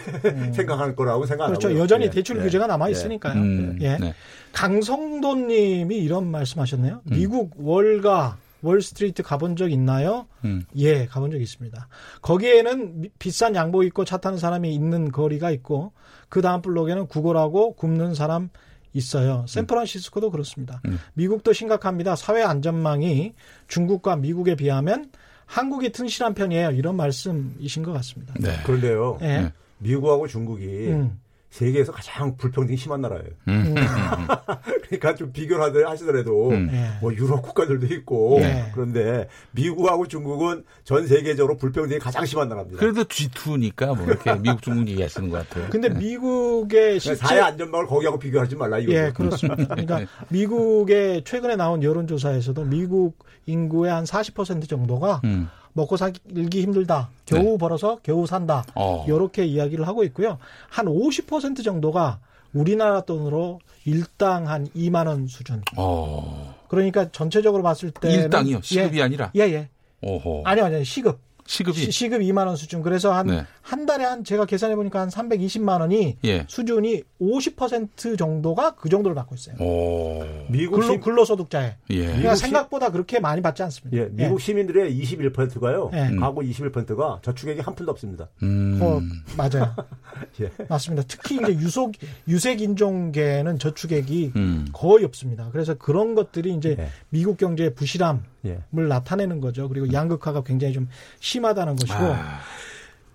생각할 0.53 0.95
거라고 0.95 1.25
생각 1.25 1.45
안 1.45 1.49
그렇죠. 1.51 1.67
하고요. 1.67 1.81
여전히 1.83 2.05
예. 2.05 2.09
대출 2.09 2.37
예. 2.37 2.43
규제가 2.43 2.67
남아 2.67 2.87
예. 2.87 2.91
있으니까요. 2.91 3.33
음, 3.33 3.77
예. 3.81 3.97
네. 3.97 4.13
강성도님이 4.53 5.97
이런 5.97 6.31
말씀하셨네요. 6.31 7.01
미국 7.03 7.51
월가 7.57 8.37
월스트리트 8.65 9.23
가본 9.23 9.55
적 9.55 9.71
있나요? 9.71 10.27
음. 10.43 10.63
예, 10.77 11.05
가본 11.05 11.31
적 11.31 11.39
있습니다. 11.41 11.87
거기에는 12.21 13.01
미- 13.01 13.09
비싼 13.19 13.55
양복 13.55 13.83
입고 13.85 14.05
차 14.05 14.17
타는 14.17 14.37
사람이 14.37 14.73
있는 14.73 15.11
거리가 15.11 15.51
있고 15.51 15.93
그 16.29 16.41
다음 16.41 16.61
블록에는 16.61 17.07
구걸하고 17.07 17.73
굽는 17.75 18.15
사람 18.15 18.49
있어요. 18.93 19.45
샌프란시스코도 19.47 20.31
그렇습니다. 20.31 20.81
음. 20.85 20.99
미국도 21.13 21.53
심각합니다. 21.53 22.15
사회 22.15 22.41
안전망이 22.43 23.33
중국과 23.67 24.15
미국에 24.15 24.55
비하면 24.55 25.11
한국이 25.45 25.91
튼실한 25.91 26.33
편이에요. 26.33 26.71
이런 26.71 26.95
말씀이신 26.95 27.83
것 27.83 27.91
같습니다. 27.93 28.33
네. 28.39 28.51
그런데요. 28.65 29.19
예. 29.21 29.25
네. 29.41 29.53
미국하고 29.77 30.27
중국이 30.27 30.65
음. 30.87 31.19
세계에서 31.55 31.93
가장 31.93 32.35
불평등이 32.35 32.75
심한 32.75 32.99
나라예요. 32.99 33.29
음. 33.47 33.75
그러니까 34.83 35.15
좀 35.15 35.31
비교를 35.31 35.87
하시더라도 35.87 36.49
음. 36.49 36.69
예. 36.73 36.99
뭐 36.99 37.13
유럽 37.13 37.41
국가들도 37.41 37.85
있고 37.95 38.39
네. 38.41 38.69
그런데 38.73 39.29
미국하고 39.51 40.05
중국은 40.05 40.65
전 40.83 41.07
세계적으로 41.07 41.55
불평등이 41.55 41.99
가장 41.99 42.25
심한 42.25 42.49
나라입니다. 42.49 42.79
그래도 42.79 43.05
G2니까 43.05 43.95
뭐 43.95 44.05
이렇게 44.05 44.35
미국 44.43 44.61
중국 44.61 44.89
얘기하시는 44.89 45.29
것 45.29 45.47
같아요. 45.47 45.69
근데 45.69 45.87
미국의 45.87 46.99
실제 46.99 47.15
사회 47.15 47.39
안전망을 47.39 47.87
거기하고 47.87 48.19
비교하지 48.19 48.57
말라 48.57 48.77
이거. 48.79 48.91
예, 48.91 49.13
그렇습니다. 49.15 49.75
그러니까 49.75 50.01
미국의 50.27 51.23
최근에 51.23 51.55
나온 51.55 51.81
여론조사에서도 51.81 52.65
미국 52.65 53.17
인구의 53.45 53.93
한 53.93 54.03
40% 54.03 54.67
정도가 54.67 55.21
음. 55.23 55.47
먹고 55.75 55.97
살기 55.97 56.61
힘들다. 56.61 57.09
겨우 57.25 57.57
벌어서 57.57 57.99
겨우 58.01 58.25
산다. 58.25 58.63
어. 58.75 59.05
이렇게 59.07 59.45
이야기를 59.45 59.85
하고 59.87 60.03
있고요. 60.05 60.37
한 60.69 60.85
50% 60.85 61.63
정도가 61.63 62.19
우리나라 62.53 63.01
돈으로 63.01 63.59
일당 63.83 64.47
한 64.47 64.67
2만 64.69 65.07
원 65.07 65.27
수준. 65.27 65.61
어. 65.75 66.55
그러니까 66.69 67.11
전체적으로 67.11 67.61
봤을 67.61 67.91
때 67.91 68.09
일당이요? 68.09 68.61
시급이 68.61 68.99
예, 68.99 69.03
아니라? 69.03 69.31
예, 69.35 69.41
예. 69.41 69.69
오호. 70.01 70.43
아니요, 70.45 70.65
아니요. 70.65 70.83
시급. 70.85 71.19
시급이? 71.45 71.91
시, 71.91 72.09
급 72.09 72.21
2만 72.21 72.47
원 72.47 72.55
수준. 72.55 72.81
그래서 72.81 73.13
한 73.13 73.27
네. 73.27 73.45
한 73.65 73.87
달에 73.87 74.03
한 74.03 74.23
제가 74.23 74.45
계산해 74.45 74.75
보니까 74.75 74.99
한 75.01 75.09
320만 75.09 75.79
원이 75.81 76.17
예. 76.23 76.45
수준이 76.47 77.01
50% 77.19 78.15
정도가 78.15 78.75
그 78.75 78.89
정도를 78.89 79.15
받고 79.15 79.33
있어요. 79.33 79.55
오. 79.59 80.23
미국 80.49 80.81
근로, 80.81 80.93
시, 80.93 80.99
근로소득자에. 80.99 81.75
예. 81.89 81.95
그러니까 81.95 82.17
미국 82.21 82.35
시- 82.35 82.41
생각보다 82.43 82.91
그렇게 82.91 83.19
많이 83.19 83.41
받지 83.41 83.63
않습니다. 83.63 83.97
예, 83.97 84.07
미국 84.11 84.39
시민들의 84.39 84.95
21%가요. 85.01 85.89
예. 85.93 86.15
가구 86.19 86.41
21%가 86.41 87.19
저축액이 87.23 87.61
한 87.61 87.73
푼도 87.73 87.91
없습니다. 87.91 88.27
음. 88.43 88.77
어, 88.83 89.01
맞아요. 89.35 89.73
예. 90.41 90.51
맞습니다. 90.69 91.03
특히 91.07 91.37
이제 91.37 91.47
유속, 91.53 91.93
유색 92.27 92.61
인종계는 92.61 93.57
저축액이 93.57 94.33
음. 94.35 94.67
거의 94.73 95.03
없습니다. 95.05 95.49
그래서 95.51 95.73
그런 95.73 96.13
것들이 96.13 96.53
이제 96.53 96.75
예. 96.77 96.89
미국 97.09 97.37
경제의 97.37 97.73
부실함을 97.73 98.19
예. 98.45 98.59
나타내는 98.71 99.41
거죠. 99.41 99.67
그리고 99.69 99.91
양극화가 99.91 100.43
굉장히 100.43 100.75
좀 100.75 100.87
심하다는 101.19 101.77
것이고, 101.77 101.97
아. 101.97 102.39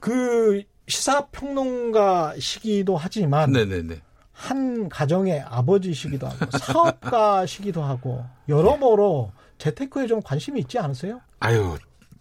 그 0.01 0.63
시사평론가시기도 0.89 2.97
하지만, 2.97 3.53
네네네. 3.53 4.01
한 4.33 4.89
가정의 4.89 5.41
아버지시기도 5.41 6.27
하고, 6.27 6.47
사업가시기도 6.59 7.83
하고, 7.83 8.25
여러모로 8.49 9.33
재테크에 9.59 10.07
좀 10.07 10.23
관심이 10.23 10.61
있지 10.61 10.79
않으세요? 10.79 11.21
아유, 11.41 11.77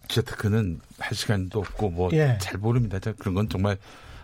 재테크는 0.08 0.80
할 0.98 1.14
시간도 1.14 1.60
없고 1.60 1.90
뭐 1.90 2.10
예. 2.12 2.36
잘 2.40 2.58
모릅니다. 2.58 2.98
저 2.98 3.12
그런 3.14 3.34
건 3.34 3.48
정말 3.48 3.78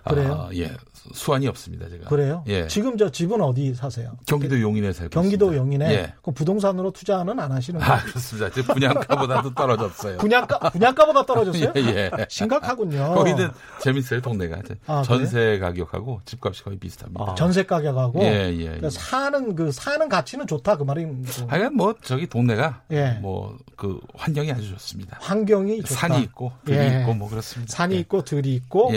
그래요? 0.04 0.32
아, 0.32 0.50
예. 0.54 0.70
수완이 1.12 1.46
없습니다, 1.48 1.88
제가. 1.88 2.08
그래요? 2.08 2.44
예. 2.48 2.66
지금 2.66 2.98
저 2.98 3.10
집은 3.10 3.40
어디 3.40 3.74
사세요? 3.74 4.16
경기도 4.26 4.60
용인에 4.60 4.92
살고 4.92 5.10
경기도 5.10 5.46
있습니다. 5.46 5.62
용인에 5.62 5.90
예. 5.92 6.14
그 6.22 6.32
부동산으로 6.32 6.90
투자는 6.90 7.38
안 7.38 7.52
하시는 7.52 7.78
거예요? 7.80 7.94
아, 7.94 8.02
그렇습니다. 8.02 8.50
제 8.50 8.62
분양가보다도 8.62 9.54
떨어졌어요. 9.54 10.18
분양가 10.18 10.70
분양가보다 10.70 11.24
떨어졌어요? 11.26 11.72
예, 11.76 12.10
예. 12.18 12.26
심각하군요. 12.28 13.14
거기는 13.14 13.50
재밌어요, 13.80 14.20
동네가. 14.20 14.56
아, 14.86 15.02
전세 15.02 15.58
가격하고 15.58 16.20
집값이 16.24 16.64
거의 16.64 16.78
비슷합니다. 16.78 17.32
아. 17.32 17.34
전세 17.34 17.64
가격하고 17.64 18.22
예, 18.22 18.52
예, 18.56 18.64
그러니까 18.64 18.86
예. 18.86 18.90
사는 18.90 19.54
그 19.54 19.70
사는 19.72 20.08
가치는 20.08 20.46
좋다 20.46 20.76
그 20.76 20.84
말입니다. 20.84 21.46
하여간 21.48 21.74
뭐 21.74 21.94
저기 22.02 22.26
동네가 22.26 22.82
예. 22.92 23.18
뭐그 23.20 24.00
환경이 24.14 24.50
아주 24.52 24.68
좋습니다. 24.70 25.18
환경이 25.20 25.82
좋다. 25.82 25.94
산이 25.94 26.22
있고 26.24 26.52
들이 26.64 26.78
예. 26.78 27.00
있고 27.00 27.14
뭐 27.14 27.28
그렇습니다. 27.28 27.74
산이 27.74 27.94
예. 27.94 27.98
있고 28.00 28.24
들이 28.24 28.54
있고 28.54 28.92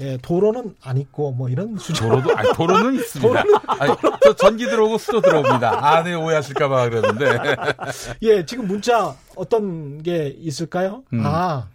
예. 0.00 0.12
예, 0.12 0.16
도로는 0.18 0.74
안 0.82 0.96
있고 0.98 1.30
뭐 1.32 1.48
이런 1.48 1.76
수준. 1.78 2.08
도로도 2.08 2.36
아니 2.36 2.52
도로는 2.52 2.94
있습니다. 3.00 3.44
아니, 3.66 3.94
저 4.22 4.34
전기 4.34 4.64
들어오고 4.66 4.98
수도 4.98 5.20
들어옵니다. 5.20 5.86
아, 5.86 6.02
네 6.02 6.14
오해하실까봐 6.14 6.88
그러는데. 6.88 7.38
예, 8.22 8.44
지금 8.44 8.66
문자 8.66 9.14
어떤 9.36 10.02
게 10.02 10.34
있을까요? 10.38 11.02
음. 11.12 11.22
아, 11.24 11.68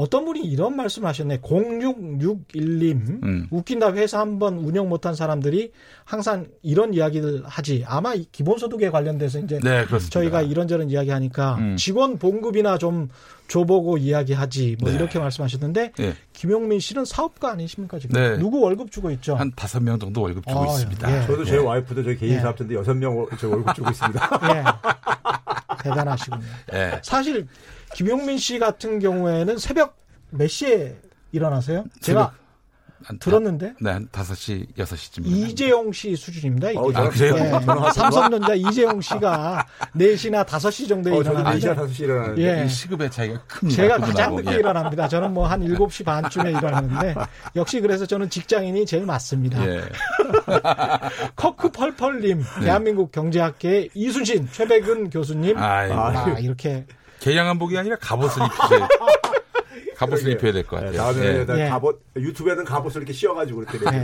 어떤 0.00 0.24
분이 0.24 0.40
이런 0.40 0.76
말씀을 0.76 1.06
하셨네. 1.08 1.38
0661님. 1.42 3.22
음. 3.22 3.46
웃긴다 3.50 3.92
회사 3.92 4.18
한 4.20 4.38
번 4.40 4.56
운영 4.56 4.88
못한 4.88 5.14
사람들이 5.14 5.72
항상 6.04 6.46
이런 6.62 6.94
이야기를 6.94 7.42
하지. 7.44 7.84
아마 7.86 8.14
이 8.14 8.24
기본소득에 8.32 8.88
관련돼서 8.88 9.38
이제 9.40 9.58
네 9.62 9.84
그렇습니다. 9.84 10.08
저희가 10.08 10.40
이런저런 10.40 10.88
이야기 10.88 11.10
하니까 11.10 11.56
음. 11.56 11.76
직원 11.76 12.16
봉급이나 12.16 12.78
좀 12.78 13.08
줘보고 13.48 13.98
이야기하지. 13.98 14.76
뭐 14.80 14.88
네. 14.90 14.96
이렇게 14.96 15.18
말씀하셨는데 15.18 15.92
예. 16.00 16.14
김용민 16.32 16.80
씨는 16.80 17.04
사업가 17.04 17.50
아니십니까 17.50 17.98
지금? 17.98 18.14
네. 18.18 18.38
누구 18.38 18.60
월급 18.62 18.90
주고 18.90 19.10
있죠? 19.10 19.34
한 19.34 19.52
다섯 19.54 19.80
명 19.82 19.98
정도 19.98 20.22
월급 20.22 20.46
주고 20.46 20.62
아, 20.62 20.66
있습니다. 20.72 21.22
예. 21.22 21.26
저도 21.26 21.44
제 21.44 21.56
와이프도 21.58 22.02
저 22.04 22.14
개인 22.14 22.34
예. 22.36 22.40
사업자인데 22.40 22.76
여섯 22.76 22.94
명저 22.94 23.48
월급 23.48 23.74
주고 23.74 23.90
있습니다. 23.90 24.40
예. 24.54 24.64
대단하시군요. 25.82 26.42
예. 26.72 27.00
사실 27.02 27.46
김용민 27.94 28.38
씨 28.38 28.58
같은 28.58 28.98
경우에는 28.98 29.58
새벽 29.58 29.96
몇 30.30 30.48
시에 30.48 30.96
일어나세요? 31.32 31.84
제가 32.00 32.32
한 33.02 33.18
다- 33.18 33.24
들었는데 33.30 33.74
네, 33.80 33.90
한 33.92 34.08
다섯 34.12 34.34
시 34.34 34.66
여섯 34.76 34.94
시쯤. 34.94 35.24
이재용 35.26 35.90
씨 35.90 36.14
수준입니다. 36.16 36.70
이게. 36.70 36.78
어우, 36.78 36.92
아, 36.94 37.08
그래요? 37.08 37.34
예, 37.38 37.92
삼성전자 37.94 38.54
이재용 38.54 39.00
씨가 39.00 39.66
4시나 39.96 40.44
5시 40.44 40.86
정도에 40.86 41.16
어, 41.16 41.22
저는 41.22 41.42
4시나 41.42 41.62
일어나는데 41.62 41.92
5시 41.94 42.00
일어나는데 42.00 42.60
예. 42.60 42.64
이 42.64 42.68
시급의 42.68 43.10
차이가 43.10 43.40
큽니다. 43.48 43.82
제가. 43.82 43.98
가장 44.00 44.36
늦게 44.36 44.52
예. 44.52 44.56
일어납니다. 44.56 45.08
저는 45.08 45.32
뭐 45.32 45.46
한 45.46 45.62
7시 45.62 46.04
반쯤에 46.04 46.50
일어나는데 46.50 47.14
역시 47.56 47.80
그래서 47.80 48.04
저는 48.04 48.28
직장인이 48.28 48.84
제일 48.84 49.06
맞습니다. 49.06 49.66
예. 49.66 49.80
커크 51.36 51.70
펄펄님, 51.70 52.42
대한민국 52.60 53.12
경제학계의 53.12 53.90
이순신, 53.94 54.48
최백은 54.52 55.08
교수님, 55.10 55.56
아이고. 55.56 55.94
아, 55.94 56.38
이렇게 56.38 56.84
개량한복이 57.20 57.76
아니라 57.78 57.96
갑옷을 58.00 58.42
입히세요. 58.46 58.88
갑옷을 59.96 60.32
입혀야 60.32 60.52
될것 60.52 60.80
네, 60.80 60.86
같아요. 60.96 61.12
다음에는 61.12 61.58
예. 61.58 61.64
예. 61.64 61.68
갑옷 61.68 62.02
유튜브에는 62.16 62.64
갑옷을 62.64 63.02
이렇게 63.02 63.12
씌워가지고 63.12 63.62
이렇게 63.62 63.78
네. 63.90 64.02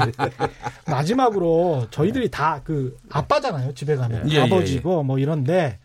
마지막으로 0.86 1.86
저희들이 1.90 2.30
다 2.30 2.60
그 2.64 2.96
아빠잖아요. 3.10 3.74
집에 3.74 3.96
가면 3.96 4.30
예, 4.30 4.36
예, 4.36 4.40
아버지고 4.42 5.02
뭐 5.02 5.18
이런데 5.18 5.78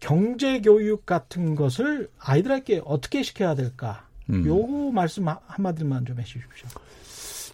경제 0.00 0.60
교육 0.60 1.06
같은 1.06 1.54
것을 1.54 2.08
아이들에게 2.18 2.82
어떻게 2.84 3.22
시켜야 3.22 3.54
될까? 3.54 4.04
음. 4.30 4.44
요 4.46 4.90
말씀 4.92 5.28
한- 5.28 5.38
한마디만 5.46 6.04
좀 6.06 6.18
해주십시오. 6.18 6.68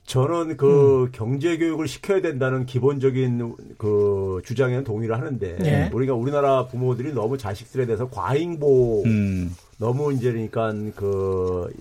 저는 0.04 0.56
그 0.56 1.04
음. 1.04 1.08
경제 1.12 1.56
교육을 1.56 1.86
시켜야 1.86 2.20
된다는 2.20 2.66
기본적인 2.66 3.54
그 3.78 4.42
주장에는 4.44 4.84
동의를 4.84 5.16
하는데 5.16 5.58
예. 5.64 5.90
우리가 5.92 6.14
우리나라 6.14 6.66
부모들이 6.66 7.12
너무 7.12 7.38
자식들에 7.38 7.86
대해서 7.86 8.08
과잉보 8.10 9.04
음. 9.06 9.54
너무 9.78 10.12
이제 10.12 10.32
그러니까 10.32 10.72
그 10.96 11.72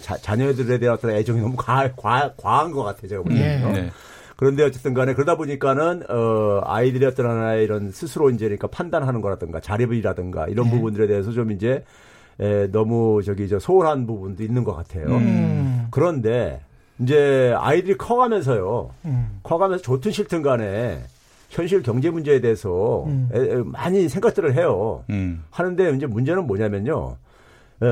자, 0.00 0.16
자녀들에 0.18 0.78
대한 0.78 0.96
어떤 0.96 1.10
애정이 1.10 1.40
너무 1.40 1.56
과, 1.56 1.90
과, 1.96 2.34
과한 2.36 2.72
것 2.72 2.82
같아요 2.82 3.08
제가 3.08 3.22
보기에는. 3.22 3.68
예. 3.68 3.72
네. 3.72 3.90
그런데 4.36 4.62
어쨌든 4.62 4.94
간에 4.94 5.14
그러다 5.14 5.36
보니까는 5.36 6.04
어 6.08 6.60
아이들이 6.64 7.04
어떤 7.06 7.26
하나의 7.26 7.64
이런 7.64 7.90
스스로 7.90 8.30
이제 8.30 8.44
그러니까 8.44 8.68
판단하는 8.68 9.20
거라든가 9.20 9.58
자립이라든가 9.58 10.46
이런 10.46 10.66
네. 10.66 10.72
부분들에 10.72 11.08
대해서 11.08 11.32
좀 11.32 11.50
이제 11.50 11.82
에, 12.38 12.68
너무 12.68 13.20
저기 13.24 13.48
저 13.48 13.58
소홀한 13.58 14.06
부분도 14.06 14.44
있는 14.44 14.62
것 14.62 14.76
같아요. 14.76 15.06
음, 15.08 15.88
그런데 15.90 16.60
이제 17.00 17.54
아이들이 17.58 17.96
커가면서요. 17.96 18.90
음, 19.04 19.40
커가면서 19.42 19.82
좋든 19.82 20.10
싫든 20.12 20.42
간에 20.42 21.02
현실 21.50 21.82
경제 21.82 22.10
문제에 22.10 22.40
대해서 22.40 23.04
음. 23.06 23.28
에, 23.32 23.38
에, 23.38 23.62
많이 23.64 24.08
생각들을 24.08 24.54
해요. 24.54 25.04
음. 25.10 25.44
하는데 25.50 25.90
이제 25.96 26.06
문제는 26.06 26.46
뭐냐면요. 26.46 27.16
에, 27.82 27.86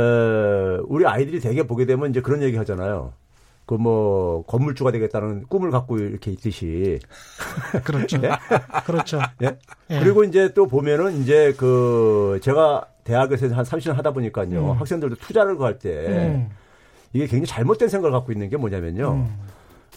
우리 0.89 1.07
아이들이 1.07 1.41
대개 1.41 1.63
보게 1.67 1.87
되면 1.87 2.11
이제 2.11 2.21
그런 2.21 2.43
얘기 2.43 2.57
하잖아요. 2.57 3.13
그 3.67 3.75
뭐 3.75 4.45
건물주가 4.47 4.93
되겠다는 4.93 5.47
꿈을 5.49 5.71
갖고 5.73 5.99
이렇게 5.99 6.31
있듯이 6.31 7.01
그렇죠. 7.85 8.21
예? 8.23 8.31
그렇죠. 8.85 9.19
예? 9.43 9.59
예. 9.91 10.01
그리고 10.01 10.23
이제 10.23 10.55
또 10.55 10.67
보면은 10.69 11.21
이제 11.21 11.53
그 11.59 12.39
제가 12.43 12.87
대학에서 13.03 13.49
한 13.55 13.65
30년 13.65 13.95
하다 13.95 14.13
보니까요. 14.13 14.73
음. 14.73 14.79
학생들도 14.79 15.17
투자를 15.17 15.57
구할 15.57 15.79
때 15.81 16.07
음, 16.07 16.51
이게 17.17 17.27
굉장히 17.27 17.47
잘못된 17.47 17.89
생각을 17.89 18.13
갖고 18.13 18.31
있는 18.33 18.51
게 18.51 18.57
뭐냐면요. 18.57 19.13
음. 19.13 19.39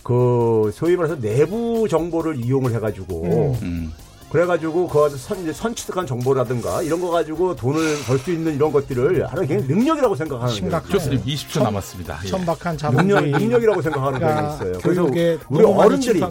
그 0.03 0.71
소위 0.73 0.95
말해서 0.95 1.19
내부 1.19 1.87
정보를 1.89 2.37
이용을 2.37 2.73
해가지고 2.73 3.57
음. 3.61 3.91
그래가지고 4.31 4.87
그 4.87 5.09
선, 5.17 5.41
이제 5.41 5.51
선취득한 5.51 6.05
정보라든가 6.05 6.81
이런 6.83 7.01
거 7.01 7.09
가지고 7.09 7.55
돈을 7.55 7.97
벌 8.05 8.19
수 8.19 8.31
있는 8.31 8.53
이런 8.53 8.71
것들을 8.71 9.25
하나의 9.27 9.47
굉장히 9.47 9.73
능력이라고 9.73 10.15
생각하는. 10.15 10.53
심각하네요. 10.53 10.91
교수님 10.99 11.23
20초 11.23 11.63
남았습니다. 11.63 12.19
예. 12.25 12.27
천박한 12.27 12.77
능력. 12.77 13.23
능력 13.25 13.63
이라고 13.63 13.81
생각하는 13.81 14.19
그러니까 14.19 14.41
경향이 14.41 14.55
있어요. 14.55 14.79
그래서 14.83 15.03
우리 15.49 15.63
어른들이. 15.65 16.21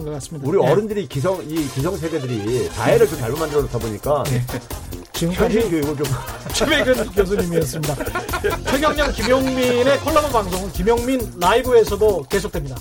우리 0.43 0.57
예. 0.63 0.69
어른들이 0.71 1.07
기성 1.07 1.43
이 1.43 1.67
기성 1.69 1.97
세대들이 1.97 2.69
다해를 2.69 3.07
좀 3.07 3.19
잘못 3.19 3.39
만들어 3.39 3.61
놓다 3.63 3.77
보니까 3.79 4.23
지금까지 5.13 5.59
현실 5.59 5.69
교육을 5.81 6.03
좀 6.03 6.05
최백은 6.53 7.11
교수님이었습니다. 7.11 7.95
최경영 8.71 9.11
김용민의 9.13 9.99
콜라보 9.99 10.29
방송은 10.29 10.71
김용민 10.71 11.19
라이브에서도 11.39 12.23
계속됩니다. 12.29 12.75